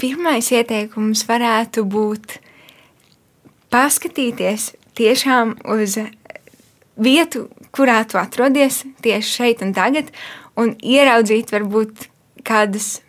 pirmais 0.00 0.48
ieteikums 0.52 1.24
varētu 1.28 1.84
būt 1.88 2.40
paskatīties 3.70 4.72
tiešām 4.98 5.56
uz 5.70 5.96
vietu, 7.00 7.46
kurā 7.74 8.02
tu 8.08 8.18
atrodies 8.20 8.82
tieši 9.04 9.30
šeit 9.30 9.64
un 9.64 9.72
tagad, 9.76 10.10
un 10.58 10.74
ieraudzīt 10.82 11.52
varbūt 11.54 12.08
kādas, 12.46 13.00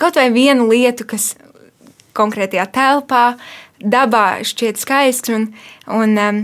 kaut 0.00 0.18
vai 0.18 0.30
vienu 0.34 0.68
lietu, 0.70 1.06
kas 1.08 1.34
konkrētajā 2.16 2.66
telpā, 2.72 3.24
dabā 3.80 4.42
šķiet 4.46 4.80
skaists, 4.80 5.32
un, 5.36 5.50
un 5.92 6.20
um, 6.20 6.42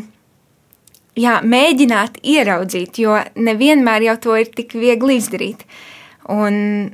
jā, 1.18 1.38
mēģināt 1.40 2.20
ieraudzīt, 2.22 3.00
jo 3.00 3.16
nevienmēr 3.36 4.08
jau 4.10 4.18
to 4.26 4.36
ir 4.42 4.52
tik 4.52 4.76
viegli 4.76 5.16
izdarīt. 5.20 5.64
Un, 6.30 6.92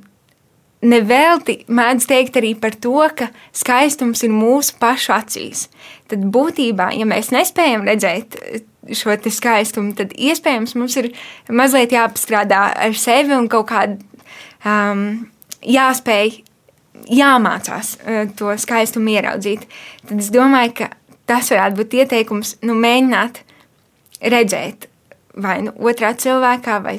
Nevelti 0.78 1.64
mēdz 1.74 2.06
teikt 2.06 2.36
arī 2.38 2.52
par 2.58 2.76
to, 2.78 3.00
ka 3.18 3.32
skaistums 3.56 4.22
ir 4.22 4.30
mūsu 4.30 4.76
pašu 4.78 5.14
acīs. 5.16 5.64
Tad 6.10 6.22
būtībā, 6.34 6.92
ja 6.94 7.06
mēs 7.08 7.32
nespējam 7.34 7.86
redzēt 7.88 8.38
šo 8.94 9.16
skaistumu, 9.18 9.96
tad 9.98 10.14
iespējams 10.14 10.76
mums 10.78 10.94
ir 11.00 11.10
mazliet 11.50 11.92
jāpastrādā 11.92 12.68
ar 12.86 12.94
sevi 12.94 13.34
un 13.36 13.48
kaut 13.50 13.68
kādā 13.72 13.98
um, 14.64 15.26
jāspēj, 15.66 16.38
jāmācās 17.10 17.96
uh, 17.98 18.22
to 18.38 18.54
skaistumu 18.58 19.16
ieraudzīt. 19.16 19.66
Tad 20.06 20.22
es 20.22 20.30
domāju, 20.34 20.76
ka 20.82 20.90
tas 21.28 21.50
varētu 21.52 21.82
būt 21.82 21.98
ieteikums 22.02 22.54
nu, 22.64 22.78
mēģināt 22.78 23.42
redzēt 24.30 24.88
vai 25.38 25.60
nu 25.66 25.74
otrā 25.86 26.14
cilvēkā, 26.18 26.80
vai 26.82 26.96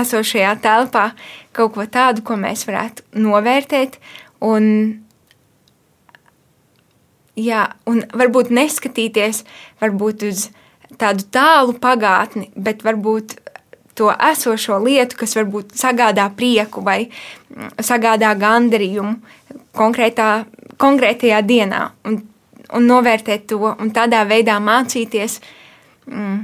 esošajā 0.00 0.56
telpā 0.64 1.10
kaut 1.54 1.74
ko 1.76 1.86
tādu, 1.86 2.24
ko 2.26 2.36
mēs 2.40 2.66
varētu 2.68 3.06
novērtēt. 3.24 3.98
Un, 4.44 4.66
jā, 7.38 7.64
un 7.90 8.02
varbūt 8.12 8.52
neskatīties 8.54 9.44
varbūt 9.82 10.26
uz 10.28 10.48
tādu 11.00 11.26
tālu 11.34 11.74
pagātni, 11.80 12.50
bet 12.54 12.84
varbūt 12.86 13.38
to 13.94 14.10
esošo 14.30 14.80
lietu, 14.82 15.18
kas 15.18 15.36
varbūt 15.38 15.74
sagādā 15.78 16.26
prieku 16.36 16.82
vai 16.84 17.06
mm, 17.06 17.76
sagādā 17.82 18.32
gandarījumu 18.38 19.14
konkrētā, 19.74 20.30
konkrētajā 20.82 21.40
dienā, 21.46 21.84
un, 22.08 22.18
un 22.74 22.88
novērtēt 22.90 23.46
to, 23.50 23.60
un 23.70 23.92
tādā 23.94 24.24
veidā 24.28 24.58
mācīties 24.62 25.38
mm, 26.10 26.40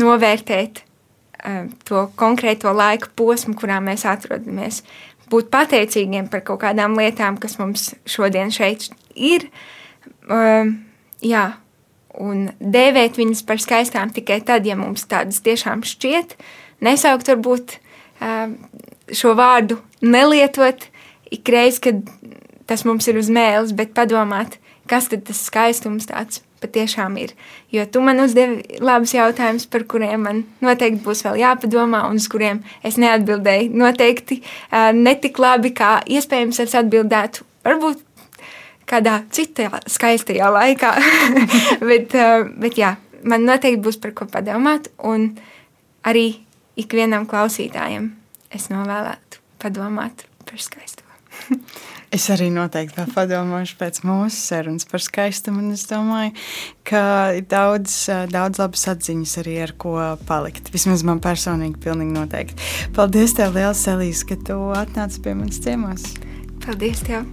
novērtēt 0.00 0.84
to 1.88 2.06
konkrēto 2.20 2.72
laika 2.76 3.10
posmu, 3.16 3.54
kurā 3.58 3.80
mēs 3.84 4.04
atrodamies. 4.08 4.82
Būt 5.30 5.50
pateicīgiem 5.52 6.28
par 6.30 6.42
kaut 6.46 6.62
kādām 6.64 6.96
lietām, 6.98 7.38
kas 7.40 7.56
mums 7.60 7.92
šodien 8.08 8.50
šeit 8.54 8.88
ir. 9.14 9.46
Uh, 10.26 10.72
jā, 11.22 11.44
un 12.18 12.48
dēvēt 12.58 13.20
viņas 13.20 13.44
par 13.46 13.62
skaistām 13.62 14.10
tikai 14.14 14.40
tad, 14.46 14.66
ja 14.66 14.76
mums 14.78 15.06
tādas 15.10 15.40
tiešām 15.46 15.84
šķiet. 15.86 16.34
Nesaukt 16.84 17.30
varbūt 17.30 17.76
uh, 17.76 18.50
šo 19.14 19.36
vārdu, 19.38 19.78
nelietot 20.02 20.88
ikreiz, 21.30 21.78
kad 21.82 22.02
tas 22.70 22.84
mums 22.86 23.06
ir 23.10 23.18
uz 23.20 23.30
mēles, 23.32 23.74
bet 23.76 23.94
padomāt, 23.94 24.58
kas 24.90 25.10
tad 25.10 25.24
tas 25.28 25.40
skaistums 25.46 26.08
tāds 26.10 26.42
patiešām 26.60 27.16
ir. 27.20 27.32
Jo 27.72 27.86
tu 27.88 28.02
man 28.04 28.20
uzdevi 28.20 28.80
labus 28.84 29.14
jautājumus, 29.16 29.66
par 29.70 29.86
kuriem 29.88 30.26
man 30.26 30.42
noteikti 30.64 31.02
būs 31.04 31.24
vēl 31.26 31.40
jāpadomā, 31.40 32.04
un 32.10 32.20
uz 32.20 32.28
kuriem 32.30 32.62
es 32.86 32.98
neatbildēju. 33.00 33.72
Noteikti 33.80 34.40
uh, 34.42 34.90
netik 34.96 35.40
labi, 35.40 35.72
kā 35.76 35.98
iespējams 36.10 36.60
es 36.66 36.76
atbildētu. 36.82 37.46
Varbūt 37.66 38.04
kādā 38.90 39.20
citā 39.32 39.70
skaistajā 39.88 40.50
laikā. 40.52 40.94
bet, 41.90 42.16
uh, 42.18 42.48
bet 42.60 42.78
jā, 42.80 42.94
man 43.22 43.46
noteikti 43.48 43.82
būs 43.86 44.00
par 44.02 44.14
ko 44.16 44.28
padomāt, 44.30 44.90
un 44.98 45.32
arī 46.06 46.42
ikvienam 46.80 47.28
klausītājam 47.30 48.12
es 48.54 48.68
novēlētu 48.72 49.40
padomāt 49.62 50.26
par 50.48 50.60
skaisto. 50.60 51.06
Es 52.10 52.24
arī 52.34 52.48
noteikti 52.50 52.98
vēl 52.98 53.10
padomāšu 53.14 53.76
pēc 53.78 54.00
mūsu 54.02 54.34
sarunas 54.34 54.86
par 54.90 55.02
skaistumu. 55.04 55.62
Es 55.70 55.84
domāju, 55.86 56.32
ka 56.82 57.02
ir 57.38 57.44
daudz, 57.46 57.92
daudz 58.32 58.58
labas 58.58 58.82
atziņas 58.90 59.36
arī 59.44 59.54
ar 59.62 59.72
ko 59.78 59.94
palikt. 60.26 60.72
Vismaz 60.74 61.04
man 61.06 61.22
personīgi, 61.22 61.78
pilnīgi 61.84 62.16
noteikti. 62.16 62.66
Paldies, 62.98 63.36
tev, 63.38 63.54
Lielas 63.54 63.84
Elīs, 63.94 64.24
ka 64.26 64.34
tu 64.42 64.58
atnāci 64.74 65.22
pie 65.22 65.36
manas 65.38 65.62
ciemos. 65.62 66.08
Paldies, 66.66 67.04
tev! 67.06 67.30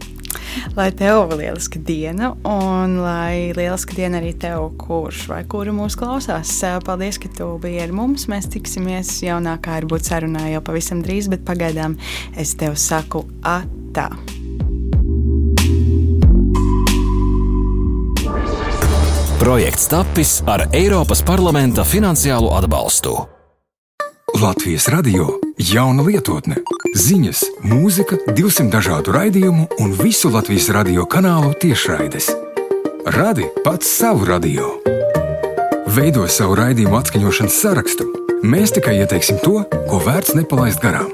Lai 0.78 0.92
tev 0.94 1.32
lieliska 1.38 1.80
diena, 1.82 2.32
un 2.46 3.00
lai 3.02 3.52
lieliska 3.58 3.98
diena 3.98 4.22
arī 4.22 4.36
tev, 4.38 4.70
kurš 4.82 5.26
vai 5.32 5.42
kura 5.50 5.74
mūs 5.74 5.98
klausās. 5.98 6.54
Paldies, 6.86 7.18
ka 7.22 7.34
tu 7.34 7.50
biji 7.64 7.82
ar 7.88 7.98
mums. 7.98 8.30
Mēs 8.30 8.50
tiksimies 8.54 9.18
jaunākā 9.26 9.82
ar 9.82 9.90
būt 9.90 10.14
sarunā 10.14 10.52
jau 10.54 10.62
pavisam 10.70 11.02
drīz, 11.06 11.34
bet 11.34 11.46
pagaidām 11.50 11.98
es 12.38 12.54
tev 12.62 12.78
saku 12.78 13.26
atā. 13.42 14.12
Projekts 19.40 19.86
tapis 19.88 20.40
ar 20.50 20.64
Eiropas 20.74 21.22
parlamenta 21.22 21.84
finansiālo 21.86 22.50
atbalstu. 22.58 23.14
Latvijas 24.42 24.88
radio 24.90 25.28
jauna 25.62 26.02
lietotne, 26.02 26.58
ziņas, 26.98 27.44
mūzika, 27.70 28.18
200 28.34 28.72
dažādu 28.74 29.14
raidījumu 29.14 29.68
un 29.78 29.94
visu 30.02 30.32
Latvijas 30.34 30.72
radio 30.74 31.06
kanālu 31.06 31.54
tiešraides. 31.62 32.32
Radi 33.14 33.46
pats 33.64 33.92
savu 34.00 34.26
radio. 34.26 34.74
Veido 35.86 36.26
savu 36.28 36.58
raidījumu 36.58 36.98
atskaņošanas 36.98 37.62
sarakstu. 37.62 38.10
Mēs 38.42 38.74
tikai 38.74 38.98
ieteiksim 39.04 39.38
to, 39.46 39.62
ko 39.70 40.02
vērts 40.02 40.34
nepalaist 40.34 40.82
garām. 40.82 41.14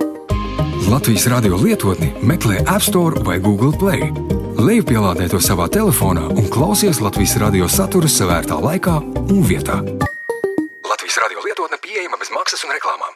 Latvijas 0.88 1.28
radio 1.28 1.59
lietotni 1.59 2.13
meklē 2.24 2.63
App 2.63 2.88
Store 2.88 3.19
vai 3.28 3.41
Google 3.43 3.76
Play 3.76 4.07
Lejupielādē 4.64 5.26
to 5.28 5.41
savā 5.43 5.66
telefonā 5.68 6.22
un 6.39 6.45
klausies 6.47 7.01
Latvijas 7.03 7.34
radio 7.41 7.66
saturu 7.68 8.07
savērtā 8.07 8.55
laikā 8.64 8.93
un 9.20 9.41
vietā. 9.43 9.76
Latvijas 10.88 11.18
radio 11.20 11.43
lietotne 11.43 11.76
pieejama 11.84 12.16
bez 12.22 12.32
maksas 12.32 12.64
un 12.64 12.72
reklāmām. 12.72 13.11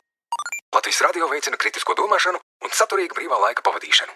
Latvijas 0.76 1.00
radio 1.08 1.30
veicina 1.32 1.56
kritisko 1.56 1.96
domāšanu 1.96 2.42
un 2.68 2.76
saturīgu 2.76 3.16
brīvā 3.16 3.40
laika 3.46 3.64
pavadīšanu. 3.64 4.12